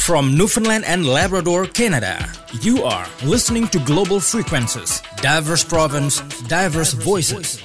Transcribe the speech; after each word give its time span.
From 0.00 0.36
Newfoundland 0.36 0.84
and 0.86 1.06
Labrador, 1.06 1.66
Canada, 1.66 2.26
you 2.62 2.82
are 2.82 3.06
listening 3.22 3.68
to 3.68 3.78
Global 3.80 4.18
Frequencies, 4.18 5.02
diverse 5.18 5.62
province, 5.62 6.20
diverse 6.48 6.94
voices. 6.94 7.60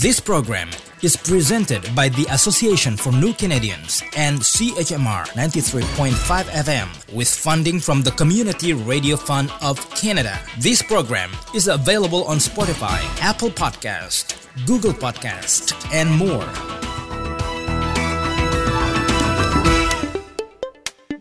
This 0.00 0.20
program 0.20 0.70
is 1.02 1.16
presented 1.16 1.94
by 1.94 2.08
the 2.08 2.24
Association 2.30 2.96
for 2.96 3.12
New 3.12 3.34
Canadians 3.34 4.02
and 4.16 4.38
CHMR 4.38 5.26
93.5 5.34 6.44
FM 6.44 7.14
with 7.14 7.28
funding 7.28 7.78
from 7.80 8.02
the 8.02 8.12
Community 8.12 8.72
Radio 8.72 9.16
Fund 9.16 9.50
of 9.60 9.78
Canada. 9.94 10.40
This 10.60 10.82
program 10.82 11.30
is 11.54 11.68
available 11.68 12.24
on 12.24 12.38
Spotify, 12.38 13.00
Apple 13.20 13.50
Podcast, 13.50 14.38
Google 14.66 14.92
Podcast, 14.92 15.74
and 15.92 16.10
more. 16.16 16.48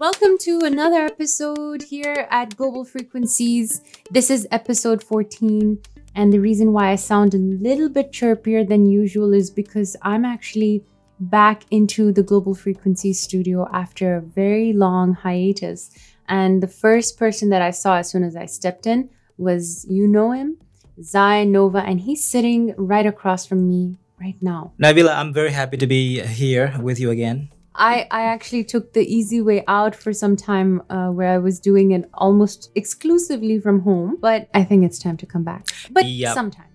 Welcome 0.02 0.40
to 0.40 0.62
another 0.62 1.04
episode 1.06 1.84
here 1.84 2.28
at 2.32 2.58
Global 2.58 2.84
Frequencies. 2.84 3.82
This 4.10 4.32
is 4.32 4.48
episode 4.50 5.04
14. 5.04 5.78
And 6.16 6.34
the 6.34 6.40
reason 6.40 6.74
why 6.74 6.90
I 6.90 6.96
sound 6.96 7.36
a 7.36 7.38
little 7.38 7.88
bit 7.88 8.12
chirpier 8.12 8.68
than 8.68 8.90
usual 8.90 9.32
is 9.32 9.52
because 9.52 9.96
I'm 10.02 10.26
actually 10.26 10.84
back 11.20 11.66
into 11.70 12.12
the 12.12 12.24
Global 12.24 12.56
Frequencies 12.56 13.20
studio 13.20 13.70
after 13.72 14.16
a 14.16 14.22
very 14.22 14.74
long 14.74 15.14
hiatus. 15.14 15.92
And 16.28 16.64
the 16.64 16.68
first 16.68 17.20
person 17.20 17.50
that 17.50 17.62
I 17.62 17.70
saw 17.70 17.98
as 17.98 18.10
soon 18.10 18.24
as 18.24 18.36
I 18.36 18.48
stepped 18.48 18.88
in 18.88 19.08
was, 19.38 19.86
you 19.88 20.08
know 20.08 20.32
him, 20.32 20.58
Zai 21.04 21.44
Nova, 21.44 21.78
and 21.78 22.00
he's 22.00 22.26
sitting 22.26 22.74
right 22.76 23.06
across 23.06 23.46
from 23.46 23.70
me 23.70 24.00
right 24.20 24.42
now. 24.42 24.74
Nabila, 24.82 25.16
I'm 25.16 25.32
very 25.32 25.52
happy 25.52 25.78
to 25.78 25.86
be 25.86 26.22
here 26.22 26.74
with 26.82 27.00
you 27.00 27.12
again. 27.12 27.52
I, 27.76 28.06
I 28.12 28.24
actually 28.24 28.64
took 28.66 28.94
the 28.94 29.02
easy 29.02 29.42
way 29.42 29.64
out 29.68 29.96
for 29.96 30.12
some 30.14 30.36
time 30.36 30.82
uh, 30.90 31.08
where 31.10 31.30
I 31.30 31.38
was 31.38 31.60
doing 31.60 31.92
it 31.92 32.10
almost 32.14 32.70
exclusively 32.76 33.60
from 33.60 33.82
home, 33.82 34.18
but 34.20 34.50
I 34.54 34.64
think 34.64 34.84
it's 34.84 35.00
time 35.00 35.18
to 35.18 35.26
come 35.26 35.44
back. 35.44 35.68
But 35.90 36.06
Yep. 36.06 36.34
sometimes. 36.34 36.68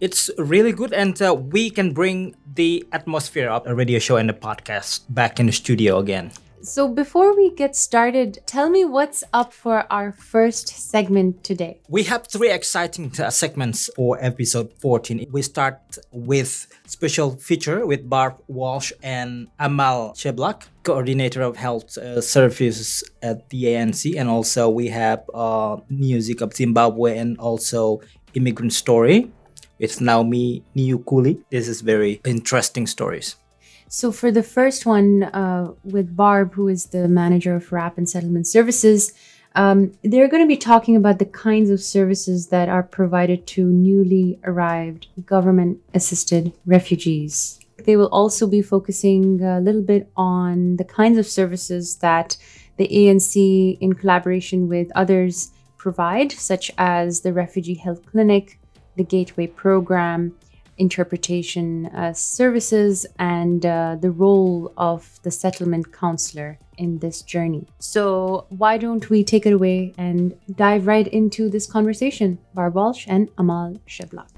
It's 0.00 0.30
really 0.38 0.70
good, 0.70 0.92
and 0.92 1.20
uh, 1.20 1.34
we 1.34 1.70
can 1.70 1.92
bring 1.92 2.36
the 2.54 2.86
atmosphere 2.92 3.48
of 3.50 3.66
a 3.66 3.74
radio 3.74 3.98
show 3.98 4.16
and 4.16 4.30
a 4.30 4.32
podcast 4.32 5.02
back 5.08 5.40
in 5.40 5.46
the 5.46 5.52
studio 5.52 5.98
again. 5.98 6.30
So 6.62 6.88
before 6.88 7.36
we 7.36 7.50
get 7.54 7.76
started, 7.76 8.38
tell 8.46 8.68
me 8.68 8.84
what's 8.84 9.22
up 9.32 9.52
for 9.52 9.86
our 9.92 10.10
first 10.10 10.68
segment 10.68 11.44
today. 11.44 11.80
We 11.88 12.02
have 12.04 12.26
three 12.26 12.50
exciting 12.50 13.12
uh, 13.18 13.30
segments 13.30 13.88
for 13.94 14.18
episode 14.20 14.72
14. 14.80 15.26
We 15.30 15.42
start 15.42 15.78
with 16.10 16.66
special 16.86 17.36
feature 17.36 17.86
with 17.86 18.08
Barb 18.08 18.42
Walsh 18.48 18.92
and 19.02 19.48
Amal 19.58 20.14
Sheblak, 20.14 20.64
coordinator 20.82 21.42
of 21.42 21.56
health 21.56 21.96
uh, 21.96 22.20
services 22.20 23.04
at 23.22 23.48
the 23.50 23.64
ANC, 23.64 24.18
and 24.18 24.28
also 24.28 24.68
we 24.68 24.88
have 24.88 25.22
uh, 25.32 25.76
music 25.88 26.40
of 26.40 26.54
Zimbabwe 26.54 27.18
and 27.18 27.38
also 27.38 28.00
immigrant 28.34 28.72
story 28.72 29.30
with 29.78 30.00
Naomi 30.00 30.64
Niukuli. 30.76 31.38
This 31.50 31.68
is 31.68 31.82
very 31.82 32.20
interesting 32.24 32.86
stories. 32.86 33.36
So 33.88 34.12
for 34.12 34.30
the 34.30 34.42
first 34.42 34.84
one 34.84 35.24
uh, 35.24 35.72
with 35.82 36.14
Barb, 36.14 36.52
who 36.54 36.68
is 36.68 36.86
the 36.86 37.08
manager 37.08 37.56
of 37.56 37.72
RAP 37.72 37.96
and 37.96 38.08
Settlement 38.08 38.46
Services, 38.46 39.12
um, 39.54 39.92
they're 40.04 40.28
going 40.28 40.42
to 40.42 40.46
be 40.46 40.58
talking 40.58 40.94
about 40.94 41.18
the 41.18 41.24
kinds 41.24 41.70
of 41.70 41.80
services 41.80 42.48
that 42.48 42.68
are 42.68 42.82
provided 42.82 43.46
to 43.48 43.64
newly 43.64 44.38
arrived 44.44 45.06
government-assisted 45.24 46.52
refugees. 46.66 47.58
They 47.84 47.96
will 47.96 48.08
also 48.08 48.46
be 48.46 48.60
focusing 48.60 49.42
a 49.42 49.58
little 49.58 49.82
bit 49.82 50.10
on 50.16 50.76
the 50.76 50.84
kinds 50.84 51.16
of 51.16 51.26
services 51.26 51.96
that 51.96 52.36
the 52.76 52.88
ANC, 52.88 53.78
in 53.80 53.94
collaboration 53.94 54.68
with 54.68 54.92
others, 54.94 55.50
provide, 55.78 56.30
such 56.30 56.70
as 56.76 57.22
the 57.22 57.32
Refugee 57.32 57.74
Health 57.74 58.04
Clinic, 58.04 58.60
the 58.96 59.04
Gateway 59.04 59.46
Program, 59.46 60.36
interpretation 60.78 61.86
uh, 61.86 62.12
services 62.12 63.06
and 63.18 63.66
uh, 63.66 63.96
the 64.00 64.10
role 64.10 64.72
of 64.76 65.20
the 65.22 65.30
settlement 65.30 65.92
counselor 65.92 66.58
in 66.76 66.98
this 66.98 67.22
journey. 67.22 67.66
So, 67.78 68.46
why 68.48 68.78
don't 68.78 69.10
we 69.10 69.24
take 69.24 69.46
it 69.46 69.52
away 69.52 69.94
and 69.98 70.38
dive 70.54 70.86
right 70.86 71.06
into 71.08 71.50
this 71.50 71.66
conversation? 71.66 72.38
Barb 72.54 72.74
Walsh 72.74 73.06
and 73.08 73.28
Amal 73.36 73.80
Sheblak. 73.86 74.37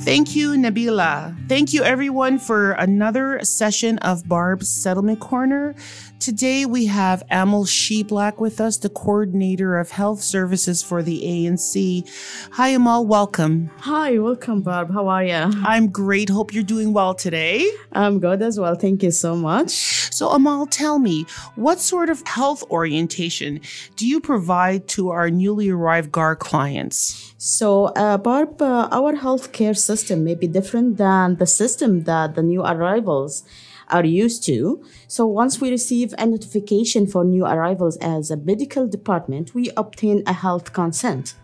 Thank 0.00 0.34
you, 0.34 0.52
Nabila. 0.52 1.36
Thank 1.48 1.72
you, 1.74 1.82
everyone, 1.82 2.38
for 2.38 2.72
another 2.72 3.40
session 3.42 3.98
of 3.98 4.26
Barb's 4.26 4.68
Settlement 4.68 5.20
Corner. 5.20 5.74
Today, 6.18 6.64
we 6.64 6.86
have 6.86 7.22
Amal 7.30 7.64
Sheblak 7.64 8.38
with 8.38 8.60
us, 8.60 8.78
the 8.78 8.88
coordinator 8.88 9.76
of 9.76 9.90
health 9.90 10.22
services 10.22 10.82
for 10.82 11.02
the 11.02 11.22
ANC. 11.22 12.08
Hi, 12.52 12.68
Amal. 12.68 13.06
Welcome. 13.06 13.70
Hi, 13.78 14.18
welcome, 14.18 14.62
Barb. 14.62 14.92
How 14.92 15.08
are 15.08 15.24
you? 15.24 15.34
I'm 15.34 15.88
great. 15.88 16.28
Hope 16.28 16.54
you're 16.54 16.62
doing 16.62 16.92
well 16.92 17.14
today. 17.14 17.68
I'm 17.92 18.18
good 18.18 18.40
as 18.40 18.58
well. 18.58 18.76
Thank 18.76 19.02
you 19.02 19.10
so 19.10 19.36
much. 19.36 19.70
So, 20.14 20.30
Amal, 20.30 20.66
tell 20.66 20.98
me, 20.98 21.26
what 21.56 21.80
sort 21.80 22.08
of 22.08 22.26
health 22.26 22.64
orientation 22.70 23.60
do 23.96 24.06
you 24.06 24.20
provide 24.20 24.88
to 24.88 25.10
our 25.10 25.28
newly 25.28 25.68
arrived 25.68 26.12
GAR 26.12 26.34
clients? 26.34 27.27
So, 27.40 27.86
uh, 27.94 28.18
Barb, 28.18 28.60
uh, 28.60 28.88
our 28.90 29.14
healthcare 29.14 29.76
system 29.78 30.24
may 30.24 30.34
be 30.34 30.48
different 30.48 30.96
than 30.96 31.36
the 31.36 31.46
system 31.46 32.02
that 32.02 32.34
the 32.34 32.42
new 32.42 32.62
arrivals 32.62 33.44
are 33.90 34.04
used 34.04 34.44
to. 34.46 34.82
So, 35.06 35.24
once 35.24 35.60
we 35.60 35.70
receive 35.70 36.12
a 36.18 36.26
notification 36.26 37.06
for 37.06 37.24
new 37.24 37.44
arrivals 37.46 37.96
as 37.98 38.32
a 38.32 38.36
medical 38.36 38.88
department, 38.88 39.54
we 39.54 39.70
obtain 39.76 40.24
a 40.26 40.32
health 40.32 40.72
consent 40.72 41.34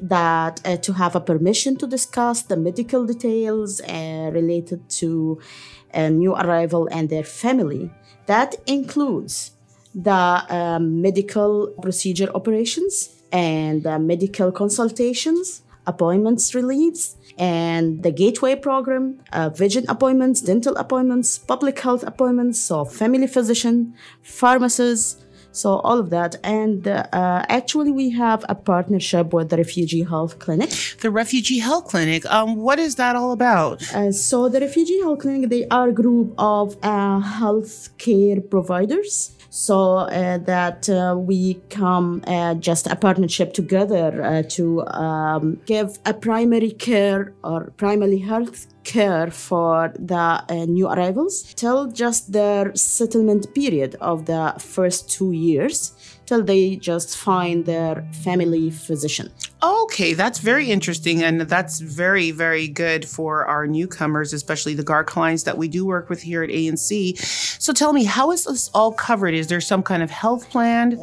that 0.00 0.60
uh, 0.64 0.78
to 0.78 0.94
have 0.94 1.14
a 1.14 1.20
permission 1.20 1.76
to 1.76 1.86
discuss 1.86 2.42
the 2.42 2.56
medical 2.56 3.06
details 3.06 3.80
uh, 3.82 4.30
related 4.32 4.88
to 4.88 5.38
a 5.94 6.10
new 6.10 6.34
arrival 6.34 6.88
and 6.90 7.08
their 7.08 7.22
family. 7.22 7.88
That 8.26 8.56
includes 8.66 9.52
the 9.94 10.44
um, 10.48 11.00
medical 11.00 11.68
procedure 11.80 12.30
operations 12.34 13.19
and 13.32 13.82
the 13.82 13.98
medical 13.98 14.52
consultations, 14.52 15.62
appointments 15.86 16.54
reliefs, 16.54 17.16
and 17.38 18.02
the 18.02 18.10
gateway 18.10 18.54
program, 18.54 19.18
uh, 19.32 19.48
vision 19.48 19.84
appointments, 19.88 20.40
dental 20.40 20.76
appointments, 20.76 21.38
public 21.38 21.78
health 21.80 22.04
appointments, 22.04 22.60
so 22.60 22.84
family 22.84 23.26
physician, 23.26 23.94
pharmacists, 24.22 25.24
so 25.52 25.78
all 25.78 25.98
of 25.98 26.10
that. 26.10 26.36
And 26.44 26.86
uh, 26.86 27.06
actually, 27.48 27.90
we 27.90 28.10
have 28.10 28.44
a 28.48 28.54
partnership 28.54 29.32
with 29.32 29.48
the 29.50 29.56
Refugee 29.56 30.04
Health 30.04 30.38
Clinic. 30.38 30.70
The 31.00 31.10
Refugee 31.10 31.58
Health 31.58 31.88
Clinic. 31.88 32.24
Um, 32.26 32.56
what 32.56 32.78
is 32.78 32.96
that 32.96 33.16
all 33.16 33.32
about? 33.32 33.82
Uh, 33.94 34.12
so 34.12 34.48
the 34.48 34.60
Refugee 34.60 35.00
Health 35.00 35.20
Clinic, 35.20 35.50
they 35.50 35.66
are 35.68 35.88
a 35.88 35.92
group 35.92 36.34
of 36.38 36.76
uh, 36.82 37.20
healthcare 37.20 38.48
providers. 38.48 39.36
So 39.50 39.96
uh, 39.96 40.38
that 40.38 40.88
uh, 40.88 41.16
we 41.18 41.54
come 41.70 42.22
uh, 42.26 42.54
just 42.54 42.86
a 42.86 42.94
partnership 42.94 43.52
together 43.52 44.22
uh, 44.22 44.42
to 44.50 44.86
um, 44.86 45.60
give 45.66 45.98
a 46.06 46.14
primary 46.14 46.70
care 46.70 47.34
or 47.42 47.72
primary 47.76 48.18
health 48.18 48.68
care 48.84 49.28
for 49.30 49.92
the 49.98 50.16
uh, 50.48 50.66
new 50.66 50.88
arrivals 50.88 51.52
till 51.54 51.88
just 51.88 52.32
their 52.32 52.74
settlement 52.76 53.52
period 53.52 53.96
of 54.00 54.26
the 54.26 54.54
first 54.58 55.10
two 55.10 55.32
years 55.32 55.92
till 56.26 56.44
they 56.44 56.76
just 56.76 57.16
find 57.16 57.66
their 57.66 58.08
family 58.22 58.70
physician. 58.70 59.30
Okay, 59.62 60.14
that's 60.14 60.38
very 60.38 60.70
interesting. 60.70 61.22
And 61.22 61.42
that's 61.42 61.80
very, 61.80 62.30
very 62.30 62.68
good 62.68 63.06
for 63.06 63.44
our 63.44 63.66
newcomers, 63.66 64.32
especially 64.32 64.74
the 64.74 64.82
GAR 64.82 65.04
clients 65.04 65.42
that 65.42 65.58
we 65.58 65.68
do 65.68 65.84
work 65.84 66.08
with 66.08 66.22
here 66.22 66.42
at 66.42 66.50
ANC. 66.50 67.18
So 67.60 67.72
tell 67.72 67.92
me, 67.92 68.04
how 68.04 68.30
is 68.32 68.44
this 68.44 68.70
all 68.72 68.92
covered? 68.92 69.34
Is 69.34 69.48
there 69.48 69.60
some 69.60 69.82
kind 69.82 70.02
of 70.02 70.10
health 70.10 70.48
plan? 70.50 70.98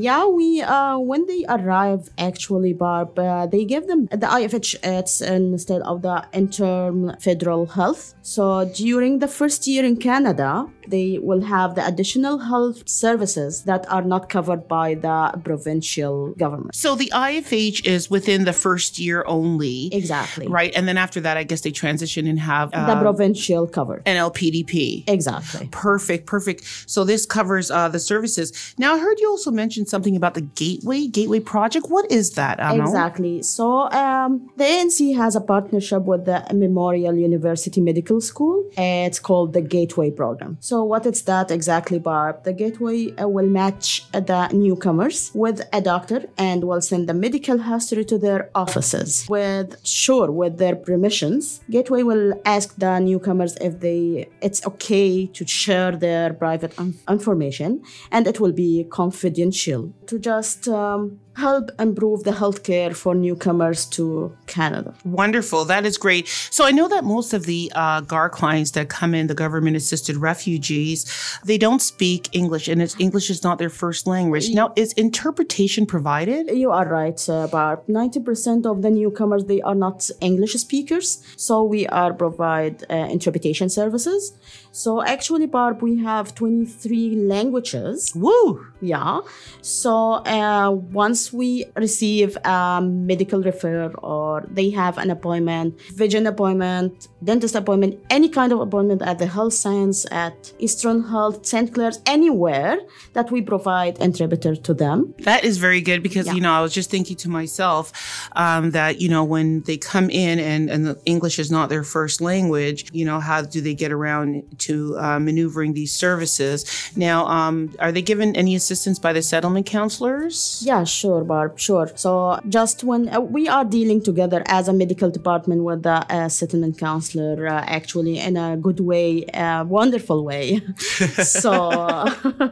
Yeah, 0.00 0.26
we 0.26 0.62
uh, 0.62 0.98
when 0.98 1.26
they 1.26 1.44
arrive, 1.48 2.10
actually, 2.18 2.72
Barb, 2.74 3.18
uh, 3.18 3.46
they 3.46 3.64
give 3.64 3.86
them 3.86 4.06
the 4.06 4.26
IFH 4.26 4.76
it's 4.82 5.20
instead 5.20 5.82
of 5.82 6.02
the 6.02 6.24
interim 6.32 7.16
federal 7.18 7.66
health. 7.66 8.14
So 8.22 8.70
during 8.74 9.18
the 9.20 9.28
first 9.28 9.66
year 9.66 9.84
in 9.84 9.96
Canada, 9.96 10.68
they 10.88 11.18
will 11.18 11.42
have 11.42 11.74
the 11.74 11.86
additional 11.86 12.38
health 12.38 12.88
services 12.88 13.62
that 13.64 13.90
are 13.90 14.02
not 14.02 14.28
covered 14.28 14.68
by 14.68 14.94
the 14.94 15.40
provincial 15.44 16.32
government. 16.38 16.74
So 16.74 16.94
the 16.94 17.10
IFH 17.14 17.84
is 17.86 18.10
within 18.10 18.44
the 18.44 18.52
first 18.52 18.98
year 18.98 19.24
only. 19.26 19.88
Exactly. 19.92 20.46
Right. 20.48 20.72
And 20.74 20.86
then 20.88 20.98
after 20.98 21.20
that, 21.20 21.36
I 21.36 21.44
guess 21.44 21.60
they 21.62 21.70
transition 21.70 22.26
and 22.26 22.38
have 22.40 22.70
The 22.70 22.78
uh, 22.78 23.00
provincial 23.00 23.66
covered. 23.66 24.04
NLPDP. 24.04 25.04
Exactly. 25.08 25.68
Perfect, 25.70 26.26
perfect. 26.26 26.60
So 26.86 27.04
this 27.04 27.26
covers 27.26 27.70
uh, 27.70 27.88
the 27.88 28.00
services. 28.00 28.74
Now 28.78 28.94
I 28.94 28.98
heard 28.98 29.18
you 29.20 29.28
also 29.30 29.50
mentioned 29.50 29.88
something 29.88 30.16
about 30.16 30.34
the 30.34 30.46
Gateway 30.62 31.06
Gateway 31.06 31.40
project. 31.40 31.86
What 31.88 32.10
is 32.10 32.32
that? 32.32 32.58
Exactly. 32.80 33.42
So 33.42 33.90
um, 33.90 34.50
the 34.56 34.64
ANC 34.64 35.16
has 35.16 35.36
a 35.36 35.40
partnership 35.40 36.02
with 36.12 36.24
the 36.24 36.44
Memorial 36.54 37.14
University 37.30 37.80
Medical 37.80 38.20
School. 38.20 38.56
It's 38.76 39.20
called 39.28 39.52
the 39.52 39.62
Gateway 39.76 40.10
Program. 40.10 40.56
So 40.60 40.71
So 40.72 40.82
what 40.84 41.04
is 41.04 41.20
that 41.24 41.50
exactly, 41.50 41.98
Barb? 41.98 42.44
The 42.44 42.54
gateway 42.54 43.14
uh, 43.16 43.28
will 43.28 43.46
match 43.46 44.10
the 44.12 44.48
newcomers 44.54 45.30
with 45.34 45.60
a 45.70 45.82
doctor 45.82 46.20
and 46.38 46.64
will 46.64 46.80
send 46.80 47.10
the 47.10 47.12
medical 47.12 47.58
history 47.58 48.06
to 48.06 48.16
their 48.16 48.48
offices. 48.54 49.26
With 49.28 49.76
sure 49.86 50.30
with 50.30 50.56
their 50.56 50.74
permissions, 50.74 51.60
gateway 51.68 52.02
will 52.04 52.32
ask 52.46 52.74
the 52.76 53.00
newcomers 53.00 53.54
if 53.60 53.80
they 53.80 54.30
it's 54.40 54.66
okay 54.66 55.26
to 55.26 55.46
share 55.46 55.92
their 55.94 56.32
private 56.32 56.72
information, 57.06 57.82
and 58.10 58.26
it 58.26 58.40
will 58.40 58.52
be 58.52 58.84
confidential 58.84 59.92
to 60.06 60.18
just 60.18 60.68
um, 60.68 61.20
help 61.36 61.70
improve 61.78 62.24
the 62.24 62.30
healthcare 62.30 62.94
for 62.94 63.14
newcomers 63.14 63.86
to 63.86 64.34
Canada. 64.46 64.94
Wonderful. 65.04 65.64
That 65.64 65.86
is 65.86 65.96
great. 65.96 66.28
So 66.28 66.64
I 66.64 66.72
know 66.72 66.88
that 66.88 67.04
most 67.04 67.32
of 67.32 67.46
the 67.46 67.72
uh, 67.74 68.00
GAR 68.02 68.28
clients 68.28 68.72
that 68.72 68.88
come 68.88 69.14
in, 69.14 69.26
the 69.28 69.34
government 69.34 69.76
assisted 69.76 70.16
refugees, 70.62 71.06
they 71.44 71.58
don't 71.58 71.82
speak 71.82 72.28
English 72.32 72.68
and 72.68 72.82
it's, 72.82 72.96
English 72.98 73.30
is 73.30 73.42
not 73.42 73.58
their 73.58 73.70
first 73.70 74.06
language. 74.06 74.50
Now, 74.50 74.72
is 74.76 74.92
interpretation 74.94 75.86
provided? 75.86 76.50
You 76.50 76.70
are 76.70 76.88
right, 76.88 77.20
About 77.28 77.86
90% 77.88 78.66
of 78.66 78.82
the 78.82 78.90
newcomers, 78.90 79.44
they 79.44 79.60
are 79.62 79.74
not 79.74 80.08
English 80.20 80.54
speakers. 80.54 81.22
So 81.36 81.62
we 81.64 81.86
are 81.88 82.12
provide 82.14 82.84
uh, 82.90 82.94
interpretation 83.16 83.68
services. 83.68 84.32
So 84.74 85.02
actually, 85.02 85.46
Barb, 85.46 85.82
we 85.82 85.98
have 85.98 86.34
23 86.34 87.16
languages. 87.16 88.12
Woo! 88.14 88.66
Yeah. 88.80 89.20
So 89.60 90.14
uh, 90.24 90.70
once 90.70 91.30
we 91.30 91.66
receive 91.76 92.38
a 92.44 92.80
medical 92.82 93.42
refer 93.42 93.88
or 93.98 94.44
they 94.50 94.70
have 94.70 94.96
an 94.96 95.10
appointment, 95.10 95.78
vision 95.92 96.26
appointment, 96.26 97.08
dentist 97.22 97.54
appointment, 97.54 98.00
any 98.08 98.30
kind 98.30 98.50
of 98.50 98.60
appointment 98.60 99.02
at 99.02 99.18
the 99.18 99.26
health 99.26 99.52
science, 99.52 100.06
at 100.10 100.52
Eastern 100.58 101.04
Health, 101.04 101.44
St. 101.44 101.72
Clare's, 101.72 102.00
anywhere 102.06 102.78
that 103.12 103.30
we 103.30 103.42
provide 103.42 103.98
interpreter 103.98 104.56
to 104.56 104.72
them. 104.72 105.14
That 105.20 105.44
is 105.44 105.58
very 105.58 105.82
good 105.82 106.02
because, 106.02 106.26
Yeah. 106.26 106.32
you 106.32 106.40
know, 106.40 106.52
I 106.52 106.62
was 106.62 106.72
just 106.72 106.90
thinking 106.90 107.16
to 107.18 107.28
myself 107.28 107.92
um, 108.36 108.70
that, 108.70 109.02
you 109.02 109.10
know, 109.10 109.22
when 109.22 109.60
they 109.62 109.76
come 109.76 110.08
in 110.08 110.38
and, 110.38 110.70
and 110.70 110.86
the 110.86 110.98
English 111.04 111.38
is 111.38 111.50
not 111.50 111.68
their 111.68 111.84
first 111.84 112.22
language, 112.22 112.86
you 112.92 113.04
know, 113.04 113.20
how 113.20 113.42
do 113.42 113.60
they 113.60 113.74
get 113.74 113.92
around 113.92 114.42
to 114.66 114.96
uh, 114.98 115.18
maneuvering 115.18 115.74
these 115.74 115.92
services? 115.92 116.64
Now, 116.96 117.26
um, 117.26 117.74
are 117.78 117.92
they 117.92 118.02
given 118.02 118.34
any 118.36 118.54
assistance 118.54 118.98
by 118.98 119.12
the 119.12 119.22
settlement 119.22 119.66
counselors? 119.66 120.62
Yeah, 120.64 120.84
sure, 120.84 121.24
Barb, 121.24 121.58
sure. 121.58 121.90
So 121.94 122.38
just 122.48 122.84
when 122.84 123.08
uh, 123.08 123.20
we 123.20 123.48
are 123.48 123.64
dealing 123.64 124.02
together 124.02 124.42
as 124.46 124.68
a 124.68 124.72
medical 124.72 125.10
department 125.10 125.64
with 125.64 125.82
the 125.82 125.98
uh, 126.12 126.28
settlement 126.28 126.78
counselor, 126.78 127.46
uh, 127.46 127.64
actually 127.66 128.18
in 128.18 128.36
a 128.36 128.56
good 128.56 128.80
way, 128.80 129.24
a 129.34 129.64
wonderful 129.64 130.24
way. 130.24 130.60
so, 131.22 132.04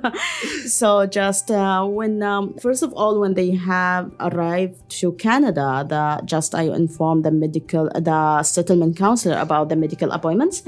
so 0.66 1.06
just 1.06 1.50
uh, 1.50 1.84
when 1.84 2.22
um, 2.22 2.54
first 2.54 2.82
of 2.82 2.92
all, 2.94 3.20
when 3.20 3.34
they 3.34 3.50
have 3.52 4.10
arrived 4.20 4.76
to 5.00 5.12
Canada, 5.12 5.84
the 5.88 6.24
just 6.24 6.54
I 6.54 6.62
inform 6.62 7.22
the 7.22 7.30
medical, 7.30 7.90
the 7.94 8.42
settlement 8.42 8.96
counselor 8.96 9.38
about 9.38 9.68
the 9.68 9.76
medical 9.76 10.10
appointments, 10.12 10.62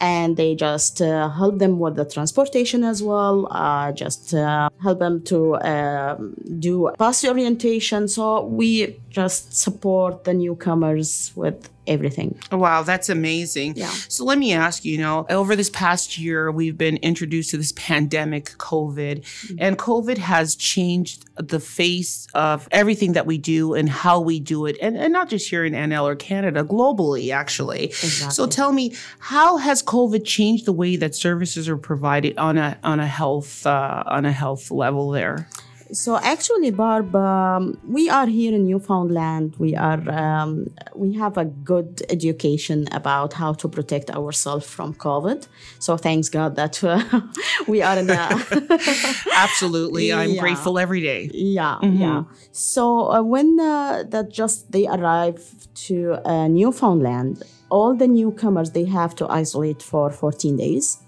and 0.00 0.36
they 0.36 0.54
just 0.54 0.85
uh, 1.00 1.28
help 1.30 1.58
them 1.58 1.78
with 1.78 1.96
the 1.96 2.04
transportation 2.04 2.84
as 2.84 3.02
well. 3.02 3.48
Uh, 3.50 3.92
just 3.92 4.34
uh, 4.34 4.68
help 4.82 4.98
them 4.98 5.22
to 5.24 5.56
um, 5.56 6.34
do 6.58 6.90
bus 6.98 7.24
orientation. 7.24 8.08
So 8.08 8.44
we 8.44 8.96
just 9.10 9.56
support 9.56 10.24
the 10.24 10.34
newcomers 10.34 11.32
with 11.34 11.68
everything. 11.86 12.38
Wow, 12.52 12.82
that's 12.82 13.08
amazing. 13.08 13.74
Yeah. 13.76 13.90
So 14.08 14.24
let 14.24 14.38
me 14.38 14.52
ask 14.52 14.84
you, 14.84 14.92
you 14.92 14.98
know, 14.98 15.26
over 15.30 15.56
this 15.56 15.70
past 15.70 16.18
year, 16.18 16.50
we've 16.50 16.78
been 16.78 16.96
introduced 16.98 17.50
to 17.50 17.56
this 17.56 17.72
pandemic, 17.72 18.46
COVID, 18.58 19.24
and 19.58 19.78
COVID 19.78 20.18
has 20.18 20.54
changed 20.56 21.24
the 21.36 21.60
face 21.60 22.26
of 22.34 22.68
everything 22.70 23.12
that 23.12 23.26
we 23.26 23.38
do 23.38 23.74
and 23.74 23.88
how 23.88 24.20
we 24.20 24.40
do 24.40 24.66
it, 24.66 24.76
and, 24.80 24.96
and 24.96 25.12
not 25.12 25.28
just 25.28 25.48
here 25.48 25.64
in 25.64 25.72
NL 25.72 26.04
or 26.04 26.16
Canada, 26.16 26.64
globally, 26.64 27.32
actually. 27.32 27.84
Exactly. 27.84 28.34
So 28.34 28.46
tell 28.46 28.72
me, 28.72 28.94
how 29.18 29.58
has 29.58 29.82
COVID 29.82 30.24
changed 30.24 30.64
the 30.64 30.72
way 30.72 30.96
that 30.96 31.14
services 31.14 31.68
are 31.68 31.76
provided 31.76 32.36
on 32.38 32.58
a 32.58 32.78
on 32.82 33.00
a 33.00 33.06
health 33.06 33.66
uh, 33.66 34.02
on 34.06 34.24
a 34.24 34.32
health 34.32 34.70
level 34.70 35.10
there? 35.10 35.48
So 35.92 36.16
actually, 36.16 36.70
Barb, 36.72 37.14
um, 37.14 37.78
we 37.86 38.10
are 38.10 38.26
here 38.26 38.52
in 38.54 38.64
Newfoundland. 38.66 39.54
We 39.58 39.76
are 39.76 40.02
um, 40.10 40.66
we 40.94 41.12
have 41.14 41.38
a 41.38 41.44
good 41.44 42.02
education 42.08 42.88
about 42.92 43.34
how 43.34 43.52
to 43.54 43.68
protect 43.68 44.10
ourselves 44.10 44.66
from 44.66 44.94
COVID. 44.94 45.46
So 45.78 45.96
thanks 45.96 46.28
God 46.28 46.56
that 46.56 46.82
uh, 46.82 47.02
we 47.68 47.82
are 47.82 47.96
in 47.98 48.10
a 48.10 48.14
Absolutely, 49.34 50.12
I'm 50.20 50.30
Yeah. 50.30 50.40
grateful 50.40 50.78
every 50.78 51.00
day. 51.00 51.30
yeah 51.32 51.78
yeah. 51.82 52.24
So 52.52 53.12
uh, 53.12 53.22
when 53.22 53.58
uh, 53.60 54.02
that 54.10 54.30
just 54.30 54.72
they 54.72 54.86
arrive 54.88 55.40
to 55.86 55.96
uh, 56.24 56.48
Newfoundland, 56.48 57.42
all 57.70 57.94
the 57.94 58.08
newcomers 58.08 58.70
they 58.72 58.84
have 58.86 59.14
to 59.16 59.28
isolate 59.28 59.82
for 59.82 60.10
14 60.10 60.56
days. 60.56 60.98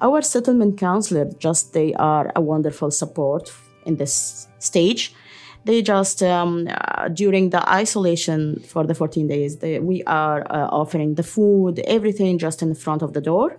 Our 0.00 0.22
settlement 0.22 0.76
counselor 0.78 1.30
just 1.38 1.72
they 1.72 1.94
are 1.94 2.32
a 2.36 2.40
wonderful 2.40 2.90
support 2.90 3.52
in 3.86 3.96
this 3.96 4.48
stage. 4.58 5.14
They 5.64 5.80
just 5.80 6.22
um, 6.22 6.68
uh, 6.68 7.08
during 7.08 7.50
the 7.50 7.66
isolation 7.68 8.60
for 8.60 8.86
the 8.86 8.94
14 8.94 9.26
days, 9.26 9.58
they, 9.58 9.80
we 9.80 10.02
are 10.04 10.42
uh, 10.50 10.68
offering 10.68 11.14
the 11.14 11.22
food, 11.22 11.78
everything 11.86 12.36
just 12.38 12.60
in 12.60 12.74
front 12.74 13.02
of 13.02 13.14
the 13.14 13.20
door. 13.22 13.56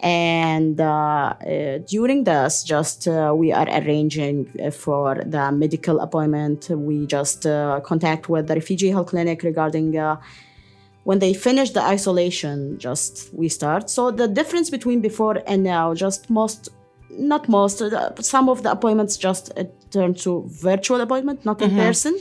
And 0.00 0.80
uh, 0.80 0.84
uh, 0.84 1.78
during 1.86 2.24
this 2.24 2.62
just 2.62 3.08
uh, 3.08 3.32
we 3.36 3.52
are 3.52 3.68
arranging 3.68 4.48
uh, 4.62 4.70
for 4.70 5.16
the 5.26 5.50
medical 5.50 6.00
appointment. 6.00 6.70
We 6.70 7.06
just 7.06 7.42
contact 7.42 8.28
with 8.28 8.46
the 8.46 8.54
refugee 8.54 8.90
health 8.90 9.08
clinic 9.08 9.42
regarding 9.42 9.96
when 11.04 11.18
they 11.20 11.32
finish 11.32 11.70
the 11.70 11.82
isolation 11.82 12.78
just 12.78 13.32
we 13.32 13.48
start. 13.48 13.90
So 13.90 14.10
the 14.10 14.28
difference 14.28 14.70
between 14.70 15.00
before 15.00 15.42
and 15.46 15.64
now 15.64 15.94
just 15.94 16.30
most 16.30 16.68
not 17.10 17.48
most 17.48 17.80
uh, 17.80 18.14
some 18.20 18.48
of 18.48 18.62
the 18.62 18.70
appointments 18.70 19.16
just 19.16 19.50
uh, 19.56 19.64
turn 19.90 20.12
to 20.12 20.44
virtual 20.48 21.00
appointment 21.00 21.42
not 21.46 21.62
in 21.62 21.70
person 21.70 22.14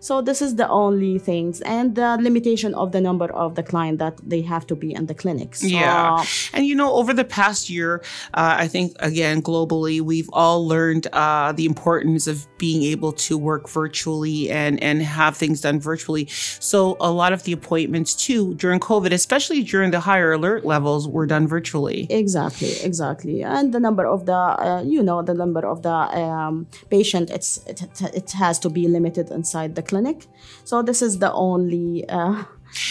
so 0.00 0.22
this 0.22 0.40
is 0.40 0.56
the 0.56 0.68
only 0.68 1.18
things 1.18 1.60
and 1.62 1.94
the 1.94 2.16
limitation 2.20 2.74
of 2.74 2.92
the 2.92 3.00
number 3.00 3.30
of 3.32 3.54
the 3.54 3.62
client 3.62 3.98
that 3.98 4.16
they 4.26 4.40
have 4.40 4.66
to 4.66 4.74
be 4.74 4.94
in 4.94 5.04
the 5.06 5.14
clinics 5.14 5.58
so, 5.58 5.66
Yeah. 5.66 6.24
And 6.52 6.66
you 6.66 6.74
know, 6.74 6.92
over 6.94 7.12
the 7.12 7.24
past 7.24 7.68
year, 7.68 8.02
uh, 8.34 8.56
I 8.58 8.68
think, 8.68 8.94
again, 9.00 9.42
globally, 9.42 10.00
we've 10.00 10.30
all 10.32 10.66
learned 10.66 11.06
uh, 11.12 11.52
the 11.52 11.66
importance 11.66 12.26
of 12.26 12.46
being 12.58 12.82
able 12.82 13.12
to 13.12 13.36
work 13.36 13.68
virtually 13.68 14.50
and, 14.50 14.82
and 14.82 15.02
have 15.02 15.36
things 15.36 15.60
done 15.60 15.80
virtually. 15.80 16.26
So 16.60 16.96
a 17.00 17.10
lot 17.10 17.32
of 17.32 17.42
the 17.44 17.52
appointments, 17.52 18.14
too, 18.14 18.54
during 18.54 18.80
COVID, 18.80 19.12
especially 19.12 19.62
during 19.62 19.90
the 19.90 20.00
higher 20.00 20.32
alert 20.32 20.64
levels, 20.64 21.08
were 21.08 21.26
done 21.26 21.46
virtually. 21.46 22.06
Exactly, 22.10 22.72
exactly, 22.82 23.42
and 23.42 23.72
the 23.72 23.80
number 23.80 23.97
of 24.06 24.26
the, 24.26 24.32
uh, 24.32 24.82
you 24.82 25.02
know, 25.02 25.22
the 25.22 25.34
number 25.34 25.66
of 25.66 25.82
the 25.82 25.90
um, 25.90 26.66
patient, 26.90 27.30
it's 27.30 27.58
it, 27.66 27.82
it 28.14 28.32
has 28.32 28.58
to 28.60 28.70
be 28.70 28.88
limited 28.88 29.30
inside 29.30 29.74
the 29.74 29.82
clinic. 29.82 30.26
So 30.64 30.82
this 30.82 31.02
is 31.02 31.18
the 31.18 31.32
only. 31.32 32.08
Uh, 32.08 32.44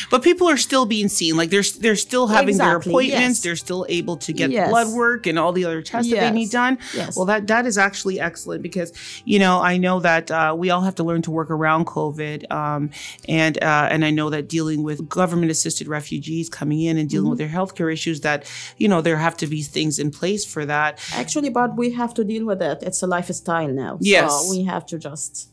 But 0.09 0.23
people 0.23 0.47
are 0.49 0.57
still 0.57 0.85
being 0.85 1.07
seen. 1.09 1.37
Like 1.37 1.49
they're 1.49 1.63
they're 1.79 1.95
still 1.95 2.27
having 2.27 2.57
their 2.57 2.77
appointments. 2.77 3.37
yes. 3.37 3.41
They're 3.41 3.55
still 3.55 3.85
able 3.89 4.17
to 4.17 4.33
get 4.33 4.49
Yes. 4.51 4.69
blood 4.69 4.89
work 4.93 5.27
and 5.27 5.37
all 5.37 5.51
the 5.53 5.65
other 5.65 5.81
tests 5.81 6.11
that 6.11 6.19
they 6.19 6.31
need 6.31 6.49
done. 6.51 6.77
yes. 6.93 7.15
Well, 7.15 7.25
that 7.25 7.47
that 7.47 7.65
is 7.65 7.77
actually 7.77 8.19
excellent 8.19 8.61
because 8.63 8.91
you 9.25 9.39
know 9.39 9.59
I 9.61 9.77
know 9.77 9.99
that 9.99 10.31
uh, 10.31 10.55
we 10.57 10.69
all 10.69 10.81
have 10.81 10.95
to 10.95 11.03
learn 11.03 11.21
to 11.23 11.31
work 11.31 11.49
around 11.51 11.85
COVID, 11.85 12.51
um, 12.51 12.89
and 13.27 13.61
uh, 13.63 13.87
and 13.91 14.03
I 14.05 14.11
know 14.11 14.29
that 14.29 14.47
dealing 14.49 14.83
with 14.83 15.07
government 15.09 15.51
assisted 15.51 15.87
refugees 15.87 16.49
coming 16.49 16.81
in 16.81 16.97
and 16.97 17.07
dealing 17.09 17.17
Mm-hmm. 17.17 17.29
with 17.31 17.39
their 17.39 17.49
healthcare 17.49 17.91
issues, 17.91 18.21
that 18.21 18.45
you 18.77 18.87
know 18.87 19.01
there 19.01 19.17
have 19.17 19.35
to 19.37 19.47
be 19.47 19.61
things 19.63 19.99
in 19.99 20.11
place 20.11 20.45
for 20.45 20.65
that. 20.65 20.99
actually, 21.13 21.49
but 21.49 21.75
we 21.75 21.91
have 21.91 22.13
to 22.13 22.23
deal 22.23 22.45
with 22.45 22.61
it. 22.61 22.77
It's 22.83 23.01
a 23.03 23.07
lifestyle 23.07 23.67
now. 23.69 23.97
Yes. 24.01 24.31
So 24.31 24.49
we 24.51 24.63
have 24.65 24.85
to 24.87 24.97
just. 24.99 25.49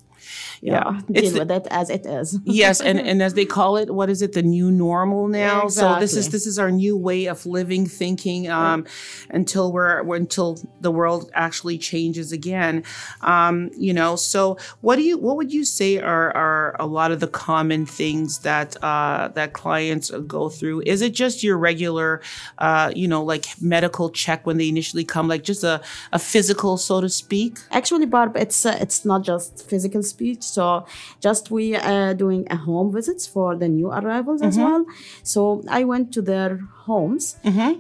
Yeah. 0.60 1.00
Yeah, 1.08 1.20
deal 1.20 1.38
with 1.38 1.50
it 1.50 1.66
as 1.70 1.90
it 1.90 2.06
is. 2.06 2.38
yes 2.44 2.80
and 2.80 2.98
and 2.98 3.22
as 3.22 3.34
they 3.34 3.44
call 3.44 3.76
it 3.76 3.94
what 3.94 4.10
is 4.10 4.22
it 4.22 4.32
the 4.32 4.42
new 4.42 4.70
normal 4.70 5.28
now? 5.28 5.68
So 5.68 5.98
this 6.00 6.16
is 6.16 6.30
this 6.30 6.46
is 6.46 6.58
our 6.58 6.70
new 6.70 6.96
way 6.96 7.26
of 7.26 7.46
living 7.46 7.86
thinking 7.86 8.50
um 8.50 8.86
until 9.30 9.72
we're 9.72 10.00
until 10.14 10.58
the 10.80 10.90
world 10.90 11.30
actually 11.34 11.78
changes 11.78 12.32
again. 12.32 12.84
Um 13.20 13.70
you 13.76 13.92
know 13.92 14.16
so 14.16 14.58
what 14.80 14.96
do 14.96 15.02
you 15.02 15.18
what 15.18 15.36
would 15.36 15.52
you 15.52 15.64
say 15.64 15.98
are 15.98 16.34
are 16.36 16.76
a 16.78 16.86
lot 16.86 17.12
of 17.12 17.20
the 17.20 17.28
common 17.28 17.86
things 17.86 18.40
that 18.40 18.76
uh 18.82 19.28
that 19.28 19.52
clients 19.52 20.10
go 20.26 20.48
through? 20.48 20.82
Is 20.86 21.02
it 21.02 21.14
just 21.14 21.42
your 21.42 21.56
regular 21.58 22.20
uh 22.58 22.92
you 22.94 23.06
know 23.08 23.22
like 23.22 23.46
medical 23.60 24.10
check 24.10 24.46
when 24.46 24.56
they 24.56 24.68
initially 24.68 25.04
come 25.04 25.28
like 25.28 25.44
just 25.44 25.62
a 25.64 25.80
a 26.12 26.18
physical 26.18 26.76
so 26.76 27.00
to 27.00 27.08
speak? 27.08 27.58
Actually, 27.70 28.06
Barb, 28.06 28.36
it's 28.36 28.64
uh, 28.66 28.76
it's 28.80 29.04
not 29.04 29.22
just 29.22 29.68
physical 29.68 30.02
speech. 30.24 30.42
So 30.42 30.86
just 31.20 31.50
we 31.50 31.76
are 31.76 32.14
doing 32.14 32.46
a 32.50 32.56
home 32.56 32.92
visits 32.92 33.26
for 33.26 33.56
the 33.56 33.68
new 33.68 33.88
arrivals 33.90 34.42
as 34.42 34.56
well. 34.58 34.84
So 35.22 35.62
I 35.68 35.84
went 35.84 36.12
to 36.14 36.22
their 36.22 36.58
homes. 36.86 37.36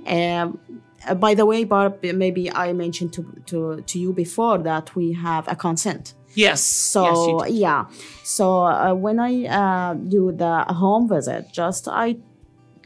Um, 0.06 0.58
uh, 1.06 1.14
by 1.14 1.34
the 1.34 1.44
way, 1.44 1.64
Barb, 1.64 2.02
maybe 2.02 2.50
I 2.50 2.72
mentioned 2.72 3.12
to, 3.12 3.22
to, 3.46 3.82
to 3.82 3.98
you 3.98 4.12
before 4.12 4.58
that 4.58 4.94
we 4.96 5.12
have 5.12 5.46
a 5.48 5.56
consent. 5.56 6.14
Yes. 6.34 6.60
So 6.62 7.44
yes, 7.44 7.52
yeah, 7.52 7.84
so 8.24 8.44
uh, 8.64 8.94
when 8.94 9.20
I 9.20 9.32
uh, 9.46 9.94
do 9.94 10.32
the 10.32 10.64
home 10.82 11.08
visit, 11.08 11.52
just 11.52 11.86
I 11.86 12.16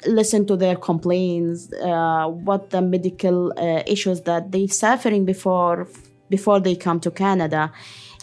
listen 0.07 0.47
to 0.47 0.57
their 0.57 0.77
complaints, 0.77 1.73
uh, 1.73 2.27
what 2.29 2.71
the 2.71 2.83
medical 2.83 3.53
uh, 3.57 3.83
issues 3.87 4.21
that 4.23 4.53
they 4.53 4.67
suffering 4.67 5.25
before 5.25 5.88
before 6.29 6.61
they 6.61 6.77
come 6.77 7.00
to 7.00 7.11
Canada, 7.11 7.73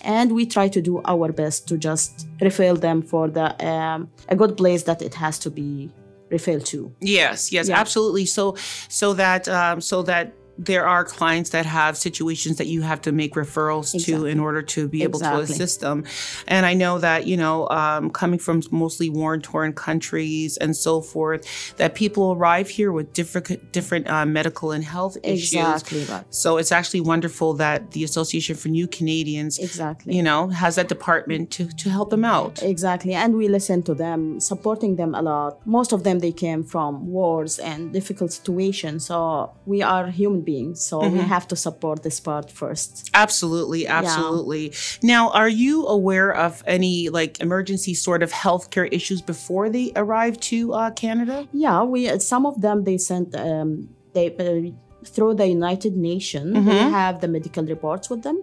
and 0.06 0.32
we 0.32 0.46
try 0.46 0.68
to 0.70 0.82
do 0.82 1.02
our 1.06 1.32
best 1.32 1.68
to 1.70 1.78
just 1.78 2.28
refill 2.42 2.76
them 2.76 3.02
for 3.02 3.28
the 3.30 3.48
um, 3.68 4.10
a 4.30 4.36
good 4.36 4.56
place 4.58 4.84
that 4.84 5.02
it 5.02 5.14
has 5.16 5.38
to 5.40 5.50
be 5.50 5.90
refilled 6.32 6.66
to. 6.66 6.92
Yes, 7.02 7.52
yes, 7.52 7.68
Yeah. 7.70 7.80
absolutely. 7.80 8.26
So, 8.26 8.56
so 8.90 9.14
that, 9.14 9.48
um, 9.48 9.82
so 9.82 10.02
that 10.04 10.34
there 10.58 10.88
are 10.88 11.04
clients 11.04 11.50
that 11.52 11.66
have 11.66 11.98
situations 11.98 12.58
that 12.58 12.68
you 12.68 12.82
have 12.82 13.02
to 13.02 13.12
make 13.12 13.34
referrals 13.36 13.92
to 14.06 14.26
in 14.26 14.40
order 14.40 14.62
to 14.62 14.88
be 14.88 15.04
able 15.04 15.20
to 15.20 15.38
assist 15.40 15.82
them. 15.82 16.06
And 16.48 16.66
I 16.66 16.74
know 16.74 17.00
that 17.00 17.26
you 17.28 17.38
know, 17.38 17.68
um, 17.70 18.10
coming 18.10 18.40
from 18.40 18.62
mostly 18.72 19.10
war-torn 19.10 19.74
countries 19.74 20.58
and 20.58 20.76
so 20.76 21.02
forth, 21.02 21.76
that 21.78 21.96
people 21.96 22.34
arrive 22.34 22.70
here 22.70 22.92
with 22.92 23.14
different, 23.14 23.72
different 23.72 24.08
uh, 24.10 24.26
medical 24.26 24.72
and 24.72 24.84
health 24.84 25.18
issues. 25.24 25.54
Exactly, 25.54 26.06
So 26.30 26.58
it's 26.58 26.72
actually 26.72 27.02
wonderful 27.02 27.54
that 27.56 27.92
the 27.92 28.04
Association 28.04 28.56
for 28.56 28.70
New 28.70 28.88
Canadians, 28.88 29.60
Exactly. 29.60 30.16
you 30.16 30.24
know, 30.24 30.48
has 30.48 30.76
that 30.76 30.88
department 30.88 31.52
to 31.52 31.66
to 31.68 31.90
help 31.90 32.10
them 32.10 32.24
out. 32.24 32.62
Exactly, 32.64 33.14
and 33.14 33.36
we 33.36 33.48
listen 33.48 33.84
to 33.84 33.94
them, 33.94 34.40
supporting 34.40 34.96
them 34.96 35.14
a 35.16 35.22
lot. 35.22 35.66
Most 35.66 35.92
of 35.92 36.04
them 36.04 36.20
they 36.20 36.32
came 36.32 36.64
from 36.64 37.08
wars 37.08 37.60
and 37.60 37.92
difficult 37.92 38.32
situations, 38.32 39.06
so 39.08 39.52
we 39.66 39.82
are 39.82 40.08
human 40.08 40.42
beings, 40.46 40.78
so 40.90 40.96
we 41.08 41.20
have 41.36 41.46
to 41.52 41.56
support 41.56 41.98
this 42.04 42.20
part 42.20 42.48
first. 42.62 43.10
Absolutely, 43.14 43.82
absolutely. 43.88 44.66
Now, 45.02 45.24
are 45.32 45.50
you 45.64 45.86
aware 45.98 46.32
of 46.46 46.64
any 46.78 47.10
like 47.10 47.34
emergency 47.42 47.94
sort 48.08 48.22
of 48.24 48.32
healthcare 48.32 48.88
issues 48.98 49.22
before 49.34 49.66
they 49.76 49.92
arrive 49.96 50.36
to 50.52 50.58
uh, 50.74 50.92
Canada? 50.92 51.38
Yeah, 51.52 51.84
we 51.84 52.00
some 52.20 52.46
of 52.46 52.56
them 52.62 52.84
they 52.88 52.98
sent 52.98 53.36
um, 53.36 53.90
they 54.14 54.28
uh, 54.38 54.72
through 55.14 55.34
the 55.42 55.48
United 55.48 55.94
Nations. 56.12 56.54
They 56.66 56.84
have 57.02 57.16
the 57.22 57.28
medical 57.28 57.64
reports 57.76 58.10
with 58.12 58.22
them, 58.24 58.38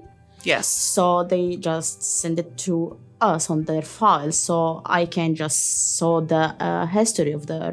Yes. 0.44 0.66
so 0.97 1.25
they 1.32 1.44
just 1.56 2.02
send 2.21 2.38
it 2.38 2.50
to 2.66 2.75
us 3.21 3.50
on 3.50 3.64
their 3.71 3.82
files, 3.82 4.37
so 4.49 4.82
I 4.85 5.06
can 5.06 5.35
just 5.35 5.97
saw 5.99 6.21
the 6.21 6.44
uh, 6.68 6.87
history 6.87 7.32
of 7.32 7.47
their 7.47 7.73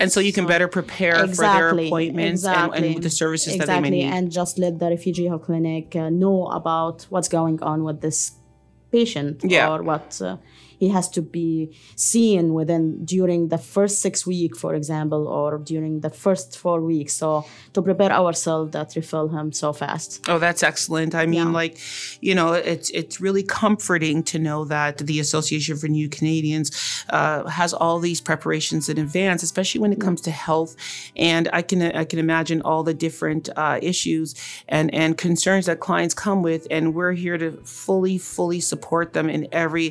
And 0.00 0.10
so 0.12 0.20
you 0.20 0.32
can 0.32 0.46
better 0.46 0.68
prepare 0.68 1.26
for 1.28 1.42
their 1.42 1.70
appointments 1.70 2.44
and, 2.44 2.74
and 2.74 3.02
the 3.02 3.10
services 3.10 3.56
that 3.58 3.66
they 3.66 3.80
may 3.80 3.88
exactly, 3.88 3.90
need. 4.04 4.12
and 4.12 4.32
just 4.32 4.58
let 4.58 4.78
the 4.78 4.88
refugee 4.90 5.26
health 5.26 5.42
clinic 5.42 5.96
uh, 5.96 6.10
know 6.10 6.46
about 6.46 7.06
what's 7.10 7.28
going 7.28 7.62
on 7.62 7.84
with 7.84 8.00
this 8.00 8.32
patient 8.92 9.42
Yeah. 9.44 9.72
or 9.72 9.82
what 9.82 10.20
uh, 10.22 10.36
he 10.84 10.88
has 10.98 11.06
to 11.16 11.22
be 11.22 11.52
seen 12.10 12.44
within 12.58 12.84
during 13.14 13.40
the 13.54 13.60
first 13.74 13.94
six 14.04 14.14
week, 14.34 14.52
for 14.62 14.72
example, 14.80 15.22
or 15.38 15.50
during 15.72 15.94
the 16.06 16.10
first 16.24 16.48
four 16.62 16.78
weeks. 16.92 17.12
So 17.22 17.28
to 17.74 17.80
prepare 17.88 18.12
ourselves 18.22 18.68
that 18.76 18.88
refill 19.00 19.28
him 19.36 19.46
so 19.52 19.68
fast. 19.82 20.08
Oh, 20.30 20.38
that's 20.44 20.62
excellent. 20.72 21.12
I 21.14 21.26
mean, 21.34 21.48
Yeah. 21.48 21.60
like, 21.60 21.74
you 22.28 22.34
know, 22.38 22.48
it's 22.74 22.88
it's 23.00 23.16
really 23.26 23.44
comforting 23.62 24.16
to 24.32 24.36
know 24.46 24.60
that 24.76 24.94
the 25.10 25.18
Association 25.26 25.74
for 25.80 25.88
New 25.88 26.08
Canadians 26.18 26.68
uh, 27.18 27.40
has 27.60 27.70
all 27.82 27.98
these 28.08 28.20
preparations 28.30 28.88
in 28.92 28.96
advance, 29.06 29.40
especially 29.42 29.80
when 29.84 29.92
it 29.96 30.00
comes 30.06 30.20
to 30.22 30.30
health. 30.46 30.72
And 31.32 31.44
I 31.58 31.62
can 31.68 31.80
I 32.02 32.04
can 32.10 32.18
imagine 32.18 32.58
all 32.68 32.82
the 32.90 32.94
different 33.06 33.44
uh, 33.64 33.78
issues 33.92 34.34
and 34.76 34.86
and 35.02 35.10
concerns 35.26 35.64
that 35.66 35.78
clients 35.88 36.14
come 36.14 36.40
with, 36.50 36.62
and 36.70 36.84
we're 36.96 37.16
here 37.24 37.38
to 37.44 37.48
fully 37.64 38.16
fully 38.18 38.60
support 38.60 39.12
them 39.16 39.26
in 39.36 39.42
every 39.52 39.88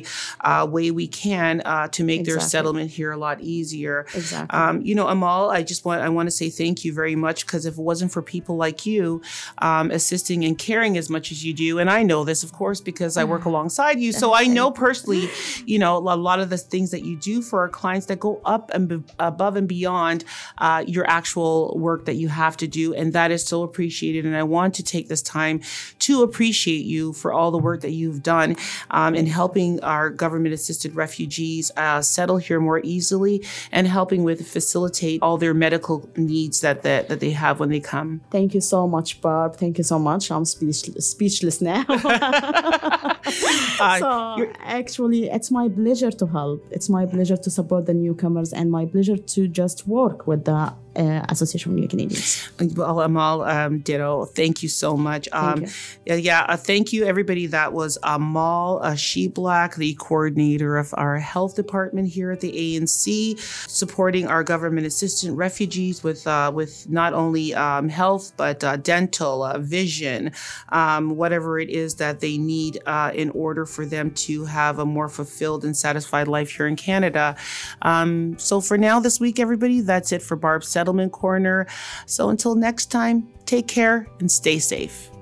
uh, 0.50 0.66
way 0.76 0.83
we 0.90 1.06
can 1.06 1.62
uh, 1.64 1.88
to 1.88 2.04
make 2.04 2.24
their 2.24 2.40
settlement 2.40 2.90
here 2.90 3.12
a 3.12 3.16
lot 3.16 3.40
easier. 3.40 4.06
Exactly. 4.14 4.58
Um, 4.58 4.82
you 4.82 4.94
know, 4.94 5.08
Amal, 5.08 5.50
I 5.50 5.62
just 5.62 5.84
want 5.84 6.02
I 6.02 6.08
want 6.08 6.26
to 6.26 6.30
say 6.30 6.50
thank 6.50 6.84
you 6.84 6.92
very 6.92 7.16
much 7.16 7.46
because 7.46 7.66
if 7.66 7.78
it 7.78 7.82
wasn't 7.82 8.12
for 8.12 8.22
people 8.22 8.56
like 8.56 8.86
you 8.86 9.22
um, 9.58 9.90
assisting 9.90 10.44
and 10.44 10.58
caring 10.58 10.96
as 10.96 11.10
much 11.10 11.30
as 11.30 11.44
you 11.44 11.52
do, 11.52 11.78
and 11.78 11.90
I 11.90 12.02
know 12.02 12.24
this, 12.24 12.42
of 12.42 12.52
course, 12.52 12.80
because 12.80 13.16
I 13.16 13.24
work 13.24 13.44
alongside 13.44 14.00
you, 14.00 14.12
so 14.12 14.34
I 14.34 14.44
know 14.46 14.70
personally, 14.70 15.28
you 15.66 15.78
know, 15.78 15.96
a 15.96 16.16
lot 16.16 16.40
of 16.40 16.50
the 16.50 16.58
things 16.58 16.90
that 16.90 17.04
you 17.04 17.16
do 17.16 17.42
for 17.42 17.60
our 17.60 17.68
clients 17.68 18.06
that 18.06 18.20
go 18.20 18.40
up 18.44 18.70
and 18.72 18.88
be- 18.88 19.02
above 19.18 19.56
and 19.56 19.68
beyond 19.68 20.24
uh, 20.58 20.84
your 20.86 21.08
actual 21.08 21.76
work 21.78 22.04
that 22.06 22.14
you 22.14 22.28
have 22.28 22.56
to 22.58 22.66
do, 22.66 22.94
and 22.94 23.12
that 23.12 23.30
is 23.30 23.44
so 23.44 23.62
appreciated. 23.62 24.24
And 24.24 24.36
I 24.36 24.42
want 24.42 24.74
to 24.74 24.82
take 24.82 25.08
this 25.08 25.22
time 25.22 25.60
to 26.00 26.22
appreciate 26.22 26.84
you 26.84 27.12
for 27.12 27.32
all 27.32 27.50
the 27.50 27.58
work 27.58 27.80
that 27.80 27.92
you've 27.92 28.22
done 28.22 28.56
um, 28.90 29.14
in 29.14 29.26
helping 29.26 29.80
our 29.82 30.10
government 30.10 30.54
assisted 30.74 30.96
refugees 30.96 31.70
uh, 31.76 32.02
settle 32.02 32.38
here 32.38 32.58
more 32.58 32.80
easily 32.82 33.44
and 33.70 33.86
helping 33.86 34.24
with 34.24 34.46
facilitate 34.46 35.22
all 35.22 35.38
their 35.38 35.54
medical 35.54 36.08
needs 36.16 36.60
that, 36.62 36.82
that, 36.82 37.08
that 37.08 37.20
they 37.20 37.30
have 37.30 37.60
when 37.60 37.68
they 37.68 37.80
come. 37.80 38.20
Thank 38.30 38.54
you 38.54 38.60
so 38.60 38.88
much, 38.88 39.20
Barb. 39.20 39.56
Thank 39.56 39.78
you 39.78 39.84
so 39.84 39.98
much. 39.98 40.30
I'm 40.30 40.44
speechless, 40.44 41.08
speechless 41.08 41.60
now. 41.60 41.84
Uh, 43.80 43.98
so 43.98 44.52
actually, 44.60 45.28
it's 45.28 45.50
my 45.50 45.68
pleasure 45.68 46.12
to 46.12 46.26
help. 46.26 46.64
It's 46.70 46.88
my 46.88 47.06
pleasure 47.06 47.36
to 47.36 47.50
support 47.50 47.86
the 47.86 47.94
newcomers 47.94 48.52
and 48.52 48.70
my 48.70 48.86
pleasure 48.86 49.16
to 49.16 49.48
just 49.48 49.88
work 49.88 50.28
with 50.28 50.44
the 50.44 50.72
uh, 50.96 51.24
Association 51.28 51.72
of 51.72 51.78
New 51.78 51.88
Canadians. 51.88 52.48
Well, 52.76 53.00
Amal, 53.00 53.42
um, 53.42 53.80
ditto. 53.80 54.26
Thank 54.26 54.62
you 54.62 54.68
so 54.68 54.96
much. 54.96 55.28
Um, 55.32 55.64
you. 56.06 56.14
Yeah, 56.14 56.46
uh, 56.48 56.56
thank 56.56 56.92
you, 56.92 57.04
everybody. 57.04 57.46
That 57.46 57.72
was 57.72 57.98
Amal 58.02 58.80
uh, 58.82 58.92
Sheblak, 58.92 59.76
the 59.76 59.94
coordinator 59.94 60.76
of 60.76 60.94
our 60.96 61.18
health 61.18 61.56
department 61.56 62.08
here 62.08 62.30
at 62.30 62.40
the 62.40 62.52
ANC, 62.52 63.38
supporting 63.68 64.26
our 64.26 64.44
government 64.44 64.86
assistant 64.86 65.36
refugees 65.36 66.02
with 66.02 66.26
uh, 66.26 66.52
with 66.54 66.88
not 66.88 67.12
only 67.12 67.54
um, 67.54 67.88
health 67.88 68.32
but 68.36 68.62
uh, 68.62 68.76
dental, 68.76 69.42
uh, 69.42 69.58
vision, 69.58 70.32
um, 70.70 71.16
whatever 71.16 71.58
it 71.58 71.70
is 71.70 71.96
that 71.96 72.20
they 72.20 72.38
need 72.38 72.78
uh, 72.86 73.10
in 73.14 73.30
order 73.30 73.66
for 73.66 73.86
them 73.86 74.10
to 74.12 74.44
have 74.44 74.78
a 74.78 74.86
more 74.86 75.08
fulfilled 75.08 75.64
and 75.64 75.76
satisfied 75.76 76.28
life 76.28 76.50
here 76.50 76.66
in 76.66 76.76
Canada. 76.76 77.36
Um, 77.82 78.38
so 78.38 78.60
for 78.60 78.78
now, 78.78 79.00
this 79.00 79.20
week, 79.20 79.38
everybody, 79.38 79.80
that's 79.80 80.12
it 80.12 80.22
for 80.22 80.36
Barb's 80.36 80.68
Settlement 80.68 81.12
Corner. 81.12 81.66
So 82.06 82.28
until 82.30 82.54
next 82.54 82.86
time, 82.86 83.28
take 83.46 83.68
care 83.68 84.08
and 84.20 84.30
stay 84.30 84.58
safe. 84.58 85.13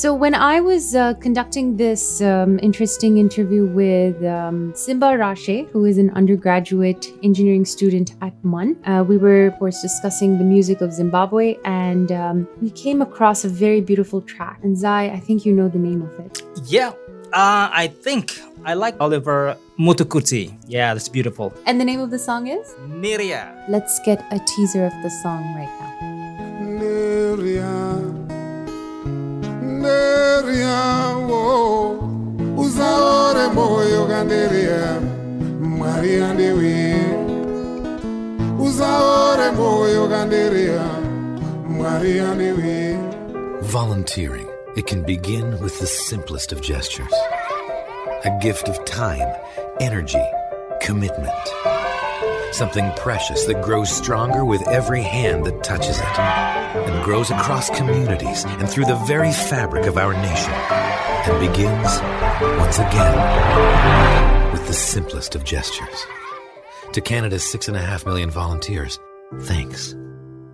So, 0.00 0.14
when 0.14 0.34
I 0.34 0.60
was 0.60 0.94
uh, 0.94 1.12
conducting 1.20 1.76
this 1.76 2.22
um, 2.22 2.58
interesting 2.62 3.18
interview 3.18 3.66
with 3.66 4.24
um, 4.24 4.72
Simba 4.74 5.08
Rashe, 5.08 5.68
who 5.72 5.84
is 5.84 5.98
an 5.98 6.08
undergraduate 6.12 7.08
engineering 7.22 7.66
student 7.66 8.14
at 8.22 8.32
MUN, 8.42 8.82
uh, 8.86 9.04
we 9.06 9.18
were, 9.18 9.48
of 9.48 9.58
course, 9.58 9.82
discussing 9.82 10.38
the 10.38 10.44
music 10.44 10.80
of 10.80 10.90
Zimbabwe, 10.94 11.58
and 11.66 12.12
um, 12.12 12.48
we 12.62 12.70
came 12.70 13.02
across 13.02 13.44
a 13.44 13.50
very 13.50 13.82
beautiful 13.82 14.22
track. 14.22 14.60
And 14.62 14.74
Zai, 14.74 15.10
I 15.10 15.20
think 15.20 15.44
you 15.44 15.52
know 15.52 15.68
the 15.68 15.78
name 15.78 16.00
of 16.00 16.18
it. 16.18 16.44
Yeah, 16.64 16.94
uh, 17.34 17.68
I 17.70 17.88
think 17.88 18.40
I 18.64 18.72
like 18.72 18.96
Oliver 19.00 19.54
Mtukudzi. 19.78 20.56
Yeah, 20.66 20.94
that's 20.94 21.10
beautiful. 21.10 21.52
And 21.66 21.78
the 21.78 21.84
name 21.84 22.00
of 22.00 22.08
the 22.10 22.18
song 22.18 22.46
is? 22.46 22.74
Neria. 22.88 23.52
Let's 23.68 24.00
get 24.06 24.24
a 24.32 24.38
teaser 24.46 24.86
of 24.86 24.94
the 25.02 25.10
song 25.22 25.44
right 25.54 25.68
now. 25.78 25.90
Neria, 26.80 27.89
Wo 31.28 31.98
uzaore 32.56 33.48
moyo 33.54 34.06
ganderia, 34.06 35.00
Maria. 35.60 36.34
Uzaore 38.58 39.50
moyo 39.52 40.08
ganderia, 40.08 40.84
Maria. 41.68 42.34
Volunteering. 43.62 44.46
It 44.76 44.86
can 44.86 45.02
begin 45.02 45.58
with 45.60 45.78
the 45.80 45.86
simplest 45.86 46.52
of 46.52 46.60
gestures 46.62 47.12
a 48.24 48.38
gift 48.40 48.68
of 48.68 48.84
time, 48.84 49.34
energy, 49.80 50.22
commitment. 50.82 51.79
Something 52.52 52.90
precious 52.96 53.44
that 53.44 53.62
grows 53.62 53.90
stronger 53.90 54.44
with 54.44 54.66
every 54.66 55.02
hand 55.02 55.46
that 55.46 55.62
touches 55.62 55.98
it 55.98 56.18
and 56.18 57.04
grows 57.04 57.30
across 57.30 57.70
communities 57.70 58.44
and 58.44 58.68
through 58.68 58.86
the 58.86 58.96
very 59.06 59.32
fabric 59.32 59.86
of 59.86 59.96
our 59.96 60.12
nation 60.12 60.52
and 60.52 61.40
begins 61.40 62.00
once 62.58 62.78
again 62.78 64.52
with 64.52 64.66
the 64.66 64.72
simplest 64.72 65.36
of 65.36 65.44
gestures. 65.44 66.04
To 66.92 67.00
Canada's 67.00 67.48
six 67.48 67.68
and 67.68 67.76
a 67.76 67.80
half 67.80 68.04
million 68.04 68.30
volunteers, 68.30 68.98
thanks. 69.42 69.94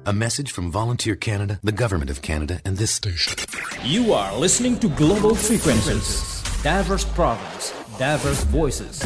A 0.04 0.12
message 0.12 0.52
from 0.52 0.70
Volunteer 0.70 1.16
Canada, 1.16 1.58
the 1.62 1.72
Government 1.72 2.10
of 2.10 2.20
Canada, 2.20 2.60
and 2.64 2.76
this 2.76 2.90
station. 2.90 3.34
You 3.82 4.12
are 4.12 4.36
listening 4.36 4.78
to 4.80 4.88
Global 4.90 5.34
Frequencies. 5.34 6.42
Diverse 6.62 7.04
province, 7.04 7.72
diverse 7.98 8.44
voices. 8.44 9.02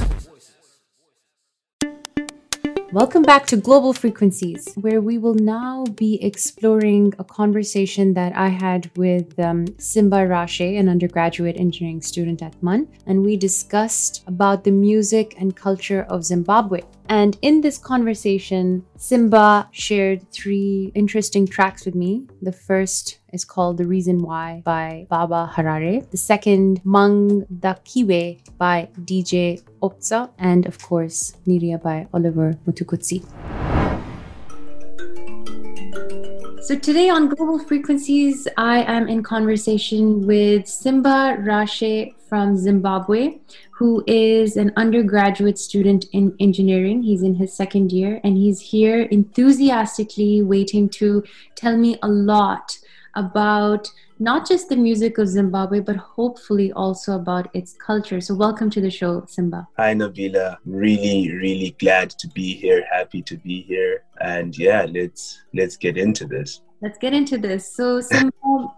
Welcome 2.92 3.22
back 3.22 3.46
to 3.46 3.56
Global 3.56 3.92
Frequencies, 3.92 4.74
where 4.74 5.00
we 5.00 5.16
will 5.16 5.34
now 5.34 5.84
be 5.94 6.20
exploring 6.24 7.14
a 7.20 7.24
conversation 7.24 8.14
that 8.14 8.34
I 8.34 8.48
had 8.48 8.90
with 8.96 9.38
um, 9.38 9.66
Simba 9.78 10.26
Rashe, 10.26 10.76
an 10.76 10.88
undergraduate 10.88 11.56
engineering 11.56 12.02
student 12.02 12.42
at 12.42 12.60
MUN, 12.60 12.88
and 13.06 13.22
we 13.22 13.36
discussed 13.36 14.24
about 14.26 14.64
the 14.64 14.72
music 14.72 15.36
and 15.38 15.54
culture 15.54 16.02
of 16.08 16.24
Zimbabwe. 16.24 16.80
And 17.10 17.36
in 17.42 17.60
this 17.60 17.76
conversation, 17.76 18.86
Simba 18.96 19.68
shared 19.72 20.30
three 20.30 20.92
interesting 20.94 21.44
tracks 21.44 21.84
with 21.84 21.96
me. 21.96 22.28
The 22.40 22.52
first 22.52 23.18
is 23.32 23.44
called 23.44 23.78
The 23.78 23.84
Reason 23.84 24.22
Why 24.22 24.62
by 24.64 25.08
Baba 25.10 25.50
Harare. 25.52 26.08
The 26.08 26.16
second, 26.16 26.80
Mangdakiwe 26.84 28.56
by 28.58 28.90
DJ 29.00 29.60
Obza. 29.82 30.30
And 30.38 30.66
of 30.66 30.80
course, 30.80 31.32
Neria 31.48 31.82
by 31.82 32.06
Oliver 32.14 32.56
Mtukudzi. 32.64 33.26
So 36.62 36.78
today 36.78 37.10
on 37.10 37.28
Global 37.28 37.58
Frequencies, 37.58 38.46
I 38.56 38.84
am 38.84 39.08
in 39.08 39.24
conversation 39.24 40.24
with 40.28 40.68
Simba 40.68 41.38
Rashe 41.40 42.14
from 42.28 42.56
Zimbabwe, 42.56 43.40
who 43.80 44.04
is 44.06 44.58
an 44.58 44.70
undergraduate 44.76 45.58
student 45.58 46.04
in 46.12 46.36
engineering. 46.38 47.02
He's 47.02 47.22
in 47.22 47.34
his 47.36 47.50
second 47.50 47.92
year, 47.92 48.20
and 48.22 48.36
he's 48.36 48.60
here 48.60 49.04
enthusiastically 49.04 50.42
waiting 50.42 50.90
to 51.00 51.24
tell 51.56 51.78
me 51.78 51.96
a 52.02 52.08
lot 52.08 52.78
about 53.14 53.90
not 54.18 54.46
just 54.46 54.68
the 54.68 54.76
music 54.76 55.16
of 55.16 55.28
Zimbabwe, 55.28 55.80
but 55.80 55.96
hopefully 55.96 56.70
also 56.72 57.14
about 57.14 57.48
its 57.54 57.72
culture. 57.72 58.20
So, 58.20 58.34
welcome 58.34 58.68
to 58.68 58.82
the 58.82 58.90
show, 58.90 59.24
Simba. 59.26 59.66
Hi, 59.78 59.94
Nabila. 59.94 60.58
Really, 60.66 61.32
really 61.32 61.74
glad 61.78 62.10
to 62.10 62.28
be 62.28 62.52
here. 62.52 62.84
Happy 62.92 63.22
to 63.22 63.38
be 63.38 63.62
here. 63.62 64.04
And 64.20 64.58
yeah, 64.58 64.84
let's 64.90 65.42
let's 65.54 65.78
get 65.78 65.96
into 65.96 66.26
this. 66.26 66.60
Let's 66.82 66.96
get 66.96 67.12
into 67.12 67.36
this. 67.36 67.70
So, 67.70 68.00
Simba, 68.00 68.32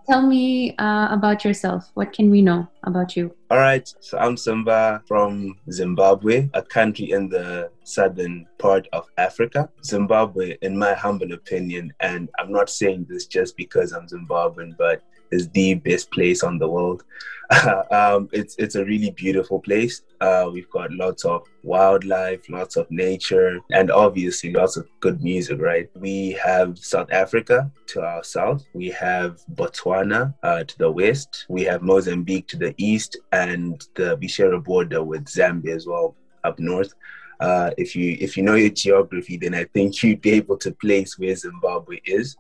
tell 0.09 0.27
me 0.27 0.75
uh, 0.77 1.09
about 1.13 1.45
yourself. 1.45 1.89
What 1.95 2.13
can 2.13 2.31
we 2.31 2.43
know 2.43 2.67
about 2.83 3.17
you? 3.17 3.33
All 3.49 3.59
right. 3.59 3.89
So, 4.01 4.19
I'm 4.19 4.37
Simba 4.37 5.03
from 5.07 5.57
Zimbabwe, 5.71 6.51
a 6.53 6.63
country 6.63 7.13
in 7.13 7.29
the 7.29 7.71
southern 7.85 8.47
part 8.59 8.89
of 8.93 9.07
Africa. 9.19 9.69
Zimbabwe, 9.85 10.57
in 10.63 10.77
my 10.77 10.95
humble 10.95 11.33
opinion, 11.33 11.93
and 12.01 12.29
I'm 12.41 12.51
not 12.51 12.71
saying 12.71 13.07
this 13.09 13.27
just 13.27 13.57
because 13.57 13.93
I'm 13.93 14.09
Zimbabwean, 14.09 14.77
but 14.77 15.03
is 15.33 15.49
the 15.51 15.75
best 15.75 16.11
place 16.11 16.43
on 16.43 16.59
the 16.59 16.69
world. 16.69 17.03
um, 17.91 18.29
it's 18.33 18.55
it's 18.57 18.77
a 18.77 18.85
really 18.85 19.11
beautiful 19.11 19.61
place. 19.61 20.03
Uh, 20.21 20.49
we've 20.53 20.71
got 20.71 20.93
lots 20.93 21.25
of 21.25 21.47
wildlife, 21.63 22.49
lots 22.49 22.77
of 22.77 22.91
nature, 22.91 23.59
and 23.73 23.91
obviously 23.91 24.53
lots 24.53 24.77
of 24.77 24.89
good 25.01 25.23
music. 25.23 25.61
Right? 25.61 25.91
We 25.97 26.33
have 26.43 26.79
South 26.79 27.11
Africa 27.13 27.71
to 27.89 28.03
our 28.03 28.25
south. 28.25 28.65
We 28.75 28.89
have 28.91 29.41
Botswana 29.55 30.35
uh, 30.43 30.65
to 30.65 30.79
the 30.79 30.91
west. 30.91 31.47
We 31.49 31.63
have 31.65 31.83
Mozambique 31.83 32.49
to 32.49 32.57
the 32.57 32.75
east, 32.79 33.19
and 33.33 33.85
the 33.97 34.13
a 34.13 34.61
border 34.61 35.03
with 35.03 35.27
Zambia 35.27 35.77
as 35.77 35.87
well 35.87 36.17
up 36.45 36.59
north. 36.59 36.95
Uh, 37.41 37.71
if 37.77 37.97
you 37.97 38.17
if 38.21 38.37
you 38.37 38.43
know 38.43 38.55
your 38.55 38.71
geography, 38.71 39.37
then 39.37 39.55
I 39.55 39.65
think 39.65 40.03
you'd 40.03 40.21
be 40.21 40.31
able 40.31 40.57
to 40.59 40.71
place 40.73 41.19
where 41.19 41.35
Zimbabwe 41.35 42.01
is. 42.05 42.37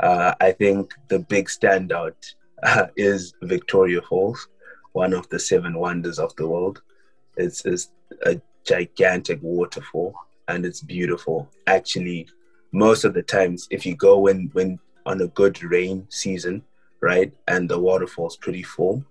Uh, 0.00 0.34
I 0.40 0.52
think 0.52 0.92
the 1.08 1.20
big 1.20 1.48
standout 1.48 2.14
uh, 2.62 2.86
is 2.96 3.34
Victoria 3.42 4.02
Falls, 4.02 4.48
one 4.92 5.12
of 5.12 5.28
the 5.28 5.38
seven 5.38 5.78
wonders 5.78 6.18
of 6.18 6.34
the 6.36 6.46
world. 6.46 6.82
It's, 7.36 7.64
it's 7.64 7.90
a 8.24 8.40
gigantic 8.64 9.40
waterfall 9.42 10.14
and 10.48 10.64
it's 10.64 10.80
beautiful. 10.80 11.48
Actually, 11.66 12.28
most 12.72 13.04
of 13.04 13.14
the 13.14 13.22
times, 13.22 13.68
if 13.70 13.86
you 13.86 13.94
go 13.96 14.18
when, 14.18 14.50
when 14.52 14.78
on 15.06 15.20
a 15.20 15.28
good 15.28 15.62
rain 15.62 16.06
season, 16.10 16.62
right, 17.00 17.32
and 17.48 17.68
the 17.68 17.78
waterfall's 17.78 18.36
pretty 18.36 18.62
full, 18.62 19.04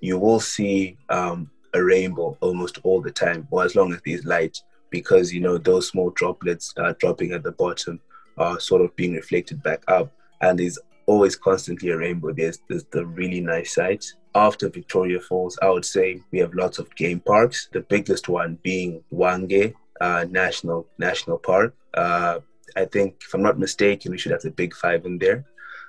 you 0.00 0.18
will 0.18 0.40
see 0.40 0.96
um, 1.08 1.50
a 1.74 1.82
rainbow 1.82 2.36
almost 2.40 2.78
all 2.82 3.00
the 3.00 3.10
time, 3.10 3.46
or 3.50 3.64
as 3.64 3.74
long 3.74 3.92
as 3.92 4.00
there's 4.04 4.24
light, 4.24 4.60
because 4.90 5.32
you 5.32 5.40
know 5.40 5.58
those 5.58 5.88
small 5.88 6.10
droplets 6.10 6.72
uh, 6.76 6.92
dropping 6.98 7.32
at 7.32 7.42
the 7.42 7.52
bottom 7.52 8.00
are 8.38 8.58
sort 8.58 8.82
of 8.82 8.94
being 8.96 9.14
reflected 9.14 9.62
back 9.62 9.82
up 9.88 10.12
and 10.40 10.58
there's 10.58 10.78
always 11.06 11.36
constantly 11.36 11.90
a 11.90 11.96
rainbow. 11.96 12.32
There's, 12.32 12.58
there's 12.68 12.84
the 12.92 13.04
really 13.04 13.40
nice 13.40 13.74
sights. 13.74 14.14
After 14.34 14.68
Victoria 14.68 15.18
Falls, 15.20 15.58
I 15.60 15.70
would 15.70 15.84
say 15.84 16.22
we 16.30 16.38
have 16.38 16.54
lots 16.54 16.78
of 16.78 16.94
game 16.94 17.20
parks. 17.20 17.68
The 17.72 17.80
biggest 17.80 18.28
one 18.28 18.58
being 18.62 19.02
Hwange 19.12 19.74
uh, 20.00 20.24
National 20.30 20.86
National 20.98 21.38
Park. 21.38 21.74
Uh, 21.94 22.38
I 22.76 22.84
think, 22.84 23.16
if 23.26 23.34
I'm 23.34 23.42
not 23.42 23.58
mistaken, 23.58 24.12
we 24.12 24.18
should 24.18 24.32
have 24.32 24.42
the 24.42 24.50
big 24.50 24.74
five 24.74 25.04
in 25.04 25.18
there. 25.18 25.44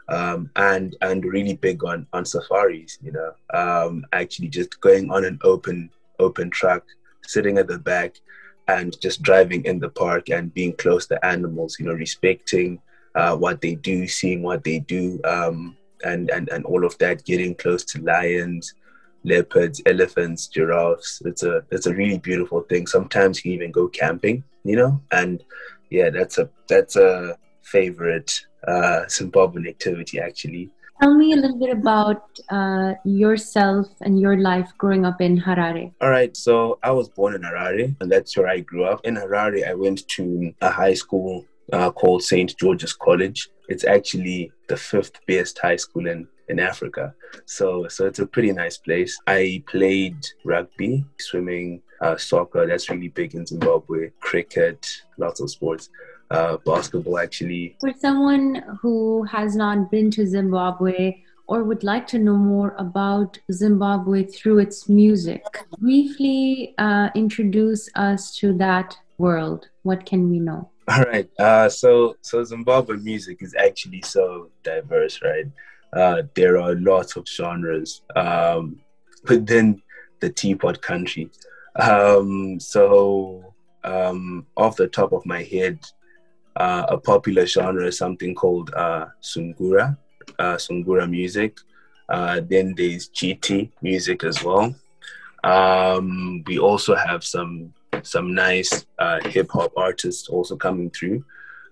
Um, 0.10 0.50
and 0.56 0.96
and 1.02 1.24
really 1.24 1.56
big 1.56 1.84
on 1.84 2.08
on 2.12 2.26
safaris. 2.26 2.98
You 3.02 3.14
know, 3.14 3.32
um, 3.54 4.06
actually 4.12 4.50
just 4.50 4.82
going 4.82 5.10
on 5.12 5.24
an 5.24 5.40
open 5.44 5.90
open 6.20 6.50
track, 6.50 6.84
sitting 7.24 7.58
at 7.58 7.68
the 7.68 7.78
back, 7.78 8.16
and 8.68 9.00
just 9.00 9.22
driving 9.22 9.64
in 9.66 9.80
the 9.80 9.90
park 9.90 10.30
and 10.30 10.54
being 10.54 10.74
close 10.74 11.06
to 11.08 11.26
animals. 11.26 11.78
You 11.80 11.86
know, 11.86 11.94
respecting 11.94 12.82
uh, 13.15 13.36
what 13.36 13.62
they 13.62 13.76
do, 13.76 14.08
seeing 14.08 14.41
what 14.41 14.63
they 14.63 14.80
do, 14.80 15.19
um, 15.26 15.78
and, 16.04 16.30
and, 16.30 16.50
and 16.50 16.65
all 16.65 16.86
of 16.86 16.97
that, 16.97 17.24
getting 17.26 17.56
close 17.56 17.84
to 17.86 18.02
lions, 18.02 18.74
leopards, 19.24 19.82
elephants, 19.86 20.47
giraffes. 20.47 21.21
It's 21.26 21.43
a 21.43 21.63
it's 21.71 21.86
a 21.86 21.93
really 21.93 22.17
beautiful 22.17 22.62
thing. 22.62 22.88
Sometimes 22.88 23.43
you 23.45 23.54
even 23.54 23.71
go 23.71 23.88
camping, 23.88 24.43
you 24.63 24.76
know, 24.76 25.02
and 25.12 25.43
yeah, 25.89 26.10
that's 26.10 26.38
a 26.38 26.50
that's 26.67 26.95
a 26.95 27.38
favorite 27.62 28.45
uh, 28.67 29.02
Zimbabwean 29.08 29.67
activity 29.67 30.19
actually. 30.19 30.71
Tell 31.02 31.15
me 31.15 31.34
a 31.34 31.36
little 31.36 31.58
bit 31.58 31.71
about 31.71 32.30
uh, 32.50 32.93
yourself 33.04 33.88
and 34.02 34.21
your 34.21 34.38
life 34.38 34.69
growing 34.78 35.04
up 35.04 35.19
in 35.19 35.36
Harare. 35.41 35.91
All 36.00 36.12
right, 36.12 36.38
so 36.38 36.78
I 36.84 36.91
was 36.91 37.10
born 37.10 37.34
in 37.34 37.41
Harare, 37.41 37.95
and 38.00 38.12
that's 38.12 38.38
where 38.38 38.47
I 38.47 38.60
grew 38.60 38.84
up. 38.84 39.04
In 39.04 39.15
Harare, 39.15 39.67
I 39.67 39.74
went 39.74 40.08
to 40.10 40.54
a 40.62 40.69
high 40.69 40.93
school 40.93 41.43
uh, 41.72 41.92
called 41.92 42.24
St. 42.24 42.56
George's 42.58 42.94
College. 42.94 43.50
It's 43.70 43.84
actually 43.86 44.52
the 44.68 44.78
fifth 44.78 45.26
best 45.28 45.60
high 45.60 45.78
school 45.78 46.08
in, 46.08 46.28
in 46.50 46.60
Africa. 46.60 47.14
So, 47.46 47.88
so 47.88 48.06
it's 48.06 48.20
a 48.20 48.26
pretty 48.26 48.52
nice 48.52 48.78
place. 48.78 49.18
I 49.28 49.64
played 49.68 50.18
rugby, 50.44 51.06
swimming, 51.20 51.82
uh, 52.02 52.18
soccer. 52.18 52.68
That's 52.68 52.90
really 52.90 53.10
big 53.10 53.36
in 53.36 53.46
Zimbabwe. 53.46 54.12
Cricket, 54.20 54.86
lots 55.18 55.40
of 55.40 55.50
sports. 55.50 55.90
Uh, 56.30 56.56
basketball, 56.66 57.20
actually. 57.20 57.76
For 57.82 57.92
someone 58.00 58.64
who 58.82 59.24
has 59.24 59.54
not 59.54 59.92
been 59.92 60.10
to 60.12 60.26
Zimbabwe 60.26 61.18
or 61.48 61.66
would 61.66 61.84
like 61.84 62.08
to 62.08 62.20
know 62.20 62.38
more 62.38 62.74
about 62.78 63.38
Zimbabwe 63.52 64.24
through 64.24 64.60
its 64.60 64.88
music, 64.88 65.44
briefly 65.80 66.74
uh, 66.78 67.10
introduce 67.16 67.90
us 67.96 68.34
to 68.38 68.58
that 68.58 68.98
world. 69.18 69.68
What 69.84 70.06
can 70.06 70.30
we 70.30 70.40
know? 70.40 70.71
All 70.88 71.04
right. 71.04 71.30
Uh, 71.39 71.70
so 71.70 72.15
so 72.22 72.44
Zimbabwe 72.44 72.98
music 72.98 73.41
is 73.41 73.56
actually 73.56 74.02
so 74.02 74.50
diverse, 74.63 75.22
right? 75.22 75.46
Uh, 75.94 76.24
there 76.36 76.60
are 76.60 76.76
lots 76.76 77.15
of 77.15 77.28
genres 77.28 78.02
um, 78.15 78.80
within 79.28 79.82
the 80.22 80.30
teapot 80.30 80.82
country. 80.82 81.30
Um, 81.76 82.60
so 82.60 83.54
um, 83.84 84.46
off 84.58 84.76
the 84.76 84.88
top 84.88 85.12
of 85.13 85.26
my 85.26 85.44
head, 85.44 85.80
uh, 86.56 86.86
a 86.89 86.98
popular 86.98 87.46
genre 87.46 87.88
is 87.88 87.98
something 87.98 88.34
called 88.36 88.74
uh, 88.74 89.06
sungura, 89.22 89.98
uh, 90.39 90.56
sungura 90.56 91.10
music. 91.10 91.58
Uh, 92.10 92.41
then 92.50 92.74
there's 92.76 93.10
GT 93.10 93.72
music 93.82 94.24
as 94.24 94.44
well. 94.44 94.76
Um, 95.44 96.44
we 96.46 96.60
also 96.60 96.96
have 96.96 97.24
some 97.24 97.74
some 98.06 98.34
nice 98.34 98.86
uh, 99.00 99.20
hip 99.26 99.50
hop 99.52 99.72
artists 99.78 100.28
also 100.30 100.56
coming 100.56 100.90
through. 100.90 101.24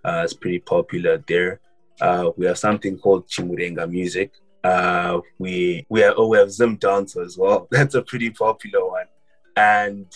Uh, 0.03 0.21
it's 0.23 0.33
pretty 0.33 0.59
popular 0.59 1.23
there. 1.27 1.59
Uh, 2.01 2.31
we 2.37 2.45
have 2.45 2.57
something 2.57 2.97
called 2.97 3.27
Chimurenga 3.27 3.89
music. 3.89 4.31
Uh, 4.63 5.19
we 5.37 5.85
we 5.89 6.01
have, 6.01 6.13
oh, 6.17 6.27
we 6.27 6.37
have 6.37 6.51
Zim 6.51 6.77
Dancehall 6.77 7.25
as 7.25 7.37
well. 7.37 7.67
That's 7.71 7.95
a 7.95 8.01
pretty 8.01 8.29
popular 8.29 8.85
one. 8.87 9.05
And 9.55 10.07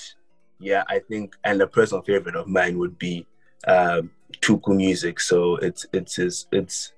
yeah, 0.59 0.83
I 0.87 0.99
think 0.99 1.35
and 1.43 1.61
a 1.61 1.67
personal 1.67 2.03
favorite 2.03 2.35
of 2.35 2.47
mine 2.47 2.77
would 2.77 2.97
be 2.97 3.25
um, 3.67 4.11
Tuku 4.41 4.75
music. 4.75 5.19
So 5.19 5.57
it's 5.57 5.85
it's 5.93 6.17
it's, 6.19 6.47
it's 6.51 6.93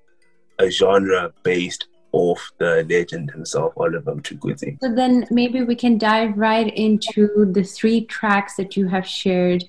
a 0.58 0.70
genre 0.70 1.32
based 1.42 1.88
of 2.16 2.38
the 2.58 2.86
legend 2.88 3.30
himself, 3.30 3.72
Oliver 3.76 4.14
Mtukudzi. 4.14 4.78
So 4.82 4.94
then 4.94 5.26
maybe 5.30 5.62
we 5.62 5.76
can 5.76 5.98
dive 5.98 6.36
right 6.36 6.72
into 6.74 7.50
the 7.52 7.62
three 7.62 8.04
tracks 8.06 8.56
that 8.56 8.76
you 8.76 8.86
have 8.88 9.06
shared 9.06 9.64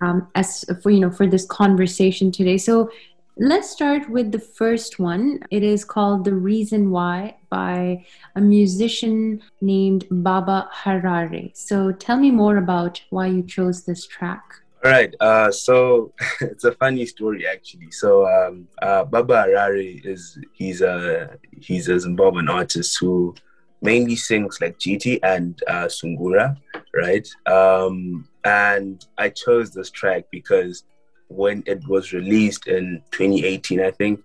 um, 0.00 0.28
as 0.34 0.64
for 0.82 0.90
you 0.90 1.00
know 1.00 1.10
for 1.10 1.26
this 1.26 1.46
conversation 1.46 2.32
today. 2.32 2.58
So 2.58 2.90
let's 3.36 3.70
start 3.70 4.08
with 4.10 4.32
the 4.32 4.38
first 4.38 4.98
one. 4.98 5.40
It 5.50 5.62
is 5.62 5.84
called 5.84 6.24
"The 6.24 6.34
Reason 6.34 6.90
Why" 6.90 7.36
by 7.48 8.04
a 8.34 8.40
musician 8.40 9.42
named 9.60 10.06
Baba 10.10 10.68
Harare. 10.74 11.56
So 11.56 11.92
tell 11.92 12.16
me 12.16 12.30
more 12.30 12.56
about 12.56 13.00
why 13.10 13.28
you 13.28 13.42
chose 13.42 13.84
this 13.84 14.06
track. 14.06 14.61
All 14.84 14.90
right. 14.90 15.14
Uh, 15.20 15.52
so 15.52 16.12
it's 16.40 16.64
a 16.64 16.72
funny 16.72 17.06
story 17.06 17.46
actually. 17.46 17.92
So 17.92 18.26
um, 18.26 18.66
uh, 18.80 19.04
Baba 19.04 19.44
Harare 19.46 20.04
is 20.04 20.38
he's 20.52 20.82
a 20.82 21.38
he's 21.60 21.88
a 21.88 21.92
Zimbabwean 21.92 22.50
artist 22.50 22.98
who 22.98 23.34
mainly 23.80 24.16
sings 24.16 24.60
like 24.60 24.78
GT 24.78 25.20
and 25.22 25.60
uh, 25.68 25.86
Sungura, 25.86 26.56
right? 26.94 27.28
Um, 27.46 28.28
and 28.44 29.04
I 29.18 29.28
chose 29.28 29.72
this 29.72 29.90
track 29.90 30.24
because 30.32 30.84
when 31.28 31.62
it 31.66 31.86
was 31.86 32.12
released 32.12 32.66
in 32.66 33.02
2018, 33.12 33.80
I 33.80 33.92
think 33.92 34.20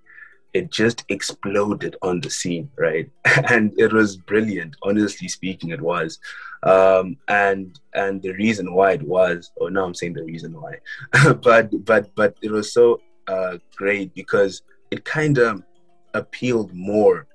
it 0.54 0.72
just 0.72 1.04
exploded 1.10 1.96
on 2.02 2.22
the 2.22 2.30
scene, 2.30 2.70
right? 2.78 3.10
and 3.50 3.74
it 3.78 3.94
was 3.94 4.18
brilliant. 4.18 4.76
Honestly 4.84 5.28
speaking, 5.28 5.70
it 5.72 5.82
was. 5.82 6.20
Um, 6.64 7.18
and 7.28 7.80
and 7.94 8.22
the 8.22 8.34
reason 8.34 8.74
why 8.74 8.94
it 8.94 9.04
was, 9.04 9.52
or 9.58 9.70
now 9.70 9.86
I'm 9.86 9.94
saying 9.94 10.14
the 10.14 10.24
reason 10.24 10.60
why, 10.60 10.78
but 11.44 11.86
but 11.86 12.14
but 12.16 12.36
it 12.42 12.52
was 12.52 12.74
so 12.74 13.02
uh, 13.28 13.58
great 13.76 14.14
because 14.16 14.62
it 14.92 15.06
kind 15.06 15.38
of 15.38 15.64
appealed 16.14 16.74
more 16.74 17.28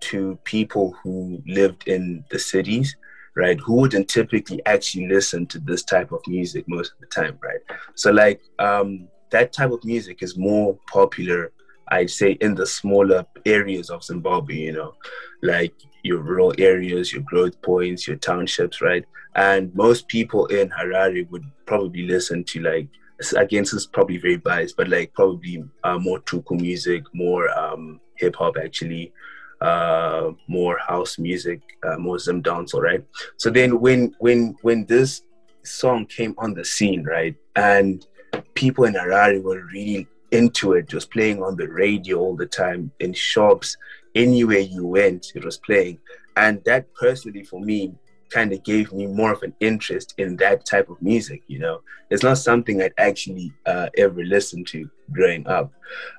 to 0.00 0.38
people 0.44 0.96
who 1.02 1.42
lived 1.46 1.86
in 1.88 2.24
the 2.30 2.38
cities 2.38 2.96
right 3.36 3.60
who 3.60 3.74
wouldn't 3.74 4.08
typically 4.08 4.60
actually 4.66 5.06
listen 5.06 5.46
to 5.46 5.58
this 5.58 5.82
type 5.82 6.10
of 6.10 6.20
music 6.26 6.64
most 6.66 6.92
of 6.92 7.00
the 7.00 7.06
time 7.06 7.38
right 7.42 7.60
so 7.94 8.10
like 8.10 8.40
um 8.58 9.06
that 9.30 9.52
type 9.52 9.70
of 9.70 9.84
music 9.84 10.22
is 10.22 10.36
more 10.36 10.76
popular 10.90 11.52
I'd 11.90 12.10
say 12.10 12.32
in 12.40 12.54
the 12.54 12.66
smaller 12.66 13.24
areas 13.44 13.90
of 13.90 14.04
Zimbabwe, 14.04 14.54
you 14.54 14.72
know, 14.72 14.94
like 15.42 15.74
your 16.02 16.18
rural 16.18 16.54
areas, 16.58 17.12
your 17.12 17.22
growth 17.22 17.60
points, 17.62 18.06
your 18.06 18.16
townships, 18.16 18.80
right? 18.80 19.04
And 19.34 19.74
most 19.74 20.08
people 20.08 20.46
in 20.46 20.70
Harare 20.70 21.28
would 21.30 21.44
probably 21.66 22.06
listen 22.06 22.44
to 22.44 22.60
like, 22.60 22.88
again, 23.36 23.62
this 23.62 23.72
is 23.74 23.86
probably 23.86 24.18
very 24.18 24.36
biased, 24.36 24.76
but 24.76 24.88
like 24.88 25.12
probably 25.14 25.62
uh, 25.84 25.98
more 25.98 26.20
tuku 26.20 26.60
music, 26.60 27.04
more 27.12 27.48
um, 27.58 28.00
hip 28.16 28.36
hop 28.36 28.56
actually, 28.62 29.12
uh, 29.60 30.30
more 30.48 30.78
house 30.78 31.18
music, 31.18 31.60
uh, 31.82 31.98
more 31.98 32.18
zim 32.18 32.40
dance, 32.40 32.74
all 32.74 32.82
right? 32.82 33.04
So 33.36 33.50
then 33.50 33.80
when 33.80 34.14
when 34.18 34.56
when 34.62 34.86
this 34.86 35.22
song 35.64 36.06
came 36.06 36.34
on 36.38 36.54
the 36.54 36.64
scene, 36.64 37.04
right, 37.04 37.36
and 37.56 38.06
people 38.54 38.84
in 38.84 38.94
Harare 38.94 39.42
were 39.42 39.62
really 39.72 40.06
into 40.32 40.74
it. 40.74 40.84
It 40.84 40.94
was 40.94 41.06
playing 41.06 41.42
on 41.42 41.56
the 41.56 41.68
radio 41.68 42.18
all 42.18 42.36
the 42.36 42.46
time, 42.46 42.90
in 43.00 43.12
shops, 43.12 43.76
anywhere 44.14 44.58
you 44.58 44.86
went, 44.86 45.32
it 45.34 45.44
was 45.44 45.58
playing. 45.58 45.98
And 46.36 46.62
that 46.64 46.92
personally, 46.94 47.44
for 47.44 47.60
me, 47.60 47.94
kind 48.30 48.52
of 48.52 48.62
gave 48.62 48.92
me 48.92 49.06
more 49.06 49.32
of 49.32 49.42
an 49.42 49.54
interest 49.60 50.14
in 50.16 50.36
that 50.36 50.64
type 50.64 50.88
of 50.88 51.02
music. 51.02 51.42
You 51.48 51.58
know, 51.58 51.80
it's 52.10 52.22
not 52.22 52.38
something 52.38 52.80
I'd 52.80 52.94
actually 52.96 53.52
uh, 53.66 53.88
ever 53.98 54.22
listened 54.24 54.68
to 54.68 54.88
growing 55.12 55.46
up. 55.46 55.72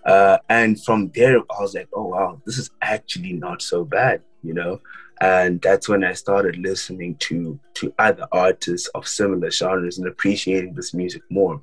Uh, 0.05 0.37
and 0.49 0.81
from 0.83 1.11
there, 1.15 1.37
I 1.37 1.61
was 1.61 1.73
like, 1.73 1.87
oh, 1.93 2.07
wow, 2.07 2.41
this 2.45 2.57
is 2.57 2.69
actually 2.81 3.33
not 3.33 3.61
so 3.61 3.85
bad, 3.85 4.21
you 4.43 4.53
know? 4.53 4.81
And 5.21 5.61
that's 5.61 5.87
when 5.87 6.03
I 6.03 6.13
started 6.13 6.57
listening 6.57 7.15
to 7.17 7.59
to 7.75 7.93
other 7.99 8.27
artists 8.31 8.87
of 8.95 9.07
similar 9.07 9.51
genres 9.51 9.99
and 9.99 10.07
appreciating 10.07 10.73
this 10.73 10.95
music 10.95 11.21
more. 11.29 11.61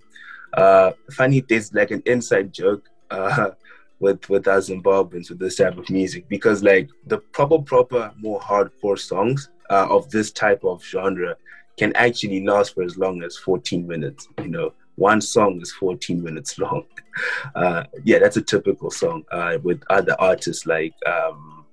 Uh, 0.55 0.93
funny, 1.13 1.45
there's 1.49 1.73
like 1.73 1.91
an 1.91 2.03
inside 2.07 2.53
joke 2.53 2.89
uh, 3.11 3.51
with 4.01 4.29
with 4.29 4.47
us 4.47 4.71
Zimbabweans 4.71 5.29
with 5.29 5.39
this 5.39 5.57
type 5.57 5.77
of 5.77 5.89
music 5.91 6.29
because 6.29 6.63
like 6.63 6.89
the 7.07 7.19
proper 7.19 7.59
proper 7.59 8.13
more 8.17 8.41
hardcore 8.41 8.99
songs 8.99 9.51
uh, 9.71 9.87
of 9.91 10.11
this 10.11 10.31
type 10.31 10.65
of 10.65 10.85
genre 10.85 11.37
can 11.77 11.95
actually 11.95 12.45
last 12.45 12.75
for 12.75 12.83
as 12.83 12.99
long 12.99 13.23
as 13.23 13.37
14 13.39 13.87
minutes. 13.87 14.29
You 14.39 14.49
know, 14.49 14.73
one 14.97 15.21
song 15.21 15.61
is 15.61 15.73
14 15.73 16.23
minutes 16.23 16.59
long. 16.59 16.85
Uh, 17.57 17.83
yeah, 18.05 18.21
that's 18.21 18.37
a 18.37 18.43
typical 18.43 18.93
song. 18.93 19.25
Uh, 19.33 19.59
with 19.65 19.83
other 19.91 20.15
artists 20.21 20.67
like 20.67 20.95
um, 21.05 21.65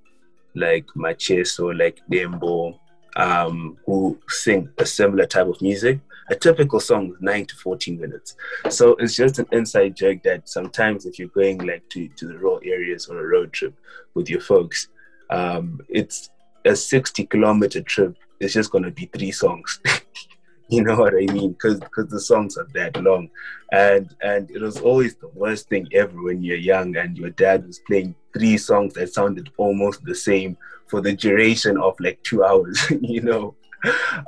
like 0.56 0.84
Macheso, 0.96 1.78
like 1.78 2.00
Dembo, 2.10 2.76
um, 3.14 3.76
who 3.86 4.18
sing 4.28 4.68
a 4.78 4.84
similar 4.84 5.24
type 5.24 5.46
of 5.46 5.62
music 5.62 6.00
a 6.28 6.34
typical 6.34 6.80
song 6.80 7.10
is 7.10 7.16
nine 7.20 7.46
to 7.46 7.56
14 7.56 8.00
minutes. 8.00 8.36
So 8.68 8.96
it's 8.96 9.14
just 9.14 9.38
an 9.38 9.46
inside 9.52 9.96
joke 9.96 10.22
that 10.24 10.48
sometimes 10.48 11.06
if 11.06 11.18
you're 11.18 11.28
going 11.28 11.58
like 11.58 11.88
to, 11.90 12.08
to 12.08 12.26
the 12.26 12.38
rural 12.38 12.60
areas 12.64 13.08
on 13.08 13.16
a 13.16 13.22
road 13.22 13.52
trip 13.52 13.74
with 14.14 14.28
your 14.28 14.40
folks, 14.40 14.88
um, 15.30 15.80
it's 15.88 16.30
a 16.64 16.74
60 16.74 17.26
kilometer 17.26 17.80
trip. 17.80 18.16
It's 18.40 18.54
just 18.54 18.70
going 18.70 18.84
to 18.84 18.90
be 18.90 19.06
three 19.06 19.32
songs. 19.32 19.80
you 20.68 20.82
know 20.82 20.96
what 20.96 21.14
I 21.14 21.32
mean? 21.32 21.52
Because 21.52 21.80
because 21.80 22.08
the 22.08 22.20
songs 22.20 22.56
are 22.56 22.66
that 22.74 23.02
long, 23.02 23.30
and 23.72 24.14
and 24.20 24.50
it 24.50 24.60
was 24.60 24.78
always 24.78 25.14
the 25.14 25.28
worst 25.28 25.68
thing 25.68 25.88
ever 25.92 26.20
when 26.22 26.42
you're 26.42 26.56
young 26.56 26.96
and 26.96 27.16
your 27.16 27.30
dad 27.30 27.66
was 27.66 27.80
playing 27.86 28.14
three 28.34 28.58
songs 28.58 28.94
that 28.94 29.12
sounded 29.12 29.50
almost 29.56 30.04
the 30.04 30.14
same 30.14 30.56
for 30.88 31.00
the 31.00 31.14
duration 31.14 31.78
of 31.78 31.94
like 32.00 32.22
two 32.24 32.44
hours. 32.44 32.84
you 33.00 33.22
know, 33.22 33.54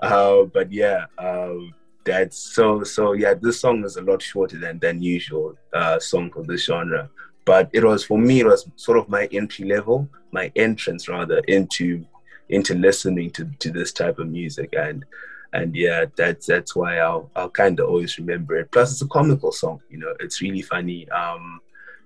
uh, 0.03 0.45
but 0.45 0.73
yeah, 0.73 1.07
um, 1.19 1.75
that's 2.09 2.39
so 2.57 2.83
so 2.83 3.13
yeah 3.13 3.35
this 3.35 3.61
song 3.61 3.85
is 3.85 3.97
a 3.97 4.03
lot 4.03 4.23
shorter 4.23 4.59
than 4.59 4.79
than 4.79 5.03
usual 5.03 5.55
uh 5.75 5.99
song 5.99 6.31
for 6.31 6.43
this 6.43 6.65
genre. 6.65 7.11
But 7.45 7.71
it 7.73 7.85
was 7.85 8.05
for 8.05 8.19
me 8.19 8.41
it 8.41 8.47
was 8.47 8.69
sort 8.77 8.99
of 8.99 9.09
my 9.09 9.29
entry 9.31 9.67
level 9.67 10.09
my 10.33 10.51
entrance 10.57 11.09
rather 11.09 11.39
into 11.41 12.05
into 12.49 12.75
listening 12.75 13.31
to 13.33 13.45
to 13.59 13.71
this 13.71 13.93
type 13.93 14.19
of 14.19 14.29
music. 14.29 14.71
And 14.73 15.05
and 15.53 15.75
yeah 15.77 16.05
that's 16.17 16.45
that's 16.47 16.77
why 16.77 16.99
i'll 16.99 17.31
i'll 17.35 17.49
kind 17.49 17.79
of 17.81 17.89
always 17.89 18.19
remember 18.19 18.57
it. 18.57 18.71
Plus 18.71 18.93
it's 18.93 19.03
a 19.03 19.09
comical 19.09 19.53
song 19.53 19.81
you 19.91 19.99
know 19.99 20.15
it's 20.21 20.41
really 20.41 20.63
funny. 20.63 21.09
Um 21.11 21.61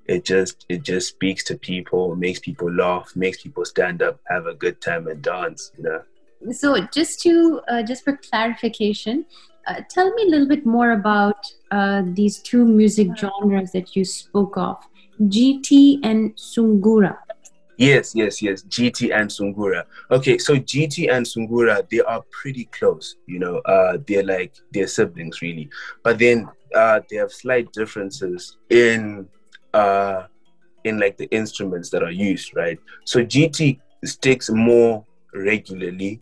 it 0.07 0.25
just 0.25 0.67
it 0.69 0.83
just 0.83 1.09
speaks 1.11 1.45
to 1.45 1.57
people 1.57 2.17
makes 2.17 2.41
people 2.41 2.71
laugh 2.73 3.15
makes 3.15 3.41
people 3.41 3.65
stand 3.65 4.03
up 4.03 4.19
have 4.27 4.47
a 4.47 4.55
good 4.55 4.81
time 4.81 5.07
and 5.07 5.23
dance 5.23 5.71
you 5.77 5.85
know. 5.85 6.03
So 6.51 6.89
just 6.93 7.21
to 7.23 7.61
uh, 7.69 7.83
just 7.85 8.03
for 8.03 8.17
clarification 8.17 9.27
uh, 9.67 9.81
tell 9.89 10.13
me 10.15 10.25
a 10.25 10.27
little 10.27 10.49
bit 10.49 10.67
more 10.67 10.93
about 10.93 11.53
uh, 11.71 12.03
these 12.05 12.39
two 12.39 12.65
music 12.65 13.09
genres 13.17 13.73
that 13.73 13.95
you 13.95 14.05
spoke 14.05 14.57
of 14.57 14.77
GT 15.21 16.01
and 16.03 16.35
Sungura. 16.37 17.17
Yes, 17.77 18.15
yes, 18.15 18.43
yes. 18.43 18.63
GT 18.63 19.15
and 19.15 19.29
Sungura. 19.29 19.85
Okay, 20.11 20.39
so 20.39 20.55
GT 20.57 21.11
and 21.11 21.25
Sungura, 21.25 21.89
they 21.89 22.01
are 22.01 22.23
pretty 22.31 22.67
close. 22.67 23.17
You 23.27 23.39
know, 23.39 23.57
uh, 23.59 23.99
they're 24.07 24.23
like 24.23 24.55
they're 24.73 24.87
siblings, 24.87 25.43
really. 25.43 25.69
But 26.03 26.19
then 26.19 26.49
uh, 26.75 27.01
they 27.09 27.17
have 27.17 27.33
slight 27.33 27.73
differences 27.73 28.59
in 28.71 29.27
uh, 29.75 30.25
in 30.85 30.99
like 30.99 31.17
the 31.17 31.31
instruments 31.31 31.91
that 31.91 32.03
are 32.03 32.11
used, 32.11 32.55
right? 32.55 32.79
So 33.05 33.25
GT 33.25 33.81
sticks 34.05 34.51
more 34.51 35.05
regularly 35.35 36.21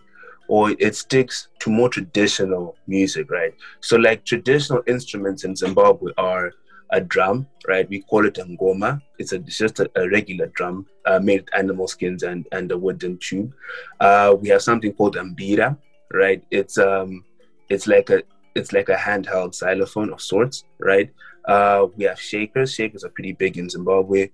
or 0.50 0.72
it 0.80 0.96
sticks 0.96 1.46
to 1.60 1.70
more 1.70 1.88
traditional 1.88 2.76
music, 2.88 3.30
right? 3.30 3.54
So, 3.80 3.96
like 3.96 4.24
traditional 4.24 4.82
instruments 4.88 5.44
in 5.44 5.54
Zimbabwe 5.54 6.10
are 6.18 6.50
a 6.90 7.00
drum, 7.00 7.46
right? 7.68 7.88
We 7.88 8.02
call 8.02 8.26
it 8.26 8.36
a 8.38 8.42
ngoma. 8.42 9.00
It's, 9.20 9.32
a, 9.32 9.36
it's 9.36 9.58
just 9.58 9.78
a, 9.78 9.88
a 9.94 10.08
regular 10.08 10.48
drum 10.48 10.86
uh, 11.06 11.20
made 11.20 11.42
with 11.42 11.54
animal 11.56 11.86
skins 11.86 12.24
and, 12.24 12.48
and 12.50 12.72
a 12.72 12.76
wooden 12.76 13.16
tube. 13.18 13.54
Uh, 14.00 14.34
we 14.40 14.48
have 14.48 14.60
something 14.60 14.92
called 14.92 15.14
a 15.14 15.20
mbira, 15.20 15.78
right? 16.12 16.42
It's 16.50 16.78
um, 16.78 17.24
it's 17.68 17.86
like 17.86 18.10
a 18.10 18.24
it's 18.56 18.72
like 18.72 18.88
a 18.88 18.96
handheld 18.96 19.54
xylophone 19.54 20.12
of 20.12 20.20
sorts, 20.20 20.64
right? 20.80 21.12
Uh, 21.44 21.86
we 21.96 22.04
have 22.06 22.20
shakers. 22.20 22.74
Shakers 22.74 23.04
are 23.04 23.10
pretty 23.10 23.34
big 23.34 23.56
in 23.56 23.70
Zimbabwe, 23.70 24.30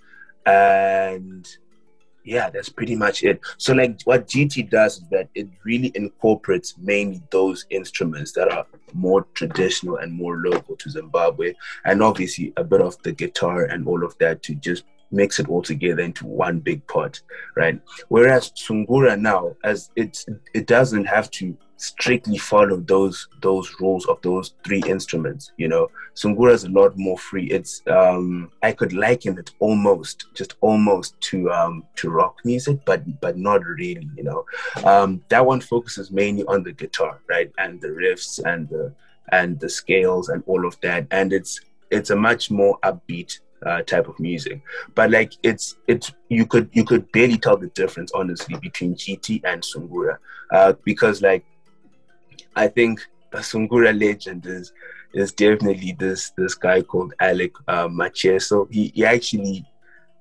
and 0.47 1.47
yeah, 2.27 2.51
that's 2.51 2.69
pretty 2.69 2.97
much 2.97 3.23
it. 3.23 3.41
So, 3.57 3.73
like, 3.73 4.01
what 4.05 4.27
GT 4.27 4.69
does 4.69 4.99
is 4.99 5.09
that 5.11 5.29
it 5.35 5.49
really 5.65 5.93
incorporates 5.95 6.75
mainly 6.77 7.23
those 7.31 7.65
instruments 7.71 8.33
that 8.33 8.51
are 8.51 8.67
more 8.93 9.27
traditional 9.35 9.97
and 9.99 10.13
more 10.13 10.39
local 10.39 10.77
to 10.77 10.91
Zimbabwe, 10.91 11.55
and 11.85 12.03
obviously 12.03 12.53
a 12.57 12.65
bit 12.65 12.81
of 12.81 13.01
the 13.03 13.13
guitar 13.13 13.65
and 13.65 13.87
all 13.87 14.05
of 14.05 14.19
that 14.19 14.43
to 14.43 14.55
just 14.57 14.85
mix 15.11 15.39
it 15.39 15.49
all 15.49 15.63
together 15.63 16.03
into 16.03 16.27
one 16.27 16.59
big 16.61 16.87
pot, 16.87 17.21
right? 17.57 17.81
Whereas 18.09 18.53
Sungura 18.53 19.19
now, 19.19 19.55
as 19.65 19.91
it's 19.97 20.27
it 20.55 20.67
doesn't 20.67 21.05
have 21.05 21.31
to 21.33 21.57
strictly 21.79 22.39
follow 22.39 22.79
those 22.79 23.29
those 23.43 23.71
rules 23.81 24.07
of 24.07 24.21
those 24.23 24.55
three 24.65 24.83
instruments 24.87 25.53
you 25.59 25.69
know? 25.69 25.89
Sungura 26.15 26.53
is 26.53 26.65
a 26.65 26.71
lot 26.71 26.97
more 26.97 27.19
free. 27.19 27.47
It's 27.51 27.83
um 27.87 28.51
i 28.63 28.73
could 28.73 28.93
liken 28.95 29.39
it 29.39 29.51
almost 29.59 30.27
just 30.35 30.57
almost 30.63 31.21
to 31.21 31.51
um 31.51 31.85
to 31.97 32.09
rock 32.11 32.37
music 32.45 32.79
but 32.87 33.03
but 33.21 33.37
not 33.37 33.63
really 33.65 34.09
you 34.17 34.25
know? 34.25 34.45
Um 34.85 35.23
that 35.29 35.45
one 35.45 35.61
focuses 35.61 36.11
mainly 36.11 36.45
on 36.47 36.63
the 36.63 36.73
guitar 36.73 37.21
right? 37.29 37.51
And 37.59 37.81
the 37.81 37.89
riffs 37.89 38.41
and 38.45 38.69
the 38.69 38.95
and 39.33 39.59
the 39.61 39.69
scales 39.69 40.29
and 40.29 40.43
all 40.47 40.67
of 40.67 40.81
that. 40.81 41.07
And 41.11 41.33
it's 41.33 41.61
it's 41.91 42.11
a 42.11 42.17
much 42.17 42.51
more 42.51 42.79
upbeat 42.83 43.41
uh, 43.65 43.83
type 43.83 44.09
of 44.09 44.19
music. 44.21 44.61
But 44.95 45.11
like 45.11 45.33
it's 45.43 45.77
it's 45.87 46.13
you 46.29 46.47
could 46.47 46.69
you 46.73 46.85
could 46.85 47.11
barely 47.13 47.39
tell 47.39 47.57
the 47.57 47.69
difference 47.69 48.13
honestly 48.15 48.57
between 48.61 48.95
GT 48.95 49.43
and 49.45 49.63
Sungura 49.63 50.19
uh, 50.51 50.75
because 50.85 51.23
like 51.23 51.45
I 52.55 52.69
think 52.69 53.01
the 53.33 53.39
Sungura 53.39 53.99
legend 53.99 54.47
is 54.47 54.73
is 55.15 55.33
definitely 55.33 55.93
this 55.99 56.31
this 56.37 56.55
guy 56.55 56.83
called 56.83 57.15
Alick 57.21 57.53
uh, 57.69 57.89
Macheso. 57.89 58.71
He 58.71 58.93
he 58.95 59.05
actually 59.05 59.65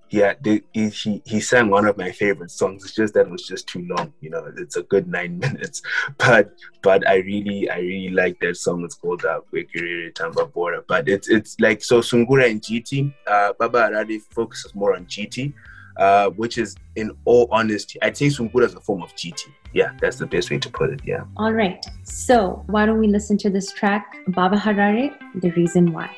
yeah, 0.10 0.34
he, 0.44 0.62
he 0.90 1.22
he 1.26 1.40
sang 1.40 1.70
one 1.70 1.86
of 1.86 1.98
my 1.98 2.12
favorite 2.12 2.52
songs. 2.52 2.84
It's 2.84 2.94
just 2.94 3.14
that 3.16 3.28
it 3.28 3.32
was 3.32 3.48
just 3.48 3.68
too 3.68 3.86
long. 3.90 4.14
You 4.22 4.30
know, 4.30 4.52
it's 4.58 4.78
a 4.78 4.84
good 4.84 5.08
nine 5.08 5.40
minutes, 5.46 5.82
but 6.18 6.52
but 6.82 7.08
I 7.08 7.18
really 7.18 7.70
I 7.70 7.80
really 7.80 8.14
like 8.14 8.40
that 8.42 8.58
song. 8.58 8.84
It's 8.84 8.96
called 8.96 9.26
uh, 9.26 9.42
Kwekiriri 9.52 10.14
Tamba 10.14 10.46
Bora. 10.46 10.84
But 10.88 11.10
it's 11.10 11.28
it's 11.28 11.60
like 11.60 11.84
so 11.84 12.00
Sungura 12.00 12.50
and 12.50 12.62
GT. 12.62 13.14
Uh, 13.28 13.54
Baba 13.60 13.90
Harare 13.90 14.22
focuses 14.32 14.76
more 14.76 14.96
on 14.96 15.06
GT, 15.06 15.54
uh, 15.98 16.30
which 16.32 16.58
is 16.58 16.76
in 16.96 17.12
all 17.26 17.48
honesty, 17.52 18.02
I'd 18.02 18.18
say 18.18 18.28
Sungura 18.28 18.66
is 18.66 18.76
a 18.76 18.82
form 18.82 19.02
of 19.02 19.14
GT. 19.16 19.52
Yeah, 19.74 19.92
that's 20.00 20.18
the 20.18 20.26
best 20.26 20.50
way 20.50 20.58
to 20.60 20.70
put 20.70 20.90
it. 20.92 21.02
Yeah. 21.06 21.26
All 21.38 21.52
right. 21.54 21.86
So 22.04 22.64
why 22.68 22.86
don't 22.86 23.00
we 23.00 23.08
listen 23.08 23.38
to 23.40 23.50
this 23.50 23.72
track, 23.74 24.16
Baba 24.30 24.56
Harare, 24.58 25.14
The 25.42 25.52
Reason 25.52 25.92
Why. 25.92 26.16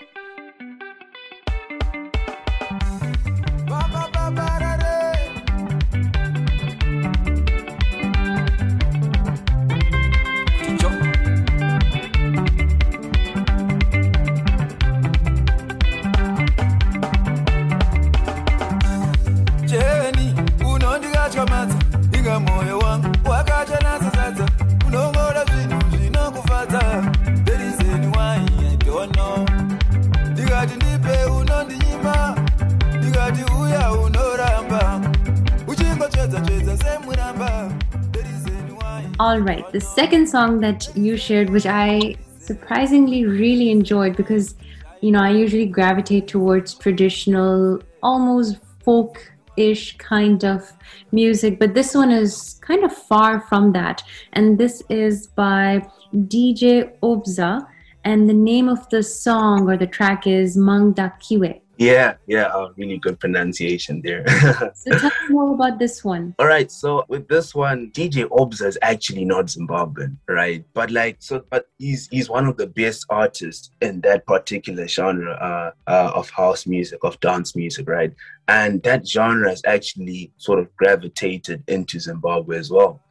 Second 39.95 40.28
song 40.30 40.60
that 40.60 40.88
you 40.95 41.17
shared, 41.17 41.50
which 41.50 41.65
I 41.65 42.15
surprisingly 42.39 43.26
really 43.26 43.71
enjoyed 43.71 44.15
because, 44.15 44.56
you 45.02 45.12
know, 45.12 45.19
I 45.19 45.32
usually 45.32 45.65
gravitate 45.65 46.28
towards 46.28 46.76
traditional, 46.76 47.82
almost 48.04 48.58
folk 48.84 49.32
ish 49.58 49.97
kind 49.97 50.45
of 50.45 50.71
music, 51.12 51.60
but 51.60 51.73
this 51.73 51.95
one 51.95 52.12
is 52.12 52.60
kind 52.62 52.84
of 52.84 52.95
far 52.95 53.41
from 53.41 53.73
that. 53.73 54.04
And 54.34 54.58
this 54.58 54.84
is 54.89 55.28
by 55.28 55.86
DJ 56.13 56.91
Obza, 57.02 57.65
and 58.04 58.30
the 58.30 58.34
name 58.34 58.69
of 58.69 58.88
the 58.89 59.04
song 59.04 59.67
or 59.67 59.76
the 59.76 59.88
track 59.88 60.28
is 60.28 60.56
Mangdakiwe. 60.56 61.60
Yeah, 61.77 62.15
yeah, 62.25 62.45
uh, 62.45 62.69
really 62.75 62.97
good 62.97 63.19
pronunciation 63.19 64.01
there. 64.01 64.25
so 64.75 64.91
tell 64.97 65.09
me 65.09 65.29
more 65.29 65.53
about 65.53 65.77
this 65.77 66.03
one. 66.03 66.33
All 66.39 66.47
right, 66.47 66.71
so 66.71 67.05
with 67.07 67.27
this 67.27 67.53
one, 67.53 67.91
DJ 67.91 68.25
Obza 68.29 68.65
is 68.65 68.79
actually 68.81 69.25
not 69.25 69.45
Zimbabwean, 69.45 70.17
right? 70.27 70.65
But 70.73 70.89
like, 70.91 71.17
so, 71.19 71.43
but 71.51 71.67
he's 71.77 72.07
he's 72.07 72.29
one 72.29 72.47
of 72.47 72.57
the 72.57 72.67
best 72.67 73.05
artists 73.09 73.71
in 73.81 74.01
that 74.01 74.25
particular 74.25 74.87
genre 74.87 75.33
uh, 75.33 75.71
uh, 75.89 76.11
of 76.15 76.29
house 76.31 76.65
music, 76.65 76.99
of 77.03 77.19
dance 77.19 77.55
music, 77.55 77.87
right? 77.87 78.13
And 78.47 78.81
that 78.83 79.07
genre 79.07 79.49
has 79.49 79.61
actually 79.65 80.31
sort 80.37 80.59
of 80.59 80.75
gravitated 80.77 81.63
into 81.67 81.99
Zimbabwe 81.99 82.57
as 82.57 82.71
well. 82.71 83.01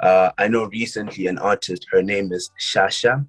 Uh, 0.00 0.30
I 0.36 0.48
know 0.48 0.64
recently 0.64 1.26
an 1.26 1.38
artist, 1.38 1.86
her 1.90 2.02
name 2.02 2.32
is 2.32 2.50
Shasha 2.60 3.26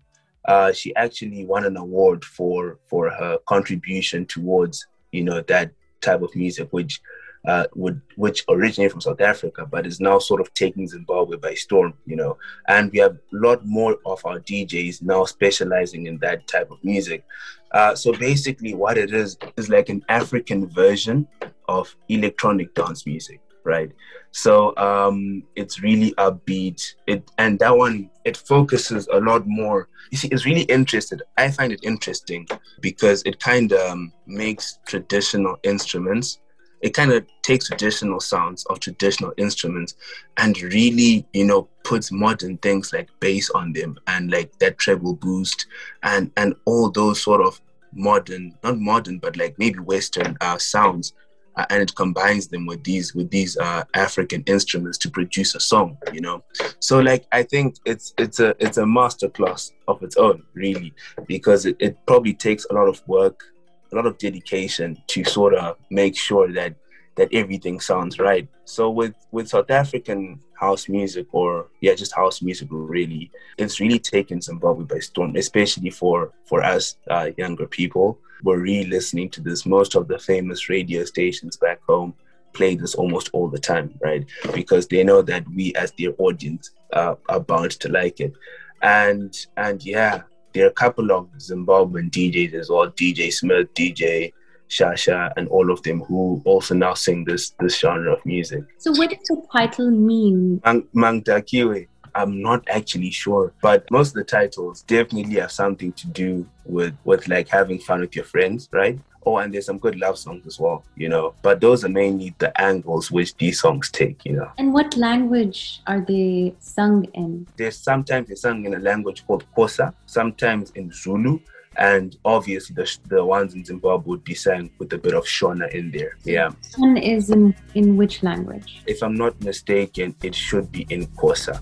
uh, 0.47 0.71
she 0.71 0.95
actually 0.95 1.45
won 1.45 1.65
an 1.65 1.77
award 1.77 2.23
for 2.23 2.79
for 2.87 3.09
her 3.09 3.37
contribution 3.47 4.25
towards 4.25 4.87
you 5.11 5.23
know 5.23 5.41
that 5.41 5.71
type 6.01 6.21
of 6.21 6.35
music, 6.35 6.69
which 6.71 7.01
uh, 7.45 7.65
would 7.75 8.01
which 8.15 8.43
originated 8.49 8.91
from 8.91 9.01
South 9.01 9.21
Africa, 9.21 9.65
but 9.65 9.85
is 9.85 9.99
now 9.99 10.19
sort 10.19 10.41
of 10.41 10.53
taking 10.53 10.87
Zimbabwe 10.87 11.37
by 11.37 11.53
storm, 11.53 11.93
you 12.05 12.15
know. 12.15 12.37
And 12.67 12.91
we 12.91 12.99
have 12.99 13.15
a 13.15 13.19
lot 13.31 13.65
more 13.65 13.97
of 14.05 14.25
our 14.25 14.39
DJs 14.39 15.01
now 15.01 15.25
specializing 15.25 16.07
in 16.07 16.17
that 16.19 16.47
type 16.47 16.71
of 16.71 16.83
music. 16.83 17.25
Uh, 17.71 17.95
so 17.95 18.13
basically, 18.13 18.73
what 18.73 18.97
it 18.97 19.13
is 19.13 19.37
is 19.57 19.69
like 19.69 19.89
an 19.89 20.03
African 20.09 20.67
version 20.69 21.27
of 21.67 21.93
electronic 22.07 22.73
dance 22.73 23.05
music 23.05 23.41
right? 23.67 23.91
So 24.31 24.75
um, 24.77 25.43
it's 25.55 25.81
really 25.81 26.13
upbeat. 26.13 26.93
It 27.05 27.29
and 27.37 27.59
that 27.59 27.75
one 27.75 28.09
it 28.25 28.37
focuses 28.37 29.07
a 29.11 29.19
lot 29.19 29.43
more. 29.45 29.89
You 30.11 30.17
see, 30.17 30.29
it's 30.29 30.45
really 30.45 30.63
interesting. 30.63 31.19
I 31.37 31.51
find 31.51 31.71
it 31.71 31.81
interesting 31.83 32.47
because 32.81 33.21
it 33.25 33.39
kind 33.39 33.71
of 33.73 33.91
um, 33.91 34.13
makes 34.25 34.79
traditional 34.87 35.57
instruments. 35.63 36.39
It 36.81 36.93
kind 36.93 37.11
of 37.11 37.25
takes 37.41 37.67
traditional 37.67 38.19
sounds 38.19 38.63
of 38.67 38.79
traditional 38.79 39.33
instruments 39.37 39.95
and 40.37 40.59
really, 40.61 41.25
you 41.33 41.45
know, 41.45 41.67
puts 41.83 42.11
modern 42.11 42.57
things 42.59 42.93
like 42.93 43.09
bass 43.19 43.49
on 43.49 43.73
them 43.73 43.97
and 44.05 44.29
like 44.29 44.57
that 44.59 44.77
treble 44.77 45.15
boost 45.15 45.65
and 46.03 46.31
and 46.37 46.55
all 46.65 46.89
those 46.91 47.21
sort 47.21 47.41
of 47.41 47.59
modern, 47.93 48.55
not 48.63 48.77
modern, 48.77 49.17
but 49.17 49.35
like 49.35 49.57
maybe 49.57 49.79
Western 49.79 50.37
uh, 50.41 50.57
sounds 50.57 51.13
uh, 51.57 51.65
and 51.69 51.81
it 51.81 51.95
combines 51.95 52.47
them 52.47 52.65
with 52.65 52.83
these 52.83 53.13
with 53.13 53.29
these 53.31 53.57
uh, 53.57 53.83
African 53.95 54.43
instruments 54.45 54.97
to 54.99 55.09
produce 55.09 55.55
a 55.55 55.59
song. 55.59 55.97
You 56.13 56.21
know, 56.21 56.43
so 56.79 56.99
like 56.99 57.25
I 57.31 57.43
think 57.43 57.75
it's 57.85 58.13
it's 58.17 58.39
a 58.39 58.55
it's 58.59 58.77
a 58.77 58.83
masterclass 58.83 59.71
of 59.87 60.01
its 60.03 60.15
own, 60.17 60.43
really, 60.53 60.93
because 61.27 61.65
it, 61.65 61.75
it 61.79 61.97
probably 62.05 62.33
takes 62.33 62.65
a 62.69 62.73
lot 62.73 62.87
of 62.87 63.05
work, 63.07 63.43
a 63.91 63.95
lot 63.95 64.05
of 64.05 64.17
dedication 64.17 65.01
to 65.07 65.23
sort 65.23 65.55
of 65.55 65.77
make 65.89 66.15
sure 66.15 66.51
that 66.53 66.75
that 67.15 67.29
everything 67.33 67.79
sounds 67.79 68.19
right. 68.19 68.47
So 68.65 68.89
with 68.91 69.15
with 69.31 69.49
South 69.49 69.71
African 69.71 70.39
house 70.53 70.87
music 70.87 71.27
or 71.31 71.69
yeah, 71.81 71.95
just 71.95 72.15
house 72.15 72.41
music 72.41 72.67
really, 72.71 73.31
it's 73.57 73.79
really 73.79 73.99
taken 73.99 74.41
Zimbabwe 74.41 74.85
by 74.85 74.99
storm, 74.99 75.35
especially 75.35 75.89
for 75.89 76.31
for 76.45 76.63
us 76.63 76.97
uh, 77.09 77.31
younger 77.37 77.65
people. 77.65 78.19
We're 78.43 78.59
really 78.59 78.89
listening 78.89 79.29
to 79.31 79.41
this. 79.41 79.65
Most 79.65 79.95
of 79.95 80.07
the 80.07 80.19
famous 80.19 80.69
radio 80.69 81.03
stations 81.05 81.57
back 81.57 81.79
home 81.87 82.13
play 82.53 82.75
this 82.75 82.95
almost 82.95 83.29
all 83.33 83.47
the 83.47 83.59
time, 83.59 83.93
right? 84.01 84.25
Because 84.53 84.87
they 84.87 85.03
know 85.03 85.21
that 85.21 85.47
we 85.55 85.73
as 85.75 85.91
their 85.97 86.13
audience 86.17 86.71
uh, 86.93 87.15
are 87.29 87.39
bound 87.39 87.71
to 87.71 87.89
like 87.89 88.19
it. 88.19 88.33
And 88.81 89.35
and 89.57 89.83
yeah, 89.85 90.23
there 90.53 90.65
are 90.65 90.69
a 90.69 90.73
couple 90.73 91.11
of 91.11 91.29
Zimbabwean 91.37 92.09
DJs 92.09 92.53
as 92.53 92.69
well, 92.69 92.89
DJ 92.91 93.31
Smith, 93.31 93.73
DJ 93.73 94.33
Shasha, 94.69 95.31
and 95.37 95.47
all 95.49 95.71
of 95.71 95.81
them 95.83 96.01
who 96.01 96.41
also 96.45 96.75
now 96.75 96.93
sing 96.93 97.23
this 97.25 97.51
this 97.59 97.77
genre 97.79 98.13
of 98.13 98.25
music. 98.25 98.63
So, 98.77 98.91
what 98.91 99.09
does 99.09 99.19
the 99.27 99.41
title 99.51 99.91
mean? 99.91 100.61
Mang- 100.65 100.87
Mangdakiwe. 100.95 101.87
I'm 102.17 102.41
not 102.41 102.67
actually 102.67 103.11
sure, 103.11 103.53
but 103.61 103.85
most 103.91 104.09
of 104.09 104.15
the 104.15 104.23
titles 104.23 104.81
definitely 104.81 105.35
have 105.35 105.51
something 105.51 105.91
to 105.93 106.07
do 106.07 106.47
with 106.65 106.95
with 107.05 107.27
like 107.27 107.47
having 107.47 107.79
fun 107.79 108.01
with 108.01 108.15
your 108.15 108.25
friends, 108.25 108.67
right? 108.71 108.99
Oh, 109.23 109.37
and 109.37 109.53
there's 109.53 109.65
some 109.65 109.77
good 109.77 109.97
love 109.97 110.17
songs 110.17 110.47
as 110.47 110.57
well, 110.59 110.83
you 110.95 111.09
know. 111.09 111.35
But 111.41 111.59
those 111.61 111.83
are 111.85 111.89
mainly 111.89 112.33
the 112.39 112.49
angles 112.59 113.11
which 113.11 113.35
these 113.35 113.59
songs 113.59 113.91
take, 113.91 114.25
you 114.25 114.33
know. 114.33 114.49
And 114.57 114.73
what 114.73 114.95
language 114.97 115.81
are 115.85 116.01
they 116.01 116.55
sung 116.59 117.03
in? 117.13 117.45
There's 117.57 117.77
sometimes 117.77 118.27
they're 118.27 118.37
sung 118.37 118.65
in 118.65 118.73
a 118.73 118.79
language 118.79 119.27
called 119.27 119.43
Xhosa, 119.55 119.93
sometimes 120.05 120.71
in 120.71 120.91
Zulu, 120.91 121.39
and 121.77 122.17
obviously 122.25 122.73
the, 122.73 122.97
the 123.07 123.23
ones 123.23 123.53
in 123.53 123.63
Zimbabwe 123.63 124.03
would 124.05 124.23
be 124.23 124.33
sang 124.33 124.71
with 124.79 124.91
a 124.93 124.97
bit 124.97 125.13
of 125.13 125.25
Shona 125.25 125.71
in 125.73 125.91
there. 125.91 126.17
Yeah. 126.23 126.51
One 126.77 126.97
is 126.97 127.29
in, 127.29 127.55
in 127.75 127.97
which 127.97 128.23
language? 128.23 128.81
If 128.87 129.03
I'm 129.03 129.15
not 129.15 129.39
mistaken, 129.41 130.15
it 130.23 130.33
should 130.33 130.71
be 130.71 130.87
in 130.89 131.05
Xhosa. 131.07 131.61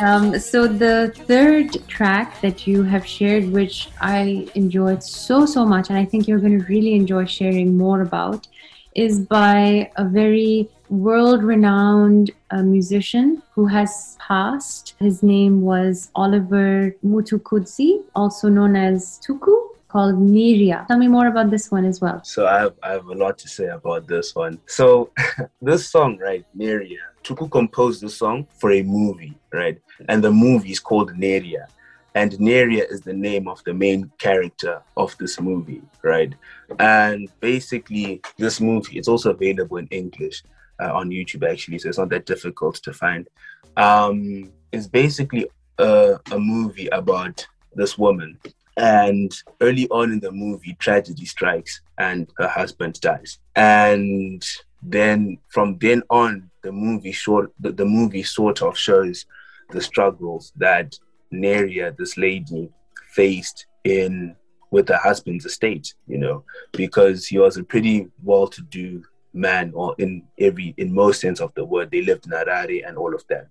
Um, 0.00 0.38
so 0.38 0.66
the 0.66 1.12
third 1.26 1.86
track 1.86 2.40
that 2.40 2.66
you 2.66 2.82
have 2.84 3.06
shared, 3.06 3.50
which 3.50 3.90
I 4.00 4.48
enjoyed 4.54 5.02
so 5.02 5.44
so 5.44 5.66
much, 5.66 5.90
and 5.90 5.98
I 5.98 6.06
think 6.06 6.26
you're 6.26 6.38
going 6.38 6.58
to 6.58 6.64
really 6.66 6.94
enjoy 6.94 7.26
sharing 7.26 7.76
more 7.76 8.00
about, 8.00 8.48
is 8.94 9.20
by 9.20 9.90
a 9.96 10.08
very 10.08 10.70
world 10.88 11.44
renowned 11.44 12.30
uh, 12.50 12.62
musician 12.62 13.42
who 13.54 13.66
has 13.66 14.16
passed. 14.18 14.94
His 14.98 15.22
name 15.22 15.60
was 15.60 16.10
Oliver 16.14 16.96
Mtukudzi, 17.04 18.02
also 18.14 18.48
known 18.48 18.76
as 18.76 19.20
Tuku, 19.26 19.54
called 19.90 20.16
Neria. 20.16 20.86
Tell 20.86 20.98
me 20.98 21.08
more 21.08 21.26
about 21.26 21.50
this 21.50 21.70
one 21.70 21.84
as 21.84 22.00
well. 22.00 22.22
So 22.24 22.46
I 22.46 22.60
have, 22.60 22.74
I 22.82 22.90
have 22.92 23.06
a 23.06 23.14
lot 23.14 23.38
to 23.38 23.48
say 23.48 23.66
about 23.66 24.06
this 24.06 24.34
one. 24.34 24.58
So 24.66 25.10
this 25.62 25.88
song, 25.88 26.18
right, 26.18 26.44
Neria, 26.56 27.02
Tuku 27.24 27.50
composed 27.50 28.00
the 28.00 28.08
song 28.08 28.46
for 28.58 28.72
a 28.72 28.82
movie, 28.82 29.34
right? 29.52 29.78
And 30.08 30.22
the 30.22 30.30
movie 30.30 30.70
is 30.70 30.80
called 30.80 31.12
Neria. 31.14 31.66
And 32.14 32.32
Neria 32.32 32.90
is 32.90 33.02
the 33.02 33.12
name 33.12 33.46
of 33.46 33.62
the 33.64 33.74
main 33.74 34.10
character 34.18 34.82
of 34.96 35.16
this 35.18 35.40
movie, 35.40 35.82
right? 36.02 36.32
And 36.78 37.28
basically, 37.40 38.20
this 38.36 38.60
movie, 38.60 38.98
it's 38.98 39.08
also 39.08 39.30
available 39.30 39.76
in 39.76 39.86
English 39.88 40.42
uh, 40.80 40.92
on 40.92 41.10
YouTube, 41.10 41.48
actually, 41.48 41.78
so 41.78 41.88
it's 41.88 41.98
not 41.98 42.08
that 42.08 42.26
difficult 42.26 42.76
to 42.76 42.92
find. 42.92 43.28
Um, 43.76 44.50
it's 44.72 44.88
basically 44.88 45.46
a, 45.78 46.18
a 46.32 46.38
movie 46.38 46.88
about 46.88 47.46
this 47.74 47.96
woman. 47.96 48.38
And 48.80 49.30
early 49.60 49.86
on 49.90 50.10
in 50.10 50.20
the 50.20 50.32
movie, 50.32 50.74
tragedy 50.78 51.26
strikes 51.26 51.82
and 51.98 52.26
her 52.38 52.48
husband 52.48 52.98
dies. 53.00 53.38
And 53.54 54.42
then 54.82 55.36
from 55.48 55.76
then 55.78 56.02
on, 56.08 56.50
the 56.62 56.72
movie 56.72 57.12
short 57.12 57.52
the, 57.60 57.72
the 57.72 57.84
movie 57.84 58.22
sort 58.22 58.62
of 58.62 58.76
shows 58.76 59.26
the 59.70 59.80
struggles 59.80 60.52
that 60.56 60.98
Neria, 61.30 61.94
this 61.96 62.16
lady, 62.16 62.70
faced 63.12 63.66
in 63.84 64.34
with 64.70 64.88
her 64.88 65.00
husband's 65.02 65.44
estate, 65.44 65.94
you 66.06 66.18
know, 66.18 66.44
because 66.72 67.26
he 67.26 67.38
was 67.38 67.56
a 67.56 67.64
pretty 67.64 68.08
well-to-do 68.22 69.02
man, 69.32 69.72
or 69.74 69.94
in 69.98 70.22
every 70.38 70.74
in 70.76 70.94
most 70.94 71.20
sense 71.20 71.40
of 71.40 71.52
the 71.54 71.64
word, 71.64 71.90
they 71.90 72.02
lived 72.02 72.26
in 72.26 72.32
Harare 72.32 72.86
and 72.86 72.96
all 72.96 73.14
of 73.14 73.24
that, 73.28 73.46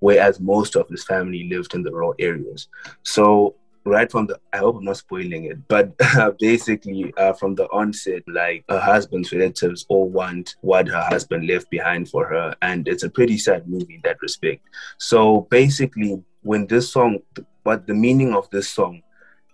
whereas 0.00 0.40
most 0.40 0.76
of 0.76 0.88
his 0.88 1.04
family 1.04 1.48
lived 1.48 1.74
in 1.74 1.82
the 1.82 1.92
rural 1.92 2.14
areas. 2.18 2.68
So 3.02 3.54
right 3.84 4.10
from 4.10 4.26
the 4.26 4.38
i 4.52 4.58
hope 4.58 4.76
i'm 4.76 4.84
not 4.84 4.96
spoiling 4.96 5.44
it 5.44 5.58
but 5.68 5.92
uh, 6.16 6.30
basically 6.38 7.12
uh, 7.16 7.32
from 7.32 7.54
the 7.54 7.66
onset 7.66 8.22
like 8.28 8.64
her 8.68 8.78
husband's 8.78 9.32
relatives 9.32 9.84
all 9.88 10.08
want 10.08 10.56
what 10.60 10.86
her 10.88 11.02
husband 11.02 11.46
left 11.46 11.68
behind 11.70 12.08
for 12.08 12.26
her 12.26 12.54
and 12.62 12.88
it's 12.88 13.02
a 13.02 13.10
pretty 13.10 13.36
sad 13.38 13.68
movie 13.68 13.94
in 13.94 14.00
that 14.04 14.20
respect. 14.22 14.62
So 14.98 15.46
basically 15.50 16.22
when 16.42 16.66
this 16.66 16.90
song 16.92 17.18
what 17.64 17.86
the 17.86 17.94
meaning 17.94 18.34
of 18.34 18.48
this 18.50 18.68
song 18.68 19.02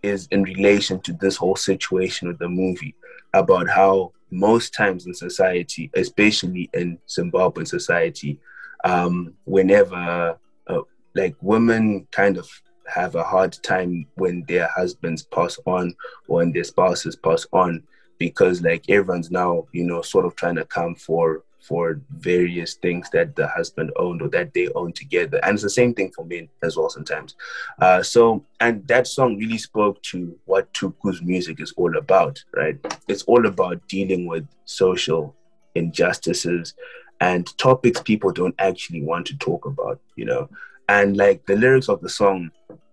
is 0.03 0.29
in 0.31 0.43
relation 0.43 1.01
to 1.01 1.13
this 1.15 1.37
whole 1.37 1.57
situation 1.57 2.29
with 2.29 2.39
the 2.39 2.49
movie 2.49 2.95
about 3.35 3.69
how 3.69 4.13
most 4.31 4.75
times 4.75 5.07
in 5.07 5.15
society 5.15 5.91
especially 5.95 6.71
in 6.75 6.99
zimbabwean 7.09 7.67
society 7.67 8.39
um, 8.85 9.35
whenever 9.45 10.39
uh, 10.67 10.81
like 11.15 11.35
women 11.41 12.07
kind 12.11 12.37
of 12.37 12.49
have 12.89 13.15
a 13.15 13.23
hard 13.23 13.57
time 13.63 14.07
when 14.15 14.45
their 14.49 14.69
husbands 14.69 15.23
pass 15.23 15.59
on 15.67 15.95
or 16.27 16.39
when 16.39 16.53
their 16.53 16.65
spouses 16.65 17.17
pass 17.17 17.47
on 17.53 17.83
because 18.19 18.63
like 18.63 18.85
everyone's 18.89 19.31
now 19.31 19.67
you 19.73 19.85
know 19.85 20.03
sort 20.03 20.27
of 20.27 20.35
trying 20.37 20.57
to 20.57 20.65
come 20.65 20.95
for 20.95 21.45
for 21.69 22.01
various 22.11 22.75
things 22.75 23.11
that 23.11 23.37
the 23.37 23.47
husband 23.49 23.93
owned 23.97 24.23
or 24.23 24.29
that 24.29 24.55
they 24.55 24.69
own 24.69 24.93
together. 24.93 25.39
And 25.43 25.55
it's 25.55 25.63
the 25.63 25.71
same 25.71 25.93
thing 25.93 26.11
for 26.15 26.25
men 26.25 26.49
as 26.63 26.77
well 26.77 26.89
sometimes. 26.89 27.35
Uh, 27.79 28.03
so 28.03 28.45
and 28.61 28.87
that 28.89 29.07
song 29.07 29.37
really 29.37 29.59
spoke 29.59 30.01
to 30.05 30.39
what 30.47 30.73
tuku's 30.73 31.21
music 31.21 31.61
is 31.61 31.75
all 31.77 31.97
about 31.97 32.43
right? 32.55 32.79
It's 33.09 33.23
all 33.25 33.47
about 33.47 33.87
dealing 33.89 34.27
with 34.27 34.47
social 34.65 35.35
injustices 35.75 36.75
and 37.21 37.47
topics 37.59 38.01
people 38.01 38.33
don't 38.33 38.55
actually 38.59 39.03
want 39.03 39.27
to 39.27 39.37
talk 39.37 39.67
about 39.67 40.01
you 40.17 40.25
know? 40.25 40.49
And 40.89 41.19
like 41.19 41.45
the 41.45 41.57
lyrics 41.57 41.91
of 41.91 42.01
the 42.01 42.09
song, 42.09 42.51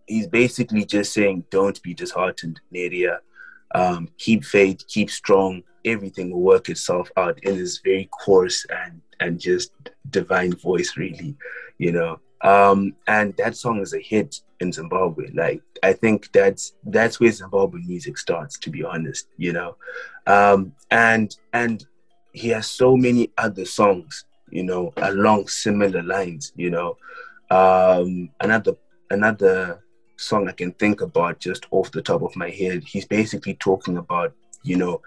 he's 0.08 0.28
basically 0.28 0.86
just 0.86 1.14
saying, 1.14 1.46
"Don't 1.50 1.82
be 1.82 1.94
disheartened, 1.94 2.60
Neria. 2.74 3.20
Um, 3.74 4.10
keep 4.18 4.44
faith, 4.46 4.86
keep 4.88 5.10
strong. 5.10 5.64
Everything 5.84 6.32
will 6.32 6.42
work 6.42 6.70
itself 6.70 7.12
out." 7.18 7.40
In 7.44 7.58
this 7.58 7.80
very 7.80 8.10
coarse 8.12 8.66
and 8.70 9.02
and 9.20 9.40
just 9.40 9.72
divine 10.10 10.54
voice, 10.56 10.98
really, 10.98 11.36
you 11.78 11.92
know. 11.92 12.20
Um, 12.42 12.96
and 13.08 13.36
that 13.38 13.56
song 13.56 13.80
is 13.82 13.94
a 13.94 14.00
hit 14.00 14.42
in 14.60 14.72
Zimbabwe. 14.72 15.30
Like 15.34 15.62
I 15.84 15.94
think 15.94 16.32
that's 16.32 16.74
that's 16.84 17.20
where 17.20 17.32
Zimbabwean 17.32 17.88
music 17.88 18.18
starts, 18.18 18.60
to 18.60 18.70
be 18.70 18.84
honest, 18.84 19.28
you 19.38 19.54
know. 19.54 19.78
Um, 20.28 20.74
and 20.92 21.36
and 21.54 21.86
he 22.34 22.50
has 22.50 22.68
so 22.68 22.98
many 22.98 23.32
other 23.38 23.66
songs, 23.66 24.26
you 24.50 24.64
know, 24.64 24.94
along 24.98 25.48
similar 25.48 26.04
lines, 26.04 26.52
you 26.56 26.70
know. 26.70 26.98
Um, 27.50 28.30
another 28.42 28.76
another 29.10 29.84
song 30.18 30.48
I 30.48 30.54
can 30.54 30.72
think 30.74 31.02
about 31.02 31.40
just 31.40 31.66
off 31.72 31.92
the 31.92 32.02
top 32.02 32.22
of 32.22 32.36
my 32.36 32.50
head. 32.50 32.84
He's 32.84 33.06
basically 33.06 33.56
talking 33.56 33.98
about 33.98 34.34
you 34.64 34.78
know 34.78 35.02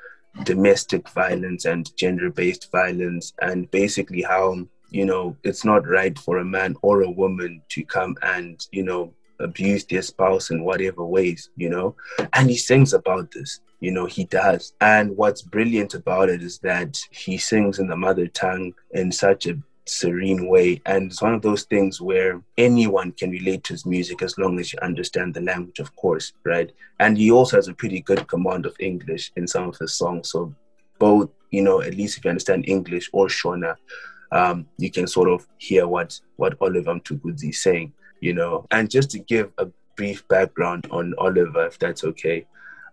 domestic 0.45 1.09
violence 1.11 1.65
and 1.65 1.95
gender-based 1.97 2.71
violence, 2.71 3.33
and 3.41 3.71
basically 3.71 4.23
how 4.23 4.67
you 4.91 5.05
know 5.05 5.37
it's 5.45 5.65
not 5.65 5.87
right 5.89 6.19
for 6.19 6.39
a 6.39 6.45
man 6.45 6.77
or 6.83 7.03
a 7.03 7.11
woman 7.11 7.63
to 7.71 7.85
come 7.85 8.17
and 8.23 8.67
you 8.73 8.83
know 8.83 9.13
abuse 9.41 9.85
their 9.85 10.03
spouse 10.03 10.51
in 10.51 10.65
whatever 10.65 11.05
ways, 11.05 11.51
you 11.57 11.71
know. 11.71 11.95
And 12.33 12.51
he 12.51 12.57
sings 12.57 12.93
about 12.93 13.31
this, 13.31 13.61
you 13.81 13.93
know, 13.93 14.07
he 14.07 14.25
does. 14.25 14.73
And 14.81 15.17
what's 15.17 15.43
brilliant 15.43 15.95
about 15.95 16.29
it 16.29 16.43
is 16.43 16.59
that 16.61 16.99
he 17.11 17.39
sings 17.39 17.79
in 17.79 17.87
the 17.87 17.97
mother 17.97 18.27
tongue 18.27 18.75
in 18.93 19.13
such 19.13 19.47
a 19.47 19.59
serene 19.89 20.47
way. 20.49 20.81
And 20.87 21.11
it's 21.11 21.23
one 21.23 21.35
of 21.35 21.43
those 21.43 21.65
things 21.65 22.01
where 22.01 22.43
anyone 22.57 23.13
can 23.13 23.31
relate 23.31 23.65
to 23.65 23.75
his 23.75 23.87
music 23.87 24.23
as 24.23 24.39
long 24.39 24.59
as 24.59 24.73
you 24.73 24.79
understand 24.81 25.35
the 25.35 25.41
language, 25.41 25.79
of 25.79 25.95
course, 25.97 26.33
right? 26.45 26.71
And 27.01 27.17
he 27.17 27.31
also 27.31 27.57
has 27.57 27.69
a 27.69 27.75
pretty 27.75 28.01
good 28.01 28.27
command 28.29 28.67
of 28.67 28.77
English 28.79 29.33
in 29.37 29.47
some 29.47 29.69
of 29.69 29.77
his 29.79 29.95
songs. 29.95 30.31
So 30.31 30.55
both, 30.99 31.31
you 31.51 31.63
know, 31.63 31.81
at 31.81 31.95
least 31.95 32.19
if 32.19 32.25
you 32.25 32.31
understand 32.31 32.69
English 32.69 33.11
or 33.13 33.29
Shona, 33.29 33.77
um, 34.31 34.67
you 34.77 34.91
can 34.91 35.07
sort 35.07 35.29
of 35.31 35.47
hear 35.59 35.89
what 35.89 36.21
what 36.37 36.57
Oliver 36.61 36.95
Mtukudzi 36.95 37.51
is 37.51 37.63
saying, 37.63 37.93
you 38.21 38.35
know. 38.35 38.67
And 38.71 38.91
just 38.91 39.11
to 39.13 39.19
give 39.19 39.51
a 39.59 39.67
brief 39.97 40.27
background 40.29 40.87
on 40.91 41.15
Oliver, 41.19 41.67
if 41.67 41.79
that's 41.79 42.05
okay. 42.05 42.47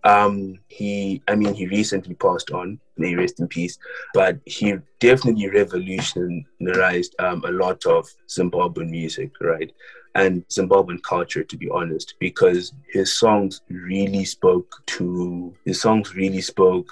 Um, 0.05 0.59
he, 0.67 1.23
I 1.27 1.35
mean, 1.35 1.55
he 1.55 1.65
recently 1.67 2.13
passed 2.13 2.51
on, 2.51 2.79
may 2.95 3.15
rest 3.15 3.39
in 3.39 3.47
peace, 3.47 3.77
but 4.13 4.39
he 4.45 4.75
definitely 4.99 5.49
revolutionized 5.49 7.15
um, 7.19 7.43
a 7.43 7.51
lot 7.51 7.83
of 7.87 8.07
Zimbabwean 8.29 8.89
music, 8.89 9.31
right? 9.41 9.71
And 10.13 10.47
Zimbabwean 10.47 11.01
culture, 11.01 11.43
to 11.43 11.57
be 11.57 11.69
honest, 11.71 12.13
because 12.19 12.71
his 12.87 13.13
songs 13.13 13.61
really 13.67 14.25
spoke 14.25 14.81
to, 14.85 15.53
his 15.65 15.81
songs 15.81 16.15
really 16.15 16.41
spoke 16.41 16.87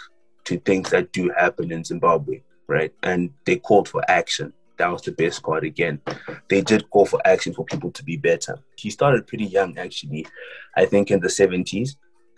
to 0.45 0.59
things 0.59 0.89
that 0.89 1.13
do 1.13 1.31
happen 1.37 1.71
in 1.71 1.83
Zimbabwe, 1.83 2.41
right? 2.67 2.91
And 3.03 3.29
they 3.45 3.57
called 3.57 3.87
for 3.87 4.03
action. 4.09 4.51
That 4.77 4.91
was 4.91 5.03
the 5.03 5.11
best 5.11 5.43
part 5.43 5.63
again. 5.63 6.01
They 6.49 6.61
did 6.61 6.89
call 6.89 7.05
for 7.05 7.21
action 7.25 7.53
for 7.53 7.63
people 7.63 7.91
to 7.91 8.03
be 8.03 8.17
better. 8.17 8.57
He 8.75 8.89
started 8.89 9.27
pretty 9.27 9.45
young, 9.45 9.77
actually, 9.77 10.25
I 10.75 10.85
think 10.85 11.11
in 11.11 11.19
the 11.19 11.27
70s 11.27 11.95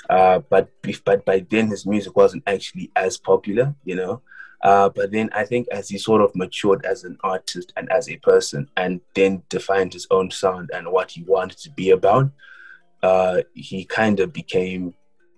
uh, 0.09 0.39
but 0.49 0.69
but 1.03 1.25
by 1.25 1.45
then 1.49 1.67
his 1.67 1.85
music 1.85 2.15
wasn't 2.15 2.43
actually 2.47 2.91
as 2.95 3.17
popular, 3.17 3.75
you 3.83 3.95
know. 3.95 4.21
Uh, 4.63 4.89
but 4.89 5.11
then 5.11 5.29
I 5.33 5.45
think 5.45 5.67
as 5.71 5.89
he 5.89 5.97
sort 5.97 6.21
of 6.21 6.35
matured 6.35 6.85
as 6.85 7.03
an 7.03 7.17
artist 7.23 7.71
and 7.77 7.91
as 7.91 8.09
a 8.09 8.17
person, 8.17 8.67
and 8.77 9.01
then 9.13 9.43
defined 9.49 9.93
his 9.93 10.07
own 10.11 10.31
sound 10.31 10.71
and 10.73 10.91
what 10.91 11.11
he 11.11 11.23
wanted 11.23 11.59
to 11.59 11.69
be 11.71 11.91
about, 11.91 12.31
uh, 13.03 13.41
he 13.53 13.85
kind 13.85 14.19
of 14.19 14.33
became 14.33 14.93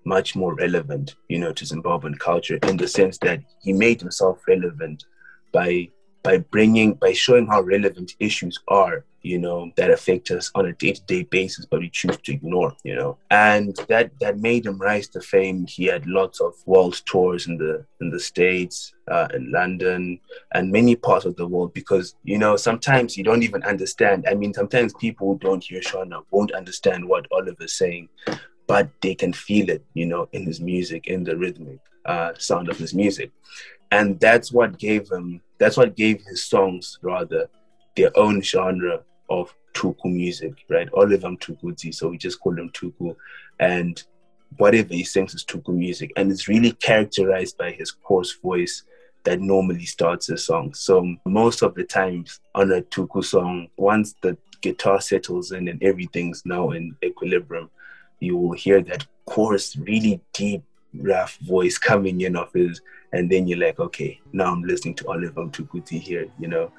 much 0.05 0.35
more 0.35 0.55
relevant, 0.55 1.15
you 1.27 1.37
know, 1.37 1.51
to 1.51 1.65
Zimbabwean 1.65 2.17
culture 2.17 2.57
in 2.63 2.77
the 2.77 2.87
sense 2.87 3.17
that 3.19 3.41
he 3.61 3.73
made 3.73 3.99
himself 3.99 4.41
relevant 4.47 5.03
by 5.51 5.89
by 6.27 6.37
bringing 6.55 6.93
by 7.05 7.13
showing 7.13 7.47
how 7.47 7.61
relevant 7.61 8.09
issues 8.19 8.59
are 8.67 9.05
you 9.21 9.39
know 9.39 9.71
that 9.77 9.89
affect 9.89 10.29
us 10.31 10.51
on 10.55 10.65
a 10.65 10.73
day-to-day 10.73 11.23
basis 11.23 11.65
but 11.65 11.79
we 11.79 11.89
choose 11.89 12.17
to 12.17 12.33
ignore 12.33 12.73
you 12.83 12.95
know. 12.95 13.17
And 13.31 13.75
that 13.87 14.11
that 14.21 14.39
made 14.39 14.65
him 14.65 14.77
rise 14.77 15.07
to 15.09 15.21
fame. 15.21 15.65
He 15.67 15.85
had 15.85 16.05
lots 16.05 16.41
of 16.41 16.53
world 16.65 16.95
tours 17.05 17.47
in 17.47 17.57
the 17.57 17.85
in 18.01 18.09
the 18.09 18.19
states 18.19 18.93
uh, 19.13 19.27
in 19.33 19.51
london 19.59 20.19
and 20.53 20.75
many 20.79 20.95
parts 20.95 21.25
of 21.25 21.35
the 21.37 21.47
world 21.47 21.73
because 21.73 22.15
you 22.23 22.37
know 22.37 22.53
sometimes 22.57 23.17
you 23.17 23.23
don't 23.23 23.43
even 23.43 23.63
understand. 23.63 24.25
I 24.31 24.33
mean 24.41 24.53
sometimes 24.53 24.93
people 25.05 25.25
who 25.27 25.39
don't 25.39 25.63
hear 25.63 25.81
shona 25.81 26.23
won't 26.31 26.51
understand 26.61 27.07
what 27.07 27.31
oliver's 27.31 27.77
saying 27.83 28.09
but 28.67 28.85
they 29.01 29.15
can 29.15 29.31
feel 29.31 29.69
it 29.69 29.83
you 29.93 30.05
know 30.11 30.27
in 30.33 30.45
his 30.45 30.59
music 30.59 31.07
in 31.07 31.23
the 31.23 31.37
rhythmic 31.37 31.79
uh, 32.07 32.33
sound 32.37 32.69
of 32.69 32.77
his 32.77 32.93
music 32.93 33.31
and 33.91 34.19
that's 34.19 34.51
what 34.51 34.77
gave 34.77 35.09
him 35.09 35.41
that's 35.59 35.77
what 35.77 35.95
gave 35.95 36.21
his 36.21 36.43
songs 36.43 36.99
rather 37.01 37.49
their 37.95 38.11
own 38.17 38.41
genre 38.41 39.01
of 39.29 39.53
Tuku 39.73 40.05
music, 40.05 40.53
right? 40.69 40.87
Oliver 40.93 41.27
Mtukudzi, 41.29 41.93
so 41.93 42.09
we 42.09 42.17
just 42.17 42.39
call 42.39 42.55
them 42.55 42.69
Tuku. 42.71 43.15
And 43.59 44.01
whatever 44.57 44.93
he 44.93 45.03
sings 45.03 45.35
is 45.35 45.43
Tuku 45.43 45.69
music. 45.69 46.11
And 46.15 46.31
it's 46.31 46.47
really 46.47 46.71
characterized 46.71 47.57
by 47.57 47.71
his 47.71 47.91
coarse 47.91 48.33
voice, 48.33 48.83
that 49.27 49.41
normally 49.41 49.83
starts 49.83 50.29
a 50.29 50.37
song. 50.37 50.73
So 50.73 51.15
most 51.25 51.61
of 51.61 51.75
the 51.75 51.83
times 51.83 52.39
on 52.55 52.71
a 52.71 52.81
tuku 52.81 53.25
song, 53.25 53.67
once 53.75 54.15
the 54.21 54.37
guitar 54.61 55.01
settles 55.01 55.51
in 55.51 55.67
and 55.67 55.83
everything's 55.83 56.43
now 56.45 56.69
in 56.69 56.95
equilibrium, 57.03 57.69
you 58.21 58.37
will 58.37 58.53
hear 58.53 58.81
that 58.83 59.05
chorus, 59.25 59.75
really 59.75 60.21
deep, 60.31 60.63
rough 60.93 61.37
voice 61.39 61.77
coming 61.77 62.21
in 62.21 62.35
of 62.35 62.51
his, 62.53 62.81
and 63.13 63.29
then 63.29 63.47
you're 63.47 63.59
like, 63.59 63.79
okay, 63.79 64.19
now 64.33 64.51
I'm 64.51 64.63
listening 64.63 64.95
to 64.95 65.07
Oliver 65.09 65.45
Mtukudzi 65.45 65.99
here, 65.99 66.27
you 66.39 66.47
know. 66.47 66.71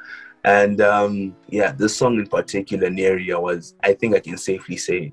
And 0.44 0.80
um, 0.80 1.36
yeah, 1.48 1.72
this 1.72 1.96
song 1.96 2.18
in 2.18 2.26
particular, 2.26 2.88
Neria, 2.88 3.40
was, 3.40 3.74
I 3.82 3.92
think 3.92 4.14
I 4.14 4.20
can 4.20 4.38
safely 4.38 4.76
say, 4.76 5.12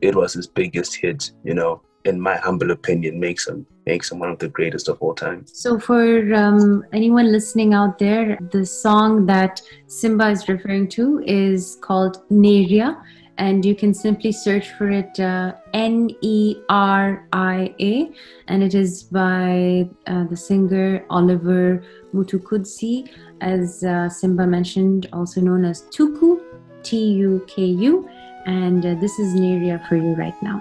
it 0.00 0.14
was 0.14 0.32
his 0.32 0.46
biggest 0.46 0.96
hit, 0.96 1.32
you 1.44 1.54
know, 1.54 1.82
in 2.04 2.20
my 2.20 2.36
humble 2.36 2.72
opinion, 2.72 3.20
makes 3.20 3.46
him 3.46 3.66
makes 3.86 4.12
him 4.12 4.18
one 4.18 4.30
of 4.30 4.38
the 4.38 4.48
greatest 4.48 4.88
of 4.88 5.00
all 5.00 5.14
time. 5.14 5.44
So, 5.46 5.78
for 5.78 6.34
um, 6.34 6.84
anyone 6.92 7.32
listening 7.32 7.74
out 7.74 7.98
there, 7.98 8.38
the 8.50 8.64
song 8.64 9.26
that 9.26 9.60
Simba 9.86 10.30
is 10.30 10.48
referring 10.48 10.88
to 10.90 11.22
is 11.26 11.78
called 11.80 12.28
Neria, 12.30 13.00
and 13.38 13.64
you 13.64 13.74
can 13.74 13.94
simply 13.94 14.32
search 14.32 14.70
for 14.70 14.90
it 14.90 15.18
uh, 15.20 15.52
N 15.72 16.10
E 16.20 16.56
R 16.68 17.26
I 17.32 17.74
A, 17.80 18.10
and 18.48 18.62
it 18.62 18.74
is 18.74 19.02
by 19.02 19.88
uh, 20.06 20.24
the 20.24 20.36
singer 20.36 21.04
Oliver 21.10 21.82
Mtukudzi, 22.14 23.08
as 23.40 23.82
uh, 23.84 24.08
Simba 24.08 24.46
mentioned, 24.46 25.08
also 25.12 25.40
known 25.40 25.64
as 25.64 25.82
Tuku, 25.90 26.40
T 26.82 27.12
U 27.14 27.44
K 27.46 27.64
U, 27.64 28.08
and 28.46 28.84
uh, 28.84 28.94
this 29.00 29.18
is 29.18 29.34
Neria 29.34 29.86
for 29.88 29.96
you 29.96 30.14
right 30.14 30.40
now. 30.42 30.60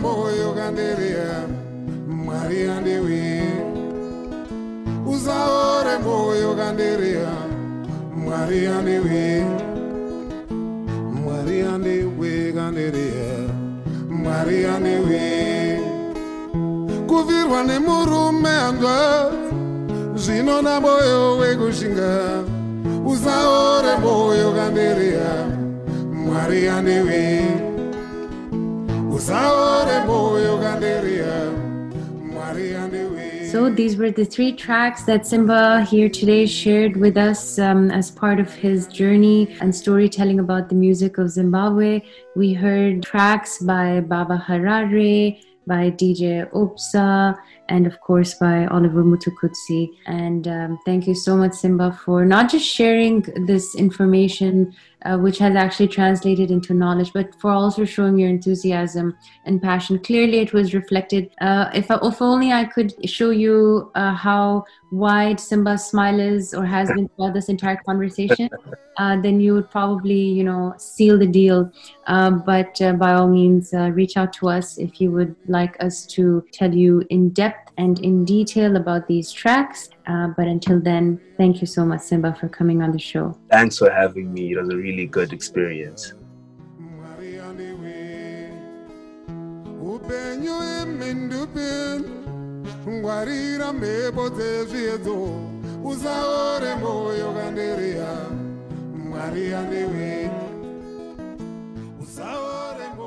moyo 0.00 0.54
kanderia 0.56 1.44
moyo 6.80 6.96
kanderia 6.96 7.28
mwari 8.16 8.66
andewe 8.66 9.44
mwari 11.12 11.62
andewe 11.62 12.52
kanderia 12.52 13.48
mwari 14.10 14.64
andewe 14.64 15.80
kuvirwa 17.06 17.62
nemurume 17.64 18.48
anzwa 18.48 19.30
zvinoda 20.14 20.80
moyo 20.80 21.36
wekushinga 21.38 22.44
usaore 23.06 23.96
moyo 24.02 24.52
kanderia 24.52 25.30
mwari 26.12 26.68
andewe 26.68 27.42
usaore 29.16 30.06
moyo 30.06 30.58
kanderia 30.58 30.70
mwari 30.70 30.70
andewe 30.72 31.09
So, 33.50 33.68
these 33.68 33.96
were 33.96 34.12
the 34.12 34.24
three 34.24 34.52
tracks 34.52 35.02
that 35.06 35.26
Simba 35.26 35.82
here 35.82 36.08
today 36.08 36.46
shared 36.46 36.96
with 36.96 37.16
us 37.16 37.58
um, 37.58 37.90
as 37.90 38.08
part 38.08 38.38
of 38.38 38.54
his 38.54 38.86
journey 38.86 39.56
and 39.60 39.74
storytelling 39.74 40.38
about 40.38 40.68
the 40.68 40.76
music 40.76 41.18
of 41.18 41.30
Zimbabwe. 41.30 42.02
We 42.36 42.52
heard 42.52 43.02
tracks 43.02 43.58
by 43.58 44.02
Baba 44.02 44.40
Harare, 44.46 45.42
by 45.66 45.90
DJ 45.90 46.48
Obza, 46.52 47.36
and 47.68 47.88
of 47.88 48.00
course 48.00 48.34
by 48.34 48.66
Oliver 48.66 49.02
Mtukudzi. 49.02 49.88
And 50.06 50.46
um, 50.46 50.78
thank 50.86 51.08
you 51.08 51.16
so 51.16 51.36
much, 51.36 51.54
Simba, 51.54 51.98
for 52.04 52.24
not 52.24 52.50
just 52.50 52.64
sharing 52.64 53.22
this 53.46 53.74
information, 53.74 54.72
uh, 55.04 55.16
which 55.18 55.38
has 55.38 55.56
actually 55.56 55.88
translated 55.88 56.50
into 56.50 56.74
knowledge, 56.74 57.12
but 57.12 57.34
for 57.40 57.50
also 57.50 57.84
showing 57.84 58.18
your 58.18 58.28
enthusiasm 58.28 59.16
and 59.44 59.62
passion. 59.62 59.98
Clearly, 59.98 60.38
it 60.38 60.52
was 60.52 60.74
reflected. 60.74 61.30
Uh, 61.40 61.70
if, 61.74 61.86
if 61.90 62.22
only 62.22 62.52
I 62.52 62.64
could 62.64 62.92
show 63.08 63.30
you 63.30 63.90
uh, 63.94 64.14
how 64.14 64.64
wide 64.92 65.38
Simba's 65.38 65.84
smile 65.84 66.18
is 66.18 66.52
or 66.52 66.64
has 66.64 66.90
been 66.92 67.08
throughout 67.08 67.34
this 67.34 67.48
entire 67.48 67.76
conversation, 67.86 68.50
uh, 68.98 69.20
then 69.20 69.40
you 69.40 69.54
would 69.54 69.70
probably, 69.70 70.20
you 70.20 70.44
know, 70.44 70.74
seal 70.76 71.18
the 71.18 71.26
deal. 71.26 71.72
Uh, 72.06 72.30
but 72.30 72.80
uh, 72.82 72.92
by 72.94 73.14
all 73.14 73.28
means, 73.28 73.72
uh, 73.72 73.90
reach 73.90 74.16
out 74.16 74.32
to 74.34 74.48
us 74.48 74.78
if 74.78 75.00
you 75.00 75.10
would 75.10 75.34
like 75.46 75.76
us 75.82 76.06
to 76.06 76.44
tell 76.52 76.74
you 76.74 77.02
in 77.10 77.30
depth 77.30 77.69
and 77.80 77.98
in 78.00 78.24
detail 78.26 78.76
about 78.76 79.08
these 79.08 79.32
tracks. 79.32 79.88
Uh, 80.06 80.28
but 80.36 80.46
until 80.46 80.78
then, 80.80 81.18
thank 81.38 81.60
you 81.60 81.66
so 81.66 81.84
much, 81.84 82.02
Simba, 82.02 82.36
for 82.38 82.48
coming 82.48 82.82
on 82.82 82.92
the 82.92 82.98
show. 82.98 83.26
Thanks 83.50 83.78
for 83.78 83.90
having 83.90 84.32
me. 84.34 84.52
It 84.52 84.58
was 84.60 84.68
a 84.68 84.76
really 84.76 85.06
good 85.06 85.32
experience. 85.32 86.12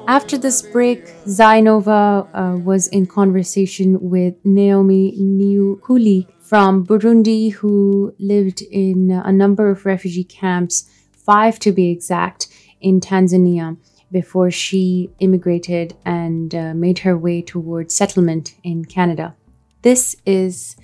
After 0.08 0.38
this 0.38 0.62
break, 0.62 1.06
Zainova 1.26 2.28
uh, 2.34 2.58
was 2.58 2.88
in 2.88 3.06
conversation 3.06 3.98
with 4.02 4.36
Naomi 4.44 5.18
Niukuli 5.18 6.28
from 6.42 6.86
Burundi, 6.86 7.54
who 7.54 8.14
lived 8.20 8.62
in 8.62 9.12
a 9.12 9.32
number 9.32 9.70
of 9.70 9.86
refugee 9.86 10.26
camps, 10.26 10.90
five 11.14 11.58
to 11.60 11.72
be 11.72 11.90
exact, 11.90 12.48
in 12.82 13.00
Tanzania 13.00 13.78
before 14.12 14.52
she 14.52 15.10
immigrated 15.20 15.96
and 16.06 16.54
uh, 16.54 16.74
made 16.74 17.00
her 17.00 17.18
way 17.18 17.42
towards 17.42 17.96
settlement 17.96 18.56
in 18.64 18.86
Canada. 18.86 19.36
This 19.82 20.16
is 20.26 20.76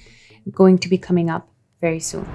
going 0.51 0.79
to 0.79 0.89
be 0.89 0.97
coming 0.97 1.29
up 1.29 1.47
very 1.81 1.99
soon. 1.99 2.27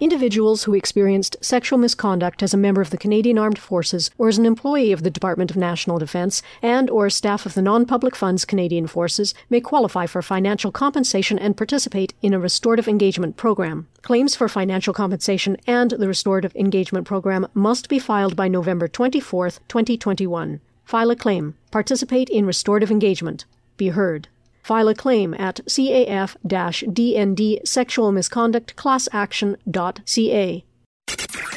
Individuals 0.00 0.62
who 0.62 0.74
experienced 0.74 1.36
sexual 1.40 1.76
misconduct 1.76 2.40
as 2.40 2.54
a 2.54 2.56
member 2.56 2.80
of 2.80 2.90
the 2.90 2.96
Canadian 2.96 3.36
Armed 3.36 3.58
Forces 3.58 4.12
or 4.16 4.28
as 4.28 4.38
an 4.38 4.46
employee 4.46 4.92
of 4.92 5.02
the 5.02 5.10
Department 5.10 5.50
of 5.50 5.56
National 5.56 5.98
Defence 5.98 6.40
and 6.62 6.88
or 6.88 7.10
staff 7.10 7.44
of 7.44 7.54
the 7.54 7.62
non-public 7.62 8.14
funds 8.14 8.44
Canadian 8.44 8.86
Forces 8.86 9.34
may 9.50 9.60
qualify 9.60 10.06
for 10.06 10.22
financial 10.22 10.70
compensation 10.70 11.36
and 11.36 11.56
participate 11.56 12.14
in 12.22 12.32
a 12.32 12.38
restorative 12.38 12.86
engagement 12.86 13.36
program. 13.36 13.88
Claims 14.02 14.36
for 14.36 14.48
financial 14.48 14.94
compensation 14.94 15.56
and 15.66 15.90
the 15.90 16.06
restorative 16.06 16.54
engagement 16.54 17.04
program 17.04 17.48
must 17.52 17.88
be 17.88 17.98
filed 17.98 18.36
by 18.36 18.46
November 18.46 18.86
24th, 18.86 19.58
2021. 19.66 20.60
File 20.84 21.10
a 21.10 21.16
claim. 21.16 21.56
Participate 21.72 22.28
in 22.30 22.46
restorative 22.46 22.92
engagement. 22.92 23.46
Be 23.76 23.88
heard. 23.88 24.28
File 24.68 24.88
a 24.88 24.94
claim 24.94 25.32
at 25.38 25.60
CAF-DND 25.66 27.66
Sexual 27.66 28.12
Misconduct 28.12 28.76
Class 28.76 29.08
Action.ca. 29.12 30.64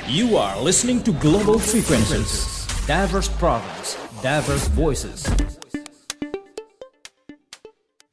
You 0.08 0.38
are 0.38 0.62
listening 0.62 1.04
to 1.04 1.12
Global 1.12 1.60
Frequencies, 1.60 2.66
diverse 2.88 3.28
problems, 3.28 3.98
diverse 4.24 4.66
voices. 4.70 5.30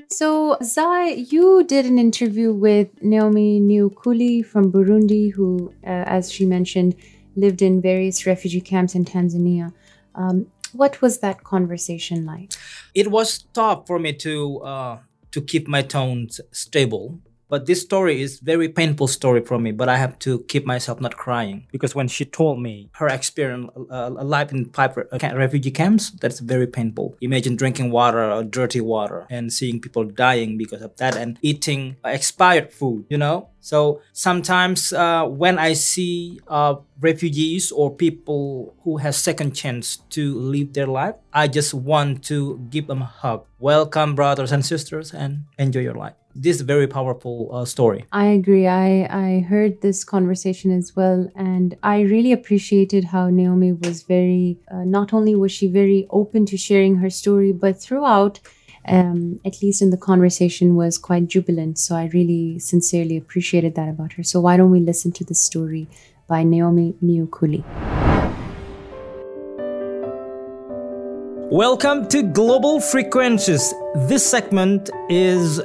So, 0.09 0.59
Zai, 0.65 1.11
you 1.11 1.63
did 1.63 1.87
an 1.87 2.01
interview 2.01 2.53
with 2.53 2.89
Naomi 3.01 3.61
Niukuli 3.61 4.45
from 4.45 4.73
Burundi, 4.73 5.33
who, 5.33 5.73
uh, 5.85 6.17
as 6.19 6.33
she 6.33 6.45
mentioned, 6.45 6.97
lived 7.37 7.63
in 7.63 7.81
various 7.81 8.27
refugee 8.27 8.61
camps 8.61 8.97
in 8.97 9.05
Tanzania. 9.05 9.73
Um, 10.17 10.49
what 10.79 11.03
was 11.03 11.19
that 11.19 11.43
conversation 11.43 12.25
like? 12.25 12.53
It 12.95 13.11
was 13.11 13.45
tough 13.53 13.87
for 13.89 13.99
me 13.99 14.13
to 14.27 14.61
uh, 14.61 14.99
to 15.33 15.41
keep 15.43 15.67
my 15.67 15.83
tones 15.83 16.41
stable. 16.53 17.19
But 17.49 17.67
this 17.67 17.81
story 17.81 18.21
is 18.21 18.41
very 18.41 18.69
painful 18.69 19.09
story 19.09 19.41
for 19.41 19.59
me. 19.59 19.73
But 19.73 19.89
I 19.89 19.97
have 19.97 20.19
to 20.21 20.41
keep 20.49 20.67
myself 20.67 21.01
not 21.01 21.17
crying 21.17 21.67
because 21.73 21.95
when 21.95 22.09
she 22.09 22.25
told 22.25 22.61
me 22.61 22.91
her 22.93 23.09
experience 23.09 23.71
uh, 23.91 24.11
life 24.11 24.53
in 24.53 24.71
uh, 24.77 24.89
refugee 25.35 25.71
camps, 25.71 26.11
that's 26.11 26.41
very 26.41 26.67
painful. 26.67 27.17
Imagine 27.21 27.57
drinking 27.57 27.91
water 27.91 28.31
or 28.31 28.45
dirty 28.45 28.81
water 28.81 29.27
and 29.31 29.53
seeing 29.53 29.81
people 29.81 30.05
dying 30.05 30.59
because 30.59 30.83
of 30.83 30.95
that 30.97 31.17
and 31.17 31.39
eating 31.43 31.97
expired 32.05 32.73
food. 32.73 33.07
You 33.09 33.19
know. 33.19 33.49
So 33.61 34.01
sometimes 34.13 34.93
uh, 34.93 35.27
when 35.27 35.59
I 35.59 35.73
see 35.75 36.41
uh, 36.49 36.77
refugees 37.01 37.73
or 37.73 37.95
people 37.95 38.75
who 38.85 38.99
has 38.99 39.17
second 39.17 39.53
chance 39.53 39.97
to 40.11 40.39
live 40.39 40.73
their 40.73 40.87
life, 40.87 41.17
I 41.33 41.49
just 41.49 41.75
want 41.75 42.25
to 42.27 42.65
give 42.71 42.87
them 42.87 43.03
a 43.03 43.07
hug. 43.07 43.45
Welcome, 43.59 44.15
brothers 44.15 44.53
and 44.53 44.65
sisters, 44.65 45.13
and 45.13 45.45
enjoy 45.59 45.81
your 45.81 45.95
life. 45.95 46.18
This 46.35 46.61
very 46.61 46.87
powerful 46.87 47.49
uh, 47.53 47.65
story. 47.65 48.05
I 48.13 48.27
agree. 48.27 48.67
I, 48.67 49.09
I 49.11 49.41
heard 49.41 49.81
this 49.81 50.05
conversation 50.05 50.71
as 50.71 50.95
well, 50.95 51.29
and 51.35 51.77
I 51.83 52.01
really 52.03 52.33
appreciated 52.33 53.05
how 53.07 53.29
Naomi 53.31 53.73
was 53.73 54.03
very, 54.03 54.59
uh, 54.71 54.85
not 54.85 55.13
only 55.13 55.35
was 55.35 55.51
she 55.51 55.67
very 55.67 56.07
open 56.11 56.47
to 56.47 56.57
sharing 56.57 56.97
her 56.97 57.11
story, 57.11 57.53
but 57.53 57.81
throughout, 57.81 58.41
um, 58.87 59.41
at 59.45 59.63
least 59.63 59.83
in 59.83 59.91
the 59.91 59.97
conversation, 59.97 60.77
was 60.77 60.99
quite 60.99 61.27
jubilant. 61.27 61.79
So 61.79 61.97
I 61.97 62.11
really 62.13 62.59
sincerely 62.59 63.17
appreciated 63.17 63.75
that 63.77 63.89
about 63.89 64.13
her. 64.13 64.23
So 64.23 64.41
why 64.41 64.57
don't 64.59 64.71
we 64.71 64.81
listen 64.81 65.13
to 65.13 65.25
the 65.25 65.35
story 65.35 65.89
by 66.29 66.45
Naomi 66.45 66.95
Niukuli? 67.03 67.65
Welcome 71.51 72.07
to 72.09 72.23
Global 72.23 72.79
Frequencies. 72.79 73.73
This 74.07 74.25
segment 74.25 74.91
is 75.09 75.63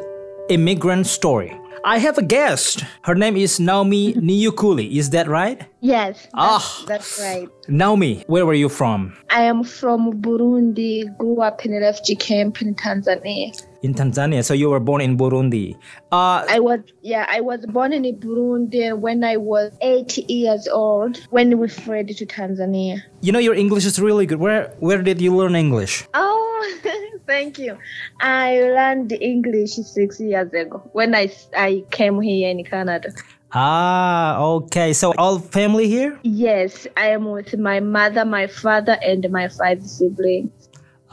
Immigrant 0.50 1.08
Story. 1.08 1.58
I 1.86 1.98
have 1.98 2.18
a 2.18 2.22
guest. 2.22 2.84
Her 3.04 3.16
name 3.16 3.36
is 3.36 3.60
Naomi 3.60 4.14
Niyukuli. 4.28 4.96
Is 4.98 5.10
that 5.12 5.28
right? 5.28 5.66
Yes, 5.82 6.28
Ah. 6.34 6.84
that's 6.88 7.20
right. 7.22 7.50
Naomi, 7.68 8.24
where 8.28 8.46
were 8.46 8.54
you 8.54 8.70
from? 8.70 9.14
I 9.30 9.44
am 9.44 9.64
from 9.64 10.22
Burundi, 10.22 11.06
grew 11.18 11.42
up 11.42 11.66
in 11.66 11.74
a 11.74 11.80
refugee 11.80 12.16
camp 12.16 12.62
in 12.62 12.76
Tanzania. 12.76 13.52
In 13.84 13.94
Tanzania. 13.94 14.44
So 14.46 14.54
you 14.54 14.70
were 14.70 14.80
born 14.80 15.02
in 15.02 15.18
Burundi. 15.18 15.76
Uh, 16.10 16.46
I 16.48 16.60
was, 16.60 16.80
yeah, 17.02 17.26
I 17.30 17.42
was 17.42 17.66
born 17.66 17.92
in 17.92 18.04
Burundi 18.18 18.98
when 18.98 19.26
I 19.26 19.36
was 19.36 19.74
eight 19.82 20.18
years 20.30 20.70
old 20.70 21.18
when 21.32 21.58
we 21.60 21.68
fled 21.68 22.08
to 22.08 22.26
Tanzania. 22.26 23.04
you 23.22 23.32
know 23.34 23.40
your 23.40 23.56
English 23.56 23.86
is 23.86 24.00
really 24.00 24.26
good. 24.26 24.40
Where 24.40 24.74
where 24.80 25.02
did 25.04 25.20
you 25.22 25.36
learn 25.36 25.56
English? 25.56 26.06
Oh, 26.14 26.80
thank 27.28 27.60
you. 27.60 27.78
I 28.22 28.60
learned 28.62 29.12
English 29.12 29.72
six 29.72 30.20
years 30.20 30.52
ago 30.54 30.80
when 30.94 31.14
I, 31.14 31.32
I 31.56 31.84
came 31.92 32.22
here 32.22 32.50
in 32.50 32.64
Canada. 32.64 33.12
Ah, 33.56 34.40
okay. 34.42 34.94
So 34.94 35.14
all 35.18 35.40
family 35.40 35.88
here? 35.88 36.18
Yes, 36.24 36.88
I 36.98 37.08
am 37.10 37.26
with 37.26 37.56
my 37.60 37.80
mother, 37.82 38.26
my 38.26 38.48
father, 38.48 38.98
and 39.04 39.30
my 39.30 39.48
five 39.48 39.84
siblings. 39.84 40.63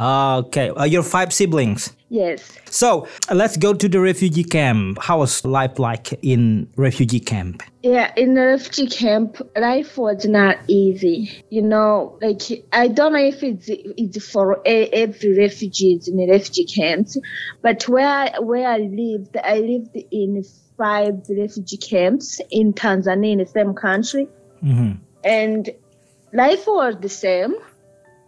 Okay. 0.00 0.70
Uh, 0.70 0.84
your 0.84 1.02
five 1.02 1.32
siblings. 1.32 1.94
Yes. 2.08 2.56
So 2.64 3.06
uh, 3.28 3.34
let's 3.34 3.56
go 3.56 3.74
to 3.74 3.88
the 3.88 4.00
refugee 4.00 4.44
camp. 4.44 4.98
How 5.00 5.18
was 5.18 5.44
life 5.44 5.78
like 5.78 6.12
in 6.24 6.68
refugee 6.76 7.20
camp? 7.20 7.62
Yeah, 7.82 8.12
in 8.16 8.34
the 8.34 8.46
refugee 8.46 8.88
camp, 8.88 9.40
life 9.56 9.98
was 9.98 10.24
not 10.24 10.58
easy. 10.68 11.44
You 11.50 11.62
know, 11.62 12.18
like 12.22 12.42
I 12.72 12.88
don't 12.88 13.12
know 13.12 13.24
if 13.24 13.42
it's 13.42 13.66
it's 13.68 14.30
for 14.30 14.60
a, 14.64 14.86
every 14.88 15.38
refugees 15.38 16.08
in 16.08 16.16
the 16.16 16.28
refugee 16.28 16.64
camps, 16.64 17.16
but 17.62 17.86
where 17.88 18.30
where 18.40 18.68
I 18.68 18.78
lived, 18.78 19.36
I 19.36 19.58
lived 19.58 19.96
in 20.10 20.42
five 20.78 21.22
refugee 21.28 21.76
camps 21.76 22.40
in 22.50 22.72
Tanzania, 22.72 23.32
in 23.32 23.38
the 23.38 23.46
same 23.46 23.74
country, 23.74 24.26
hmm 24.60 24.92
and 25.22 25.68
life 26.32 26.66
was 26.66 26.96
the 27.00 27.08
same 27.08 27.54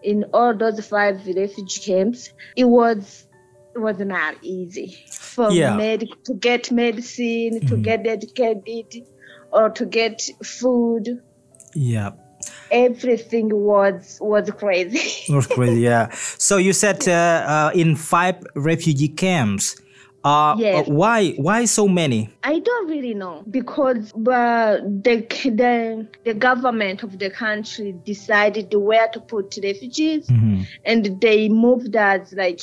in 0.03 0.25
all 0.33 0.57
those 0.57 0.87
five 0.87 1.27
refugee 1.27 1.81
camps. 1.81 2.33
It 2.57 2.65
was 2.65 3.27
it 3.75 3.79
was 3.79 3.99
not 3.99 4.35
easy 4.43 4.99
for 5.11 5.51
Yeah. 5.51 5.77
med- 5.77 6.09
to 6.27 6.35
get 6.35 6.71
medicine, 6.71 7.67
to 7.67 7.77
get 7.77 8.07
educated, 8.07 9.07
or 9.51 9.71
to 9.71 9.87
get 9.87 10.21
food. 10.45 11.23
Yeah. 11.75 12.11
Everything 12.71 13.49
was 13.55 14.19
was 14.21 14.51
crazy. 14.51 15.33
was 15.33 15.47
crazy, 15.47 15.81
yeah. 15.83 16.09
So 16.39 16.57
you 16.57 16.73
said 16.73 17.07
uh, 17.09 17.13
uh, 17.13 17.71
in 17.75 17.97
five 17.97 18.37
refugee 18.55 19.09
camps. 19.09 19.77
Uh, 20.25 20.55
Yes. 20.59 20.89
uh, 20.89 20.93
why? 20.93 21.33
Why 21.33 21.64
so 21.64 21.89
many? 21.89 22.31
I 22.45 22.61
don't 22.61 22.89
really 22.89 23.14
know 23.14 23.43
because 23.51 24.12
uh, 24.14 24.79
the, 24.85 25.27
the 25.45 26.07
the 26.25 26.35
government 26.35 27.03
of 27.03 27.18
the 27.18 27.31
country 27.31 27.95
decided 28.05 28.73
where 28.75 29.09
to 29.09 29.20
put 29.20 29.59
refugees, 29.62 30.29
Mhm. 30.29 30.64
and 30.85 31.20
they 31.20 31.49
moved 31.49 31.97
us 31.97 32.33
like 32.33 32.61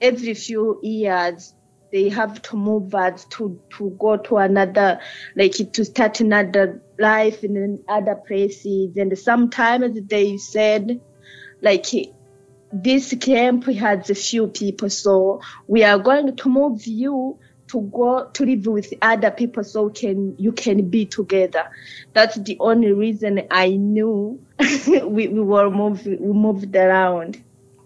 every 0.00 0.34
few 0.34 0.80
years. 0.82 1.52
They 1.92 2.08
have 2.08 2.42
to 2.42 2.56
move 2.56 2.94
us 2.94 3.26
to 3.32 3.58
to 3.78 3.90
go 3.98 4.16
to 4.16 4.36
another, 4.38 4.98
like 5.36 5.52
to 5.72 5.84
start 5.84 6.20
another 6.20 6.82
life 6.98 7.44
in 7.44 7.78
other 7.88 8.16
places. 8.26 8.96
And 8.96 9.16
sometimes 9.18 9.98
they 10.08 10.36
said, 10.38 11.00
like 11.62 11.86
this 12.72 13.14
camp 13.20 13.64
has 13.66 14.10
a 14.10 14.14
few 14.14 14.48
people, 14.48 14.90
so 14.90 15.40
we 15.66 15.84
are 15.84 15.98
going 15.98 16.36
to 16.36 16.48
move 16.48 16.86
you 16.86 17.38
to 17.68 17.80
go 17.92 18.28
to 18.32 18.44
live 18.44 18.66
with 18.66 18.92
other 19.02 19.30
people 19.30 19.64
so 19.64 19.88
can 19.90 20.36
you 20.38 20.52
can 20.52 20.88
be 20.88 21.06
together. 21.06 21.64
That's 22.12 22.36
the 22.36 22.56
only 22.60 22.92
reason 22.92 23.42
I 23.50 23.70
knew 23.70 24.40
we, 24.86 25.28
we 25.28 25.40
were 25.40 25.70
moved 25.70 26.06
we 26.06 26.16
moved 26.16 26.74
around. 26.74 27.42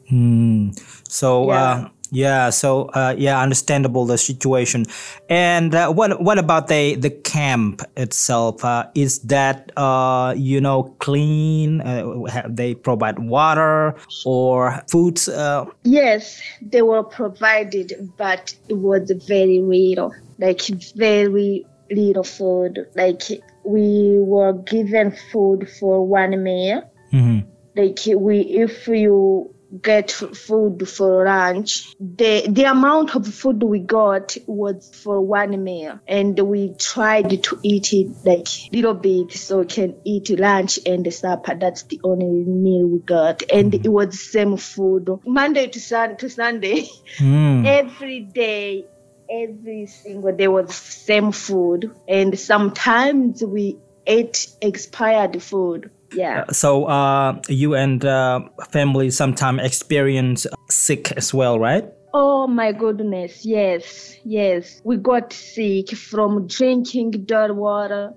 Hmm. 0.09 0.71
So 1.09 1.49
Yeah. 1.49 1.63
uh, 1.63 1.89
yeah, 2.11 2.51
so 2.51 2.87
uh, 2.95 3.15
yeah, 3.17 3.41
understandable 3.41 4.05
the 4.05 4.19
situation. 4.19 4.87
And 5.29 5.75
uh, 5.75 5.93
what 5.93 6.21
what 6.23 6.39
about 6.39 6.69
the 6.69 6.97
the 6.97 7.11
camp 7.11 7.83
itself? 7.97 8.65
Uh, 8.65 8.87
is 8.95 9.21
that 9.21 9.71
uh, 9.77 10.35
you 10.37 10.61
know 10.61 10.95
clean? 10.99 11.81
Uh, 11.81 12.45
they 12.49 12.75
provide 12.75 13.19
water 13.19 13.95
or 14.25 14.83
food? 14.91 15.21
Uh, 15.29 15.67
Yes, 15.85 16.41
they 16.61 16.83
were 16.83 17.03
provided, 17.03 18.13
but 18.17 18.55
it 18.69 18.75
was 18.75 19.11
very 19.27 19.61
little, 19.61 20.15
like 20.39 20.63
very 20.97 21.67
little 21.91 22.25
food. 22.25 22.87
Like 22.95 23.23
we 23.65 24.19
were 24.19 24.53
given 24.53 25.13
food 25.33 25.69
for 25.79 26.07
one 26.07 26.43
meal. 26.43 26.83
mhm. 27.13 27.45
like 27.77 27.99
we 28.17 28.41
if 28.41 28.87
you 28.89 29.53
get 29.83 30.11
food 30.11 30.89
for 30.89 31.25
lunch. 31.25 31.95
The 31.99 32.47
the 32.49 32.65
amount 32.65 33.15
of 33.15 33.27
food 33.27 33.63
we 33.63 33.81
got 33.81 34.37
was 34.47 34.91
for 35.03 35.21
one 35.21 35.63
meal. 35.63 36.01
And 36.07 36.39
we 36.39 36.75
tried 36.79 37.43
to 37.45 37.61
eat 37.63 37.93
it 37.93 38.09
like 38.25 38.49
little 38.73 38.95
bit 38.95 39.33
so 39.33 39.61
we 39.61 39.67
can 39.67 39.97
eat 40.05 40.31
lunch 40.31 40.79
and 40.87 41.13
supper. 41.13 41.55
That's 41.55 41.83
the 41.85 42.01
only 42.05 42.27
meal 42.27 42.87
we 42.87 42.99
got. 43.01 43.43
And 43.53 43.75
it 43.75 43.89
was 43.89 44.11
the 44.11 44.17
same 44.17 44.57
food. 44.57 45.09
Monday 45.25 45.69
to 45.69 45.81
sun 45.81 46.17
to 46.19 46.29
sunday. 46.29 46.89
Hmm. 47.19 47.65
every 47.67 48.21
day 48.21 48.87
every 49.31 49.87
single 49.87 50.33
day 50.35 50.49
was 50.49 50.75
same 50.75 51.33
food. 51.33 51.93
And 52.09 52.39
sometimes 52.39 53.45
we 53.45 53.79
ate 54.07 54.49
expired 54.61 55.41
food 55.43 55.91
yeah 56.13 56.45
So 56.51 56.85
uh, 56.87 57.41
you 57.49 57.75
and 57.75 58.05
uh, 58.05 58.41
family 58.71 59.11
sometimes 59.11 59.63
experience 59.63 60.47
sick 60.69 61.13
as 61.13 61.33
well, 61.35 61.59
right? 61.59 61.85
Oh 62.13 62.47
my 62.47 62.73
goodness, 62.73 63.47
yes, 63.47 64.17
yes. 64.25 64.81
We 64.85 64.97
got 64.97 65.33
sick 65.33 65.91
from 65.91 66.47
drinking 66.49 67.13
dirty 67.27 67.55
water. 67.55 68.13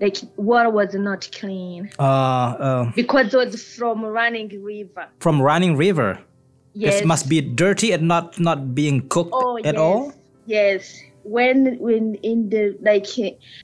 Like 0.00 0.18
water 0.36 0.70
was 0.70 0.94
not 0.94 1.28
clean 1.32 1.90
Uh, 1.98 2.02
uh, 2.02 2.92
because 2.94 3.34
it 3.34 3.36
was 3.36 3.62
from 3.74 4.04
running 4.04 4.48
river. 4.62 5.08
from 5.18 5.42
running 5.42 5.76
river. 5.76 6.20
Yes. 6.74 7.00
It 7.00 7.06
must 7.06 7.28
be 7.28 7.40
dirty 7.40 7.90
and 7.90 8.06
not 8.06 8.38
not 8.38 8.74
being 8.74 9.08
cooked 9.08 9.32
oh, 9.32 9.58
at 9.58 9.74
yes, 9.74 9.76
all. 9.76 10.12
Yes. 10.46 10.94
When 11.24 11.78
when 11.80 12.14
in 12.22 12.48
the 12.50 12.76
like 12.80 13.08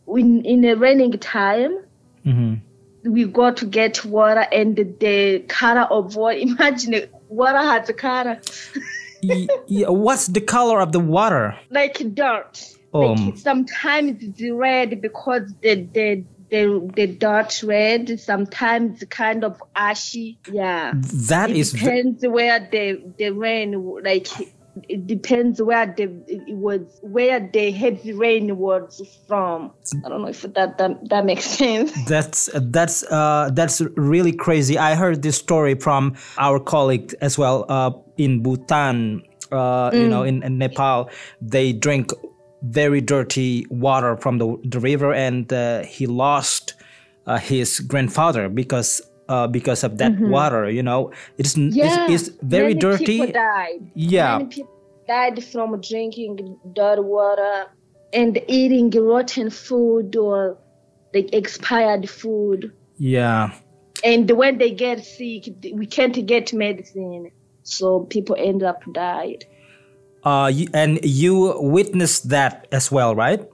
when 0.06 0.42
in 0.44 0.62
the 0.62 0.74
raining 0.74 1.12
time 1.20 1.78
hmm 2.24 2.54
we 3.04 3.24
go 3.24 3.52
to 3.52 3.66
get 3.66 4.04
water 4.04 4.46
and 4.52 4.76
the 4.76 5.44
color 5.48 5.82
of 5.82 6.16
water 6.16 6.38
imagine 6.40 6.94
it, 6.94 7.14
water 7.28 7.58
has 7.58 7.88
a 7.88 7.92
color 7.92 8.40
yeah, 9.66 9.88
what's 9.88 10.26
the 10.26 10.40
color 10.40 10.80
of 10.80 10.92
the 10.92 11.00
water? 11.00 11.58
like 11.70 11.98
dirt. 12.14 12.74
Um. 12.92 13.30
Like 13.30 13.38
sometimes 13.38 14.22
it's 14.22 14.42
red 14.52 15.00
because 15.00 15.52
the 15.62 15.74
the 15.74 16.24
the 16.50 16.90
the 16.94 17.06
dirt 17.06 17.62
red. 17.62 18.20
Sometimes 18.20 19.02
kind 19.08 19.44
of 19.44 19.62
ashy. 19.74 20.38
Yeah. 20.50 20.92
That 20.94 21.50
it 21.50 21.56
is 21.56 21.72
depends 21.72 22.26
where 22.26 22.60
the 22.60 23.02
the 23.18 23.30
rain 23.30 24.00
like. 24.02 24.28
It 24.88 25.06
depends 25.06 25.62
where 25.62 25.86
the 25.86 26.10
it 26.26 26.56
was 26.56 26.80
where 27.02 27.38
the 27.52 27.70
heavy 27.70 28.12
rain 28.12 28.56
was 28.58 29.00
from. 29.28 29.70
I 30.04 30.08
don't 30.08 30.22
know 30.22 30.28
if 30.28 30.42
that 30.42 30.78
that, 30.78 31.08
that 31.10 31.24
makes 31.24 31.44
sense. 31.44 31.92
That's 32.08 32.50
that's 32.54 33.04
uh, 33.04 33.50
that's 33.52 33.80
really 33.96 34.32
crazy. 34.32 34.76
I 34.78 34.94
heard 34.96 35.22
this 35.22 35.36
story 35.36 35.74
from 35.76 36.16
our 36.38 36.58
colleague 36.58 37.14
as 37.20 37.38
well 37.38 37.64
uh, 37.68 37.92
in 38.16 38.42
Bhutan. 38.42 39.22
Uh, 39.52 39.90
You 39.94 40.08
know, 40.08 40.24
in, 40.24 40.42
in 40.42 40.58
Nepal, 40.58 41.08
they 41.40 41.72
drink 41.72 42.10
very 42.62 43.00
dirty 43.00 43.66
water 43.70 44.16
from 44.16 44.38
the, 44.38 44.56
the 44.64 44.80
river, 44.80 45.12
and 45.12 45.52
uh, 45.52 45.82
he 45.84 46.06
lost 46.06 46.74
uh, 47.26 47.38
his 47.38 47.78
grandfather 47.80 48.48
because 48.48 49.02
uh, 49.28 49.46
because 49.46 49.84
of 49.84 49.98
that 49.98 50.18
water. 50.20 50.70
You 50.70 50.82
know, 50.82 51.12
it's 51.38 51.56
Yeah, 51.56 52.06
it's, 52.08 52.28
it's 52.28 52.38
very 52.42 52.74
many 52.74 52.80
dirty. 52.80 53.04
People 53.04 53.32
died. 53.32 53.90
Yeah. 53.94 54.38
many 54.38 54.50
people 54.50 54.74
died 55.06 55.44
from 55.44 55.80
drinking 55.80 56.58
dirty 56.72 57.02
water 57.02 57.66
and 58.12 58.40
eating 58.48 58.90
rotten 58.90 59.50
food 59.50 60.16
or 60.16 60.58
like 61.12 61.32
expired 61.34 62.08
food. 62.08 62.72
Yeah. 62.98 63.54
And 64.02 64.30
when 64.30 64.58
they 64.58 64.70
get 64.70 65.04
sick, 65.04 65.48
we 65.72 65.86
can't 65.86 66.26
get 66.26 66.52
medicine, 66.52 67.30
so 67.62 68.00
people 68.00 68.36
end 68.38 68.62
up 68.62 68.82
died. 68.92 69.46
Uh, 70.22 70.52
and 70.72 71.00
you 71.02 71.54
witnessed 71.60 72.28
that 72.30 72.66
as 72.72 72.90
well, 72.90 73.14
right? 73.14 73.48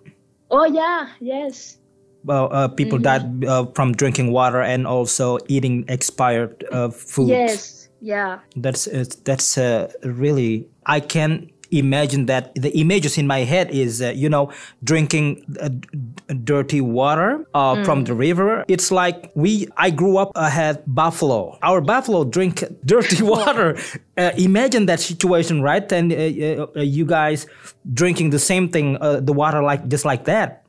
Oh 0.51 0.64
yeah, 0.64 1.11
yes. 1.21 1.79
Well, 2.25 2.49
uh, 2.53 2.68
people 2.68 2.99
Mm-hmm. 2.99 3.03
died 3.03 3.45
uh, 3.45 3.66
from 3.75 3.93
drinking 3.93 4.31
water 4.33 4.61
and 4.61 4.87
also 4.87 5.39
eating 5.49 5.85
expired 5.89 6.64
uh, 6.71 6.91
foods. 6.91 7.29
Yes, 7.31 7.89
Yeah. 8.01 8.41
That's 8.57 8.87
uh, 8.87 9.05
that's 9.25 9.59
uh, 9.59 9.93
really 10.05 10.68
I 10.87 11.01
can 11.01 11.51
imagine 11.71 12.27
that 12.27 12.55
the 12.55 12.71
images 12.79 13.16
in 13.18 13.27
my 13.27 13.41
head 13.45 13.71
is 13.71 14.03
uh, 14.03 14.11
you 14.14 14.29
know 14.29 14.51
drinking 14.83 15.45
uh, 15.61 15.68
d- 15.68 16.35
dirty 16.45 16.81
water 16.81 17.45
uh, 17.55 17.77
from 17.85 18.05
the 18.05 18.14
river 18.14 18.64
it's 18.68 18.91
like 18.91 19.31
we 19.37 19.68
i 19.77 19.91
grew 19.91 20.16
up 20.16 20.33
uh, 20.35 20.51
had 20.51 20.83
buffalo 20.87 21.57
our 21.62 21.81
buffalo 21.81 22.25
drink 22.25 22.64
dirty 22.85 23.23
water 23.35 23.79
uh, 24.18 24.33
imagine 24.37 24.87
that 24.87 24.99
situation 25.01 25.62
right 25.62 25.93
and 25.93 26.12
uh, 26.12 26.16
uh, 26.16 26.66
uh, 26.77 26.81
you 26.83 27.05
guys 27.07 27.47
drinking 27.93 28.31
the 28.31 28.39
same 28.39 28.68
thing 28.68 28.97
uh, 29.01 29.21
the 29.21 29.33
water 29.33 29.62
like 29.62 29.87
just 29.89 30.05
like 30.05 30.25
that 30.25 30.60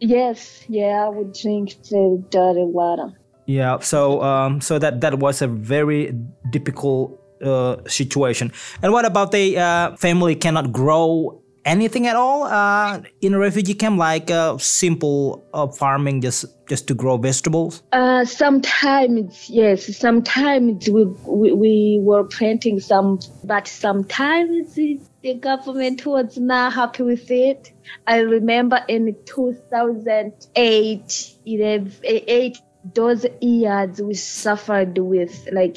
Yes. 0.00 0.64
Yeah. 0.68 1.06
I 1.06 1.08
would 1.08 1.32
drink 1.32 1.76
the 1.90 2.24
dirty 2.30 2.64
water. 2.64 3.12
Yeah, 3.46 3.80
so 3.80 4.22
um, 4.22 4.60
so 4.60 4.78
that 4.78 5.00
that 5.00 5.18
was 5.18 5.42
a 5.42 5.48
very 5.48 6.14
difficult 6.50 7.18
uh, 7.42 7.78
situation. 7.88 8.52
And 8.80 8.92
what 8.92 9.04
about 9.04 9.32
the 9.32 9.58
uh, 9.58 9.96
family 9.96 10.36
cannot 10.36 10.70
grow 10.72 11.42
anything 11.64 12.06
at 12.06 12.14
all 12.14 12.44
uh, 12.44 13.02
in 13.20 13.34
a 13.34 13.38
refugee 13.38 13.74
camp, 13.74 13.98
like 13.98 14.30
uh, 14.30 14.56
simple 14.58 15.44
uh, 15.52 15.66
farming, 15.66 16.20
just 16.20 16.44
just 16.68 16.86
to 16.88 16.94
grow 16.94 17.16
vegetables? 17.16 17.82
Uh, 17.90 18.24
sometimes 18.24 19.50
yes, 19.50 19.96
sometimes 19.96 20.88
we, 20.88 21.06
we 21.26 21.52
we 21.52 21.98
were 22.02 22.22
planting 22.22 22.78
some, 22.78 23.18
but 23.42 23.66
sometimes 23.66 24.76
the 24.76 25.34
government 25.40 26.06
was 26.06 26.38
not 26.38 26.72
happy 26.72 27.02
with 27.02 27.28
it. 27.30 27.72
I 28.06 28.18
remember 28.20 28.80
in 28.88 29.16
2008, 29.24 31.34
11, 31.46 31.92
eight 32.04 32.58
those 32.94 33.26
years 33.40 34.00
we 34.00 34.14
suffered 34.14 34.96
with 34.98 35.48
like 35.52 35.76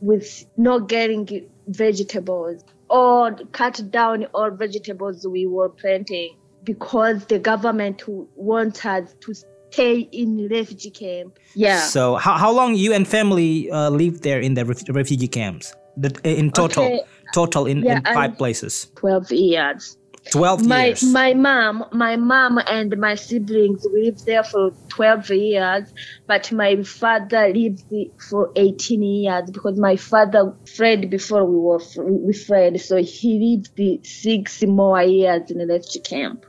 with 0.00 0.44
not 0.56 0.88
getting 0.88 1.48
vegetables 1.68 2.64
or 2.88 3.36
cut 3.52 3.80
down 3.90 4.24
all 4.34 4.50
vegetables 4.50 5.26
we 5.26 5.46
were 5.46 5.68
planting 5.68 6.36
because 6.64 7.24
the 7.26 7.38
government 7.38 8.02
wants 8.34 8.84
us 8.84 9.14
to 9.20 9.32
stay 9.34 10.00
in 10.00 10.48
refugee 10.48 10.90
camp. 10.90 11.38
Yeah. 11.54 11.80
So 11.82 12.16
how, 12.16 12.36
how 12.36 12.50
long 12.52 12.74
you 12.74 12.92
and 12.92 13.06
family 13.06 13.70
uh, 13.70 13.90
lived 13.90 14.24
there 14.24 14.40
in 14.40 14.54
the 14.54 14.64
ref- 14.64 14.88
refugee 14.88 15.28
camps? 15.28 15.72
The, 15.96 16.18
in 16.24 16.50
total, 16.50 16.84
Okay. 16.84 17.00
total 17.32 17.66
in, 17.66 17.82
Yeah, 17.82 17.98
in 17.98 18.04
five 18.04 18.36
places. 18.36 18.90
12 18.96 19.30
years. 19.32 19.96
Twelve 20.32 20.64
my 20.66 20.86
years. 20.88 21.02
my 21.02 21.34
mom 21.34 21.84
my 21.92 22.16
mom 22.16 22.58
and 22.58 22.96
my 22.98 23.14
siblings 23.14 23.84
lived 23.92 24.26
there 24.26 24.44
for 24.44 24.70
12 24.90 25.30
years 25.30 25.90
but 26.28 26.52
my 26.52 26.82
father 26.82 27.48
lived 27.48 27.82
for 28.28 28.52
18 28.54 29.02
years 29.02 29.50
because 29.50 29.78
my 29.80 29.96
father 29.96 30.52
fled 30.76 31.08
before 31.10 31.44
we 31.44 31.56
were 31.58 31.80
we 32.26 32.32
fled 32.34 32.80
so 32.80 32.96
he 32.96 33.56
lived 33.56 33.70
the 33.76 33.98
six 34.04 34.62
more 34.62 35.02
years 35.02 35.50
in 35.50 35.58
the 35.58 35.66
refugee 35.66 36.00
camp 36.00 36.44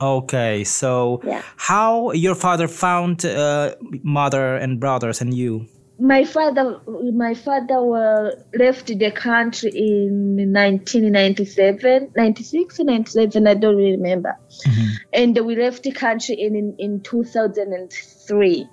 Okay, 0.00 0.64
so 0.64 1.20
Yeah. 1.24 1.40
how 1.56 2.10
your 2.12 2.34
father 2.34 2.68
found 2.68 3.24
uh, 3.24 3.74
mother 4.02 4.56
and 4.56 4.80
brothers 4.80 5.20
and 5.22 5.32
you? 5.32 5.66
My 5.98 6.24
father 6.24 6.80
my 7.12 7.34
father 7.34 7.80
were 7.80 8.32
left 8.58 8.86
the 8.86 9.10
country 9.12 9.70
in 9.70 10.36
1997 10.52 12.12
96 12.16 12.80
97 12.80 13.46
i 13.46 13.54
don't 13.54 13.76
really 13.76 13.92
remember. 13.92 14.36
Mm-hmm. 14.66 14.90
And 15.12 15.46
we 15.46 15.56
left 15.56 15.84
the 15.84 15.92
country 15.92 16.34
in 16.34 16.56
in, 16.56 16.74
in 16.78 17.00
2003 17.00 18.68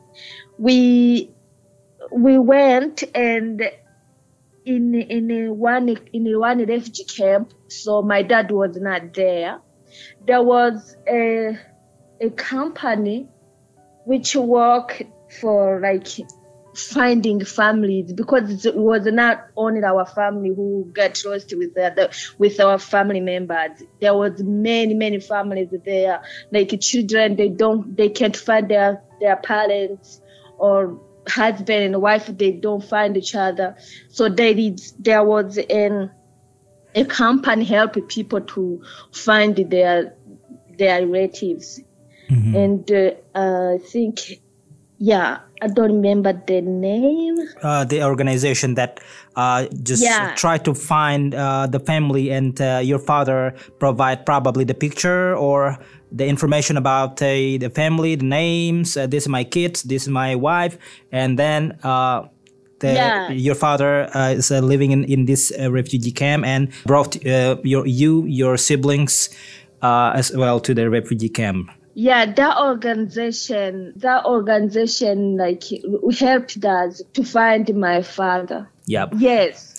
we 0.58 1.32
we 2.12 2.38
went 2.40 3.04
and 3.14 3.62
in 4.66 4.96
in 4.96 5.32
a 5.32 5.54
one 5.54 5.90
in 5.90 6.28
a 6.28 6.40
one 6.40 6.66
refugee 6.66 7.04
camp 7.04 7.54
so 7.68 8.02
my 8.02 8.24
dad 8.24 8.52
was 8.52 8.78
not 8.78 9.14
there. 9.14 9.60
There 10.26 10.42
was 10.42 10.96
a 11.08 11.58
a 12.20 12.30
company 12.32 13.28
which 14.06 14.36
worked 14.36 15.04
for 15.40 15.80
like 15.80 16.08
finding 16.74 17.44
families 17.44 18.14
because 18.14 18.66
it 18.66 18.76
was 18.76 19.06
not 19.06 19.48
only 19.58 19.84
our 19.84 20.06
family 20.06 20.50
who 20.50 20.90
got 20.94 21.22
lost 21.26 21.54
with 21.56 21.74
the 21.74 22.16
with 22.38 22.60
our 22.60 22.78
family 22.78 23.20
members. 23.20 23.84
There 24.00 24.14
was 24.14 24.42
many 24.42 24.94
many 24.94 25.20
families 25.20 25.70
there, 25.86 26.22
like 26.52 26.80
children 26.80 27.36
they 27.36 27.50
don't 27.50 27.96
they 27.96 28.10
can't 28.10 28.36
find 28.36 28.70
their 28.70 29.02
their 29.20 29.36
parents 29.36 30.22
or 30.58 31.00
husband 31.28 31.84
and 31.84 32.02
wife 32.02 32.28
they 32.28 32.52
don't 32.52 32.84
find 32.84 33.18
each 33.18 33.36
other. 33.36 33.76
So 34.10 34.30
they 34.30 34.54
did, 34.54 34.82
there 35.00 35.24
was 35.24 35.58
an 35.58 36.12
a 36.94 37.06
company 37.06 37.64
help 37.64 38.08
people 38.08 38.42
to 38.42 38.84
find 39.12 39.56
their 39.56 40.16
their 40.78 41.06
relatives 41.06 41.82
and 42.32 42.92
uh, 42.92 43.12
I 43.36 43.78
think 43.78 44.40
yeah 44.98 45.40
I 45.62 45.68
don't 45.68 45.92
remember 45.92 46.34
the 46.48 46.62
name. 46.62 47.38
uh, 47.62 47.86
the 47.86 48.04
organization 48.04 48.76
that 48.76 49.00
uh, 49.36 49.66
just 49.84 50.04
Yeah. 50.04 50.34
try 50.36 50.58
to 50.58 50.74
find 50.74 51.36
uh, 51.36 51.68
the 51.68 51.80
family 51.80 52.32
and 52.32 52.60
uh, 52.60 52.80
your 52.84 53.00
father 53.00 53.54
provide 53.80 54.26
probably 54.26 54.66
the 54.66 54.74
picture 54.74 55.36
or 55.36 55.78
the 56.12 56.26
information 56.28 56.78
about 56.78 57.22
uh, 57.22 57.26
the 57.60 57.70
family, 57.76 58.16
the 58.16 58.26
names. 58.26 58.98
Uh, 58.98 59.06
this 59.08 59.24
is 59.24 59.30
my 59.30 59.44
kids. 59.44 59.84
This 59.84 60.04
is 60.04 60.10
my 60.10 60.36
wife, 60.36 60.78
and 61.12 61.38
then. 61.38 61.78
Uh, 61.84 62.24
the, 62.80 62.94
Yeah. 62.94 63.30
Your 63.32 63.54
father 63.56 64.10
uh, 64.16 64.32
is 64.40 64.50
uh, 64.52 64.60
living 64.60 64.90
in, 64.92 65.04
in 65.06 65.26
this 65.26 65.52
uh, 65.54 65.72
refugee 65.72 66.12
camp 66.12 66.44
and 66.46 66.70
brought 66.88 67.16
uh, 67.26 67.58
your 67.64 67.86
you 67.86 68.26
your 68.26 68.58
siblings 68.58 69.30
uh, 69.84 70.18
as 70.18 70.32
well 70.36 70.60
to 70.62 70.74
the 70.74 70.90
refugee 70.90 71.30
camp. 71.30 71.70
Yeah, 71.94 72.32
that 72.34 72.58
organization, 72.58 73.94
that 73.98 74.26
organization 74.26 75.38
like 75.38 75.64
helped 76.18 76.64
us 76.64 77.02
to 77.14 77.24
find 77.24 77.74
my 77.76 78.02
father. 78.02 78.70
Yep. 78.86 79.14
Yes. 79.18 79.76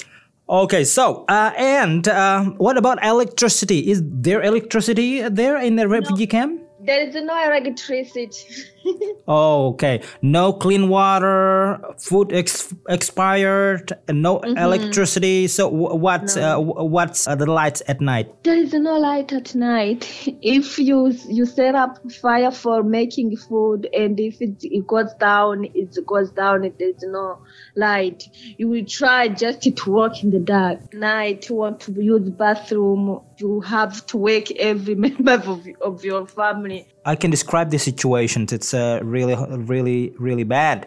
Okay, 0.49 0.85
so 0.85 1.25
uh, 1.29 1.53
and 1.57 2.07
uh, 2.09 2.45
what 2.59 2.77
about 2.77 3.03
electricity? 3.03 3.91
Is 3.91 4.03
there 4.05 4.43
electricity 4.43 5.27
there 5.29 5.57
in 5.57 5.77
the 5.77 5.89
refugee 5.89 6.27
camp? 6.27 6.61
There 6.81 7.09
is 7.09 7.15
no 7.15 7.45
electricity. 7.45 8.29
Oh, 9.29 9.69
okay. 9.69 10.03
No 10.21 10.53
clean 10.53 10.89
water, 10.89 11.79
food 11.99 12.33
ex- 12.33 12.75
expired, 12.89 13.93
no 14.11 14.33
Mm-hmm. 14.41 14.57
electricity. 14.59 15.47
So 15.47 15.69
wh- 15.71 15.97
what? 16.01 16.37
Uh, 16.37 16.57
wh- 16.59 16.91
what's 16.91 17.29
uh, 17.29 17.35
the 17.37 17.47
lights 17.47 17.83
at 17.87 18.01
night? 18.01 18.27
there 18.43 18.57
is 18.57 18.73
no 18.73 18.99
light 18.99 19.33
at 19.33 19.55
night. 19.55 20.01
If 20.43 20.79
you 20.79 21.13
you 21.29 21.47
set 21.47 21.75
up 21.75 21.93
fire 22.13 22.51
for 22.51 22.83
making 22.83 23.37
food, 23.37 23.89
and 23.95 24.19
if 24.19 24.41
it, 24.41 24.57
it 24.63 24.87
goes 24.87 25.13
down, 25.21 25.67
it 25.75 25.97
goes 26.07 26.31
down. 26.33 26.63
There 26.63 26.89
is 26.91 27.03
no 27.03 27.39
light. 27.77 28.29
You 28.59 28.69
will 28.69 28.85
try 28.85 29.29
just 29.29 29.63
to 29.63 29.91
walk 29.91 30.23
in 30.25 30.31
the 30.31 30.41
dark. 30.41 30.93
Night, 30.95 31.49
you 31.49 31.55
want 31.57 31.81
to 31.81 31.93
use 31.93 32.29
bathroom. 32.31 33.21
You 33.39 33.61
have 33.61 34.05
to 34.07 34.17
wake 34.17 34.51
every 34.59 34.95
member 35.07 35.33
of, 35.33 35.67
of 35.81 36.05
your 36.05 36.27
family. 36.27 36.89
I 37.05 37.17
can 37.17 37.31
describe 37.31 37.71
the 37.71 37.79
situation. 37.79 38.47
It's 38.51 38.75
uh, 38.75 39.01
really, 39.03 39.37
really, 39.57 40.15
really 40.19 40.45
bad. 40.45 40.87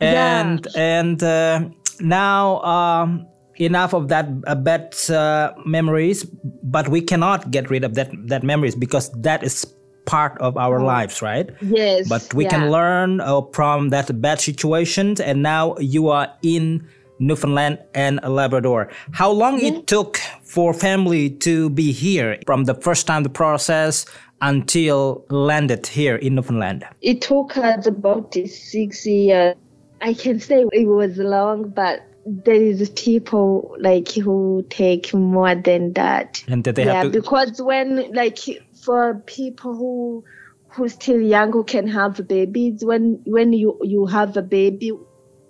Yeah. 0.00 0.40
And 0.40 0.66
and 0.76 1.22
uh, 1.22 1.68
now 2.00 2.60
um, 2.62 3.26
enough 3.56 3.94
of 3.94 4.08
that 4.08 4.28
uh, 4.46 4.54
bad 4.54 4.94
uh, 5.08 5.52
memories, 5.64 6.24
but 6.62 6.88
we 6.88 7.00
cannot 7.00 7.50
get 7.50 7.70
rid 7.70 7.84
of 7.84 7.94
that 7.94 8.10
that 8.28 8.42
memories 8.42 8.74
because 8.74 9.10
that 9.22 9.42
is 9.42 9.64
part 10.06 10.36
of 10.40 10.56
our 10.56 10.80
lives, 10.82 11.22
right? 11.22 11.50
Yes. 11.62 12.08
But 12.08 12.34
we 12.34 12.44
yeah. 12.44 12.50
can 12.50 12.70
learn 12.70 13.20
uh, 13.20 13.42
from 13.52 13.90
that 13.90 14.20
bad 14.20 14.40
situation, 14.40 15.20
and 15.20 15.42
now 15.42 15.76
you 15.78 16.08
are 16.08 16.28
in 16.42 16.86
Newfoundland 17.18 17.78
and 17.94 18.20
Labrador. 18.22 18.90
How 19.12 19.30
long 19.30 19.60
it 19.60 19.86
took 19.86 20.18
for 20.42 20.74
family 20.74 21.30
to 21.30 21.70
be 21.70 21.92
here 21.92 22.38
from 22.46 22.64
the 22.64 22.74
first 22.74 23.06
time 23.06 23.22
the 23.22 23.28
process 23.30 24.04
until 24.44 25.24
landed 25.30 25.86
here 25.86 26.16
in 26.16 26.34
Newfoundland? 26.34 26.84
It 27.00 27.22
took 27.22 27.56
us 27.56 27.86
about 27.86 28.34
six 28.34 29.06
years. 29.06 29.56
I 30.00 30.12
can 30.12 30.38
say 30.38 30.66
it 30.70 30.86
was 30.86 31.16
long, 31.16 31.70
but 31.70 32.02
there 32.26 32.54
is 32.54 32.90
people 32.90 33.74
like 33.80 34.12
who 34.12 34.64
take 34.68 35.14
more 35.14 35.54
than 35.54 35.94
that. 35.94 36.44
And 36.46 36.62
that 36.64 36.76
they 36.76 36.84
yeah, 36.84 37.02
have 37.02 37.12
to. 37.12 37.20
because 37.20 37.60
when 37.60 38.12
like 38.12 38.38
for 38.84 39.22
people 39.26 39.74
who 39.74 40.24
who 40.68 40.88
still 40.88 41.20
young 41.20 41.52
who 41.52 41.64
can 41.64 41.88
have 41.88 42.28
babies, 42.28 42.84
when 42.84 43.22
when 43.24 43.54
you 43.54 43.78
you 43.82 44.04
have 44.06 44.36
a 44.36 44.42
baby, 44.42 44.92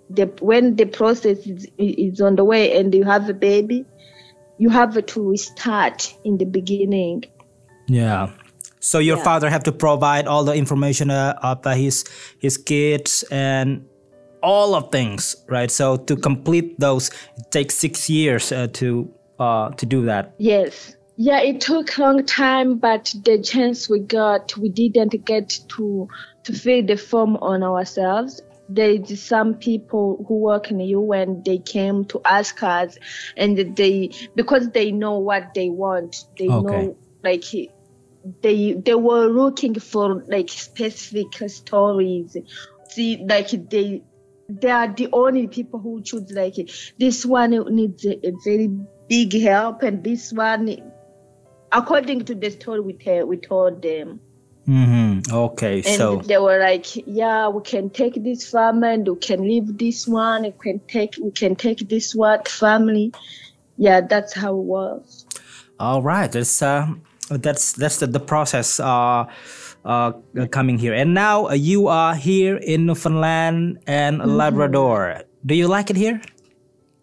the 0.09 0.25
when 0.39 0.77
the 0.77 0.85
process 0.85 1.39
is, 1.45 1.67
is 1.77 2.21
on 2.21 2.37
the 2.37 2.45
way 2.45 2.77
and 2.79 2.95
you 2.95 3.03
have 3.03 3.29
a 3.29 3.33
baby, 3.33 3.85
you 4.57 4.69
have 4.69 5.05
to 5.05 5.35
start 5.35 6.15
in 6.23 6.37
the 6.37 6.45
beginning. 6.45 7.25
Yeah. 7.87 8.31
So 8.85 8.99
your 8.99 9.17
Yeah. 9.17 9.23
father 9.23 9.49
have 9.49 9.63
to 9.63 9.71
provide 9.71 10.27
all 10.27 10.43
the 10.43 10.53
information 10.53 11.09
uh, 11.09 11.33
of 11.41 11.65
uh, 11.65 11.73
his 11.73 12.05
his 12.37 12.55
kids 12.57 13.23
and 13.31 13.81
all 14.43 14.75
of 14.75 14.91
things, 14.91 15.35
right? 15.49 15.71
So 15.71 15.97
to 15.97 16.15
complete 16.15 16.79
those, 16.79 17.09
it 17.35 17.49
takes 17.49 17.73
six 17.73 18.09
years 18.09 18.51
uh, 18.51 18.67
to 18.73 19.09
uh, 19.39 19.69
to 19.71 19.85
do 19.87 20.05
that. 20.05 20.35
Yes. 20.37 20.95
Yeah, 21.17 21.39
it 21.41 21.61
took 21.61 21.97
a 21.97 22.01
long 22.01 22.25
time, 22.25 22.77
but 22.77 23.11
the 23.23 23.41
chance 23.41 23.89
we 23.89 24.01
got, 24.01 24.55
we 24.57 24.69
didn't 24.69 25.15
get 25.25 25.49
to 25.77 26.07
to 26.43 26.53
fill 26.53 26.85
the 26.85 26.97
form 26.97 27.37
on 27.37 27.63
ourselves. 27.63 28.39
There's 28.69 29.23
some 29.23 29.55
people 29.55 30.23
who 30.27 30.37
work 30.37 30.69
in 30.69 30.77
the 30.77 30.85
UN, 30.85 31.41
they 31.43 31.57
came 31.57 32.05
to 32.05 32.21
ask 32.23 32.61
us, 32.61 32.97
and 33.35 33.57
they 33.75 34.11
because 34.35 34.69
they 34.69 34.91
know 34.91 35.17
what 35.17 35.53
they 35.55 35.69
want, 35.69 36.17
they 36.37 36.49
Okay. 36.49 36.61
know 36.61 36.97
like 37.23 37.43
they 38.41 38.73
they 38.73 38.95
were 38.95 39.27
looking 39.27 39.79
for 39.79 40.23
like 40.27 40.49
specific 40.49 41.27
stories. 41.49 42.35
See, 42.89 43.23
like 43.27 43.49
they 43.69 44.03
they 44.49 44.69
are 44.69 44.91
the 44.93 45.09
only 45.11 45.47
people 45.47 45.79
who 45.79 46.01
choose 46.01 46.31
like 46.31 46.55
this 46.97 47.25
one 47.25 47.51
needs 47.75 48.05
a, 48.05 48.27
a 48.27 48.31
very 48.43 48.69
big 49.07 49.33
help, 49.41 49.83
and 49.83 50.03
this 50.03 50.31
one, 50.31 50.91
according 51.71 52.25
to 52.25 52.35
the 52.35 52.49
story 52.49 52.79
we 52.79 52.93
tell, 52.93 53.25
we 53.25 53.37
told 53.37 53.81
them. 53.81 54.19
hmm 54.65 55.19
Okay, 55.31 55.77
And 55.77 55.85
so 55.85 56.15
they 56.25 56.37
were 56.37 56.59
like, 56.59 56.85
"Yeah, 57.07 57.49
we 57.49 57.61
can 57.61 57.89
take 57.89 58.15
this 58.23 58.49
family, 58.49 58.93
and 58.93 59.07
we 59.07 59.15
can 59.17 59.41
leave 59.41 59.77
this 59.77 60.07
one. 60.07 60.43
We 60.43 60.51
can 60.51 60.79
take, 60.87 61.15
we 61.21 61.31
can 61.31 61.55
take 61.55 61.87
this 61.87 62.15
one 62.15 62.43
family." 62.43 63.11
Yeah, 63.77 64.01
that's 64.01 64.33
how 64.33 64.51
it 64.57 64.63
was. 64.63 65.25
all 65.79 66.01
right, 66.01 66.31
that's 66.31 66.61
uh, 66.61 66.87
that's 67.29 67.73
that's 67.73 67.97
the, 67.97 68.07
the 68.07 68.19
process. 68.19 68.79
Uh, 68.79 69.25
uh, 69.85 70.11
coming 70.49 70.79
here, 70.79 70.93
and 70.95 71.13
now 71.13 71.45
uh, 71.45 71.53
you 71.53 71.87
are 71.87 72.15
here 72.15 72.57
in 72.57 72.87
Newfoundland 72.87 73.77
and 73.85 74.17
Mm-hmm. 74.19 74.31
Labrador. 74.31 75.21
Do 75.45 75.53
you 75.53 75.67
like 75.67 75.91
it 75.91 75.95
here? 75.95 76.19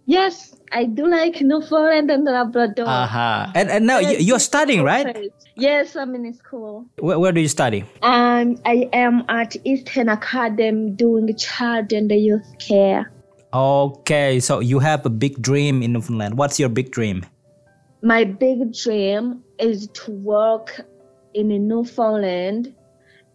Yes, 0.07 0.57
I 0.73 0.87
do 0.87 1.07
like 1.07 1.41
Newfoundland 1.41 2.11
and 2.11 2.25
Labrador. 2.25 2.89
Uh 2.89 3.07
huh. 3.07 3.47
And 3.55 3.71
and 3.71 3.87
now 3.87 3.99
you, 3.99 4.19
you're 4.19 4.41
studying, 4.43 4.83
right? 4.83 5.15
Yes, 5.55 5.95
I'm 5.95 6.15
in 6.17 6.35
school. 6.35 6.87
Where, 6.99 7.19
where 7.21 7.31
do 7.31 7.41
you 7.41 7.47
study? 7.47 7.85
Um, 8.03 8.59
I 8.67 8.89
am 8.93 9.23
at 9.29 9.55
Eastern 9.65 10.09
Academy 10.09 10.91
doing 10.91 11.31
child 11.37 11.93
and 11.93 12.11
youth 12.11 12.51
care. 12.59 13.13
Okay, 13.55 14.41
so 14.41 14.59
you 14.59 14.81
have 14.81 15.07
a 15.07 15.11
big 15.11 15.41
dream 15.41 15.83
in 15.83 15.93
Newfoundland. 15.93 16.37
What's 16.37 16.59
your 16.59 16.69
big 16.71 16.91
dream? 16.91 17.23
My 18.03 18.25
big 18.25 18.75
dream 18.75 19.45
is 19.59 19.89
to 19.89 20.11
work 20.11 20.81
in 21.35 21.49
Newfoundland 21.69 22.75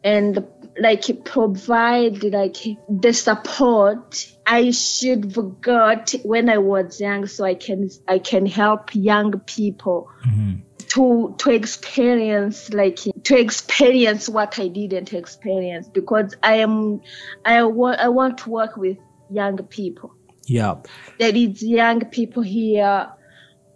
and 0.03 0.45
like 0.79 1.25
provide 1.25 2.23
like 2.23 2.57
the 2.89 3.13
support 3.13 4.31
I 4.45 4.71
should 4.71 5.35
have 5.35 5.61
got 5.61 6.11
when 6.23 6.49
I 6.49 6.59
was 6.59 6.99
young, 7.01 7.27
so 7.27 7.43
I 7.43 7.55
can 7.55 7.89
I 8.07 8.19
can 8.19 8.45
help 8.45 8.93
young 8.93 9.39
people 9.39 10.09
mm-hmm. 10.25 10.55
to 10.89 11.35
to 11.39 11.49
experience 11.49 12.71
like 12.73 12.99
to 13.23 13.39
experience 13.39 14.29
what 14.29 14.59
I 14.59 14.67
didn't 14.67 15.13
experience 15.13 15.87
because 15.89 16.35
I 16.43 16.55
am 16.57 17.01
I 17.43 17.63
want 17.63 17.99
I 17.99 18.09
want 18.09 18.37
to 18.39 18.49
work 18.49 18.77
with 18.77 18.97
young 19.29 19.57
people. 19.57 20.13
Yeah. 20.45 20.75
There 21.19 21.35
is 21.35 21.61
young 21.61 22.05
people 22.05 22.43
here 22.43 23.09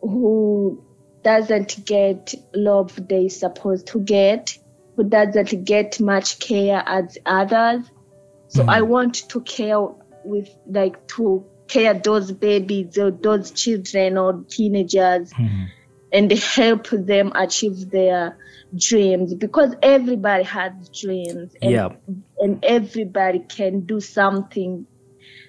who 0.02 0.84
doesn't 1.24 1.86
get 1.86 2.34
love 2.54 3.08
they 3.08 3.30
supposed 3.30 3.88
to 3.88 4.00
get, 4.00 4.58
who 4.96 5.04
doesn't 5.04 5.66
get 5.66 6.00
much 6.00 6.40
care 6.40 6.84
as 6.86 7.18
others. 7.26 7.90
So 8.48 8.64
hmm. 8.64 8.70
I 8.70 8.82
want 8.82 9.30
to 9.30 9.42
care 9.42 9.80
with 10.24 10.50
like 10.68 11.08
to 11.10 11.46
care 11.68 11.94
those 11.94 12.32
babies 12.32 12.98
or 12.98 13.12
those 13.12 13.52
children 13.52 14.18
or 14.18 14.44
teenagers 14.50 15.32
hmm. 15.32 15.66
and 16.12 16.32
help 16.32 16.90
them 16.90 17.32
achieve 17.36 17.90
their 17.90 18.38
dreams 18.76 19.34
because 19.34 19.76
everybody 19.82 20.44
has 20.44 20.74
dreams 20.90 21.56
and, 21.62 21.72
Yeah. 21.72 21.90
and 22.40 22.64
everybody 22.64 23.40
can 23.40 23.82
do 23.82 24.00
something 24.00 24.86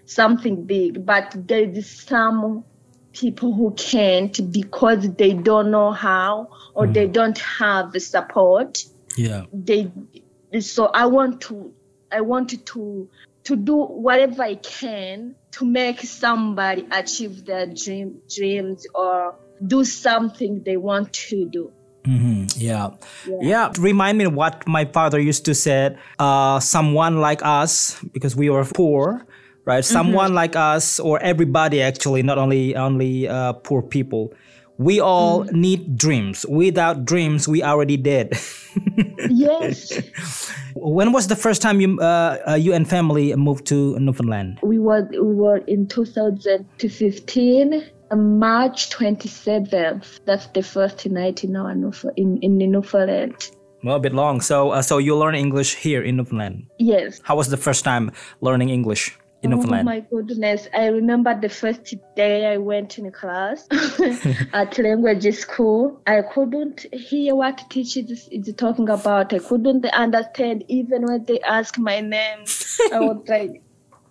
something 0.05 0.65
big 0.65 1.07
but 1.07 1.33
there 1.47 1.63
is 1.63 1.89
some 1.89 2.65
people 3.13 3.53
who 3.53 3.73
can't 3.73 4.51
because 4.53 5.11
they 5.15 5.33
don't 5.35 5.71
know 5.71 5.93
how 5.93 6.49
or 6.75 6.87
they 6.87 7.07
don't 7.07 7.39
have 7.39 7.93
the 7.93 8.01
support 8.01 8.85
Yeah. 9.17 9.45
they 9.53 9.91
so 10.61 10.87
i 10.87 11.05
want 11.07 11.41
to 11.43 11.73
i 12.11 12.21
wanted 12.21 12.65
to 12.67 13.09
to 13.45 13.57
do 13.57 13.77
whatever 13.77 14.43
i 14.43 14.55
can 14.55 15.35
to 15.53 15.65
make 15.65 16.01
somebody 16.01 16.87
achieve 16.91 17.45
their 17.45 17.67
dream 17.67 18.21
dreams 18.35 18.87
or 18.95 19.35
do 19.67 19.85
something 19.85 20.63
they 20.65 20.77
want 20.77 21.13
to 21.13 21.49
do 21.49 21.73
hmm 22.05 22.47
Yeah. 22.57 22.91
yeah. 23.41 23.71
Remind 23.79 24.19
me 24.19 24.27
what 24.27 24.67
my 24.67 24.85
father 24.87 25.21
used 25.21 25.45
to 25.45 25.55
say. 25.55 25.95
Uh, 26.19 26.59
someone 26.59 27.21
like 27.21 27.41
us, 27.45 28.01
because 28.13 28.35
we 28.35 28.51
were 28.51 28.65
poor, 28.65 29.25
right? 29.65 29.85
Someone 29.85 30.35
like 30.35 30.57
us, 30.57 30.99
or 31.01 31.21
everybody 31.21 31.83
actually, 31.83 32.23
not 32.23 32.39
only 32.39 32.77
only 32.77 33.29
uh, 33.29 33.53
poor 33.55 33.83
people. 33.83 34.33
We 34.79 35.01
all 35.01 35.45
need 35.53 35.97
dreams. 35.97 36.45
Without 36.49 37.05
dreams, 37.05 37.47
we 37.47 37.63
already 37.63 37.97
dead. 37.97 38.33
yes 39.29 40.03
when 40.75 41.13
was 41.13 41.29
the 41.29 41.37
first 41.37 41.63
time 41.63 41.81
you 41.81 41.99
uh, 42.01 42.39
uh, 42.49 42.55
you 42.55 42.73
and 42.73 42.89
family 42.89 43.35
moved 43.37 43.67
to 43.67 43.99
Newfoundland? 43.99 44.59
we 44.63 44.79
were 44.79 45.07
we 45.13 45.35
were 45.35 45.59
in 45.67 45.87
2015 45.87 47.75
uh, 48.11 48.17
march 48.17 48.91
27th 48.91 50.21
that's 50.25 50.47
the 50.49 50.63
first 50.63 51.07
night 51.07 51.45
in 51.45 51.57
our 51.57 51.71
in 52.17 52.39
in 52.43 52.59
Newfoundland 52.59 53.51
Well, 53.85 53.97
a 53.97 54.01
bit 54.01 54.15
long. 54.15 54.41
So, 54.41 54.71
uh, 54.71 54.81
so 54.81 54.99
you 54.99 55.17
learn 55.19 55.35
English 55.35 55.75
here 55.75 56.03
in 56.03 56.17
Newfoundland. 56.17 56.67
yes 56.79 57.21
How 57.25 57.35
was 57.37 57.49
the 57.49 57.57
first 57.57 57.85
time 57.85 58.13
learning 58.41 58.71
English 58.71 59.19
in 59.43 59.53
Oh 59.53 59.62
my 59.62 60.01
goodness. 60.01 60.68
I 60.72 60.86
remember 60.86 61.38
the 61.38 61.49
first 61.49 61.95
day 62.14 62.47
I 62.47 62.59
went 62.59 62.99
in 62.99 63.11
class 63.11 63.66
at 64.53 64.78
language 64.78 65.34
school. 65.34 66.01
I 66.07 66.22
couldn't 66.22 66.86
hear 66.93 67.34
what 67.34 67.68
teacher 67.68 68.01
is, 68.01 68.28
is 68.30 68.55
talking 68.55 68.88
about. 68.88 69.32
I 69.32 69.40
couldn't 69.40 69.84
understand 69.86 70.64
even 70.68 71.07
when 71.07 71.24
they 71.24 71.40
ask 71.40 71.76
my 71.76 72.01
name. 72.01 72.45
I 72.93 73.01
was 73.01 73.24
like, 73.28 73.62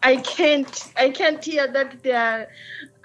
I 0.04 0.18
can't, 0.18 0.92
I 0.98 1.12
can't 1.12 1.44
hear 1.44 1.72
that 1.72 2.04
they 2.04 2.12
are 2.12 2.48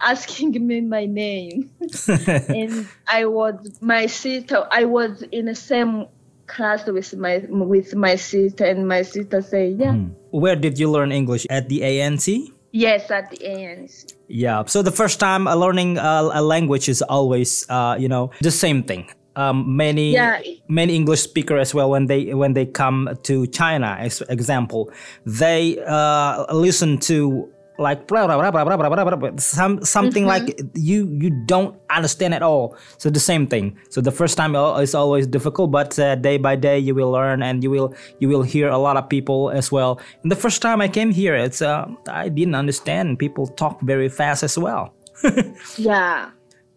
asking 0.01 0.67
me 0.67 0.81
my 0.81 1.07
name. 1.07 1.71
and 2.09 2.89
I 3.07 3.27
was, 3.27 3.79
my 3.81 4.07
sister, 4.07 4.67
I 4.71 4.85
was 4.85 5.23
in 5.23 5.47
the 5.47 5.55
same 5.55 6.07
class 6.47 6.87
with 6.87 7.15
my 7.17 7.45
with 7.49 7.95
my 7.95 8.17
sister 8.17 8.65
and 8.65 8.87
my 8.87 9.03
sister 9.03 9.43
say 9.43 9.71
yeah 9.71 9.93
hmm. 9.93 10.09
Where 10.37 10.57
did 10.57 10.79
you 10.79 10.91
learn 10.91 11.13
English? 11.13 11.47
At 11.49 11.69
the 11.69 11.81
ANC? 11.81 12.53
yes 12.73 13.11
at 13.11 13.31
the 13.33 13.39
ANC. 13.41 14.13
Yeah. 14.29 14.65
So 14.67 14.83
the 14.83 14.91
first 14.93 15.17
time 15.19 15.49
uh, 15.49 15.55
learning 15.57 15.97
uh, 15.97 16.29
a 16.35 16.43
language 16.43 16.91
is 16.91 17.01
always, 17.01 17.65
uh, 17.71 17.97
you 17.99 18.09
know, 18.09 18.31
the 18.43 18.51
same 18.51 18.83
thing. 18.83 19.09
Um, 19.37 19.77
many 19.77 20.13
Yeah. 20.13 20.41
many 20.69 20.93
English 20.97 21.21
speaker 21.21 21.57
as 21.57 21.73
well 21.77 21.89
when 21.91 22.07
they 22.07 22.35
when 22.35 22.53
they 22.53 22.67
come 22.67 23.09
to 23.29 23.47
China, 23.49 23.97
as 24.01 24.21
example, 24.29 24.91
they 25.25 25.79
uh, 25.87 26.45
listen 26.53 26.99
to 27.09 27.49
like 27.79 28.07
blah, 28.07 28.27
blah, 28.27 28.37
blah, 28.37 28.51
blah, 28.51 28.65
blah, 28.65 28.89
blah, 28.89 29.05
blah, 29.05 29.17
blah. 29.17 29.31
some 29.39 29.85
something 29.85 30.25
mm-hmm. 30.25 30.47
like 30.47 30.61
you 30.75 31.09
you 31.13 31.31
don't 31.47 31.77
understand 31.91 32.35
at 32.35 32.43
all. 32.43 32.77
So 32.99 33.11
the 33.11 33.21
same 33.21 33.47
thing. 33.47 33.77
So 33.91 34.01
the 34.01 34.13
first 34.13 34.37
time 34.37 34.57
oh, 34.57 34.77
is 34.77 34.95
always 34.95 35.27
difficult, 35.27 35.71
but 35.71 35.99
uh, 35.99 36.15
day 36.17 36.39
by 36.39 36.57
day 36.57 36.79
you 36.79 36.95
will 36.95 37.11
learn 37.11 37.43
and 37.43 37.63
you 37.63 37.71
will 37.71 37.95
you 38.19 38.29
will 38.29 38.43
hear 38.43 38.69
a 38.69 38.79
lot 38.79 38.97
of 38.97 39.09
people 39.09 39.51
as 39.51 39.71
well. 39.71 40.01
And 40.23 40.33
the 40.33 40.37
first 40.37 40.63
time 40.63 40.81
I 40.81 40.89
came 40.89 41.11
here, 41.11 41.35
it's 41.35 41.61
uh, 41.61 41.87
I 42.09 42.29
didn't 42.29 42.55
understand. 42.55 43.19
People 43.19 43.47
talk 43.47 43.81
very 43.83 44.09
fast 44.09 44.43
as 44.43 44.57
well. 44.59 44.95
yeah. 45.25 45.43
yeah. 45.77 46.31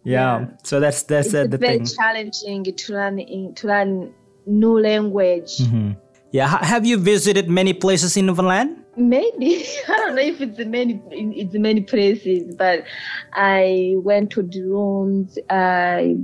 yeah. 0.04 0.46
So 0.64 0.80
that's 0.80 1.02
that's 1.04 1.34
uh, 1.34 1.46
the 1.46 1.58
very 1.58 1.78
thing. 1.78 1.86
Very 1.86 1.96
challenging 1.96 2.64
to 2.64 2.92
learn 2.92 3.18
in, 3.18 3.54
to 3.54 3.66
learn 3.66 4.14
new 4.46 4.78
language. 4.78 5.58
Mm-hmm. 5.58 5.92
Yeah. 6.32 6.52
H- 6.52 6.68
have 6.68 6.86
you 6.86 6.98
visited 6.98 7.48
many 7.48 7.72
places 7.72 8.16
in 8.16 8.26
Newfoundland? 8.26 8.79
Maybe 9.00 9.64
I 9.88 9.96
don't 9.96 10.14
know 10.14 10.22
if 10.22 10.40
it's 10.40 10.58
many 10.58 11.00
it's 11.10 11.54
many 11.54 11.80
places, 11.80 12.54
but 12.54 12.84
I 13.32 13.94
went 13.96 14.30
to 14.32 14.42
the 14.42 14.62
rooms. 14.62 15.38
I 15.48 16.16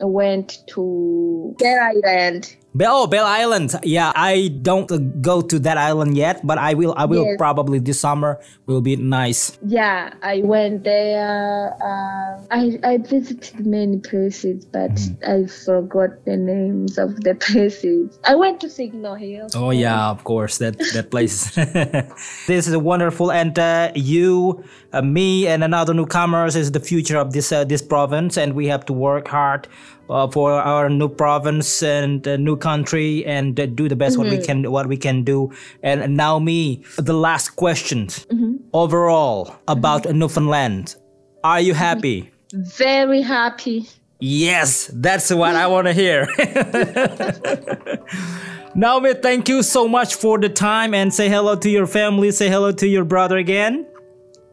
went 0.00 0.58
to 0.68 1.56
Bear 1.58 1.82
Island. 1.82 2.56
Bell, 2.72 3.02
oh, 3.02 3.06
Bell 3.08 3.26
Island. 3.26 3.74
Yeah, 3.82 4.12
I 4.14 4.48
don't 4.62 5.20
go 5.20 5.40
to 5.40 5.58
that 5.60 5.76
island 5.76 6.16
yet, 6.16 6.46
but 6.46 6.56
I 6.56 6.74
will. 6.74 6.94
I 6.96 7.04
will 7.04 7.24
Yes. 7.24 7.34
probably 7.36 7.80
this 7.80 7.98
summer. 7.98 8.38
Will 8.66 8.80
be 8.80 8.94
nice. 8.94 9.58
Yeah, 9.66 10.14
I 10.22 10.42
went 10.44 10.84
there. 10.84 11.74
Uh, 11.82 12.40
I 12.50 12.78
I 12.84 12.98
visited 12.98 13.66
many 13.66 13.98
places, 13.98 14.64
but 14.66 14.94
I 15.26 15.46
forgot 15.46 16.24
the 16.24 16.36
names 16.36 16.96
of 16.96 17.16
the 17.26 17.34
places. 17.46 18.16
I 18.24 18.36
went 18.36 18.60
to 18.60 18.70
Signal 18.70 19.16
Hill. 19.16 19.48
Oh 19.56 19.70
yeah, 19.70 20.08
of 20.08 20.22
course 20.22 20.58
that 20.58 20.78
that 20.94 21.10
place. 21.10 21.50
this 22.46 22.68
is 22.68 22.76
wonderful, 22.76 23.32
and 23.32 23.58
uh, 23.58 23.90
you, 23.96 24.62
uh, 24.92 25.02
me, 25.02 25.48
and 25.48 25.64
another 25.64 25.92
newcomers 25.92 26.54
is 26.54 26.70
the 26.70 26.80
future 26.80 27.18
of 27.18 27.32
this 27.32 27.50
uh, 27.50 27.64
this 27.64 27.82
province, 27.82 28.36
and 28.38 28.54
we 28.54 28.68
have 28.68 28.84
to 28.86 28.92
work 28.92 29.26
hard. 29.26 29.66
Uh, 30.10 30.26
for 30.26 30.54
our 30.54 30.90
new 30.90 31.08
province 31.08 31.84
and 31.84 32.26
uh, 32.26 32.36
new 32.36 32.56
country, 32.56 33.24
and 33.26 33.60
uh, 33.60 33.66
do 33.66 33.88
the 33.88 33.94
best 33.94 34.18
what 34.18 34.28
we 34.28 34.38
can 34.38 34.68
what 34.72 34.88
we 34.88 34.96
can 34.96 35.22
do. 35.22 35.52
And 35.84 36.16
now, 36.16 36.40
me, 36.40 36.82
the 36.96 37.12
last 37.12 37.50
questions 37.50 38.26
overall 38.72 39.54
about 39.68 40.12
Newfoundland. 40.12 40.96
Are 41.44 41.60
you 41.60 41.74
happy? 41.74 42.28
Very 42.52 43.22
happy. 43.22 43.88
Yes, 44.18 44.90
that's 44.92 45.30
what 45.30 45.54
I 45.54 45.68
want 45.68 45.86
to 45.86 45.92
hear. 45.92 46.26
Naomi, 48.74 49.14
thank 49.14 49.48
you 49.48 49.62
so 49.62 49.88
much 49.88 50.16
for 50.16 50.38
the 50.38 50.48
time 50.48 50.92
and 50.92 51.14
say 51.14 51.28
hello 51.28 51.54
to 51.54 51.70
your 51.70 51.86
family. 51.86 52.32
Say 52.32 52.48
hello 52.48 52.72
to 52.72 52.86
your 52.86 53.04
brother 53.04 53.36
again. 53.36 53.86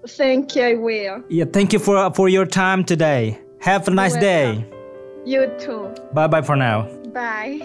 Thank 0.08 0.56
you. 0.56 0.64
I 0.64 0.76
will. 0.76 1.24
Yeah, 1.30 1.46
thank 1.52 1.74
you 1.74 1.80
for 1.80 2.14
for 2.14 2.30
your 2.30 2.46
time 2.46 2.84
today. 2.84 3.40
Have 3.60 3.88
a 3.88 3.92
nice 3.92 4.16
day. 4.16 4.66
You 5.28 5.52
too. 5.60 5.94
Bye 6.14 6.28
bye 6.28 6.42
for 6.42 6.56
now. 6.56 6.88
Bye. 7.12 7.60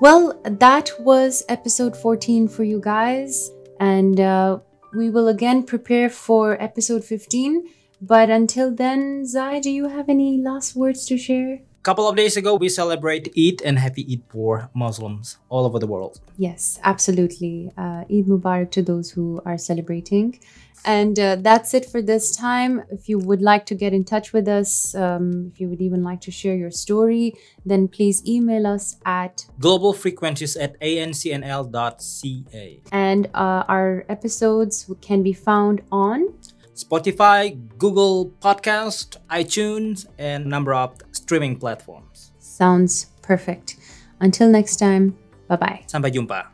Well, 0.00 0.40
that 0.44 0.92
was 0.98 1.44
episode 1.50 1.94
14 1.94 2.48
for 2.48 2.64
you 2.64 2.80
guys. 2.80 3.50
And 3.80 4.18
uh, 4.18 4.60
we 4.94 5.10
will 5.10 5.28
again 5.28 5.62
prepare 5.64 6.08
for 6.08 6.56
episode 6.62 7.04
15. 7.04 7.68
But 8.00 8.30
until 8.30 8.74
then, 8.74 9.26
Zai, 9.26 9.60
do 9.60 9.70
you 9.70 9.88
have 9.88 10.08
any 10.08 10.40
last 10.40 10.74
words 10.74 11.04
to 11.06 11.18
share? 11.18 11.60
Couple 11.86 12.08
of 12.08 12.16
days 12.16 12.36
ago, 12.36 12.56
we 12.56 12.68
celebrate 12.68 13.32
Eid 13.38 13.62
and 13.62 13.78
Happy 13.78 14.04
Eid 14.10 14.22
for 14.28 14.68
Muslims 14.74 15.38
all 15.48 15.64
over 15.64 15.78
the 15.78 15.86
world. 15.86 16.18
Yes, 16.36 16.80
absolutely. 16.82 17.70
Uh, 17.78 18.02
Eid 18.10 18.26
Mubarak 18.26 18.72
to 18.72 18.82
those 18.82 19.12
who 19.12 19.40
are 19.46 19.56
celebrating. 19.56 20.40
And 20.84 21.16
uh, 21.16 21.36
that's 21.36 21.74
it 21.74 21.86
for 21.86 22.02
this 22.02 22.34
time. 22.34 22.82
If 22.90 23.08
you 23.08 23.20
would 23.20 23.40
like 23.40 23.66
to 23.66 23.76
get 23.76 23.92
in 23.92 24.02
touch 24.02 24.32
with 24.32 24.48
us, 24.48 24.96
um, 24.96 25.52
if 25.52 25.60
you 25.60 25.68
would 25.68 25.80
even 25.80 26.02
like 26.02 26.20
to 26.22 26.32
share 26.32 26.56
your 26.56 26.72
story, 26.72 27.34
then 27.64 27.86
please 27.86 28.26
email 28.26 28.66
us 28.66 28.96
at 29.04 29.46
Global 29.60 29.92
frequencies 29.92 30.56
at 30.56 30.80
ancnl.ca. 30.80 32.80
and 32.90 33.26
uh, 33.32 33.62
our 33.68 34.04
episodes 34.08 34.90
can 35.00 35.22
be 35.22 35.32
found 35.32 35.82
on 35.92 36.34
Spotify, 36.76 37.56
Google 37.78 38.30
Podcast, 38.40 39.16
iTunes, 39.30 40.06
and 40.18 40.44
a 40.44 40.48
number 40.48 40.74
of 40.74 40.94
streaming 41.12 41.56
platforms. 41.56 42.32
Sounds 42.38 43.06
perfect. 43.22 43.76
Until 44.20 44.48
next 44.48 44.76
time, 44.76 45.16
bye 45.48 45.56
bye. 45.56 45.80
Sampai 45.88 46.12
jumpa. 46.12 46.46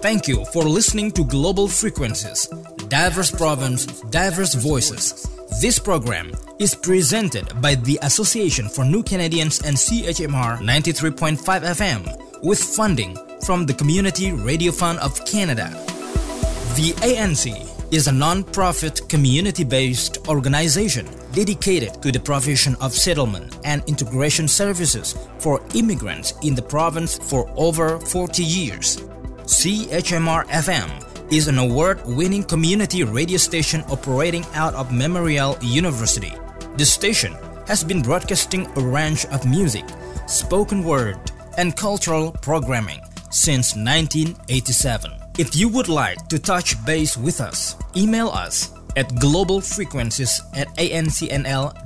Thank 0.00 0.28
you 0.28 0.46
for 0.46 0.64
listening 0.64 1.12
to 1.12 1.24
Global 1.24 1.68
Frequencies, 1.68 2.48
diverse 2.88 3.30
province, 3.30 3.84
diverse 4.08 4.54
voices. 4.54 5.28
This 5.60 5.78
program 5.78 6.32
is 6.58 6.74
presented 6.74 7.60
by 7.60 7.74
the 7.74 7.98
Association 8.02 8.68
for 8.68 8.84
New 8.84 9.02
Canadians 9.02 9.60
and 9.60 9.76
CHMR 9.76 10.58
93.5 10.64 11.36
FM 11.36 12.00
with 12.42 12.62
funding 12.62 13.14
from 13.44 13.66
the 13.66 13.74
Community 13.74 14.32
Radio 14.32 14.72
Fund 14.72 14.98
of 15.00 15.22
Canada. 15.26 15.68
The 16.80 16.94
ANC 17.04 17.69
is 17.90 18.06
a 18.06 18.12
non-profit 18.12 19.08
community-based 19.08 20.28
organization 20.28 21.06
dedicated 21.32 22.00
to 22.02 22.12
the 22.12 22.20
provision 22.20 22.76
of 22.80 22.92
settlement 22.92 23.58
and 23.64 23.82
integration 23.88 24.46
services 24.46 25.16
for 25.38 25.60
immigrants 25.74 26.34
in 26.42 26.54
the 26.54 26.62
province 26.62 27.18
for 27.18 27.50
over 27.56 27.98
40 27.98 28.44
years. 28.44 28.98
CHMR 29.44 30.46
FM 30.46 31.32
is 31.32 31.48
an 31.48 31.58
award-winning 31.58 32.44
community 32.44 33.02
radio 33.02 33.38
station 33.38 33.82
operating 33.88 34.44
out 34.54 34.74
of 34.74 34.92
Memorial 34.92 35.56
University. 35.60 36.32
The 36.76 36.84
station 36.84 37.34
has 37.66 37.82
been 37.82 38.02
broadcasting 38.02 38.66
a 38.76 38.80
range 38.80 39.26
of 39.26 39.46
music, 39.46 39.84
spoken 40.26 40.84
word, 40.84 41.18
and 41.56 41.76
cultural 41.76 42.32
programming 42.40 43.00
since 43.30 43.74
1987. 43.74 45.19
If 45.38 45.56
you 45.56 45.68
would 45.68 45.88
like 45.88 46.28
to 46.28 46.38
touch 46.38 46.84
base 46.84 47.16
with 47.16 47.40
us, 47.40 47.76
email 47.96 48.28
us 48.28 48.72
at 48.96 49.08
globalfrequencies 49.08 50.40
at 50.54 50.68
ancnl.ca. 50.76 51.80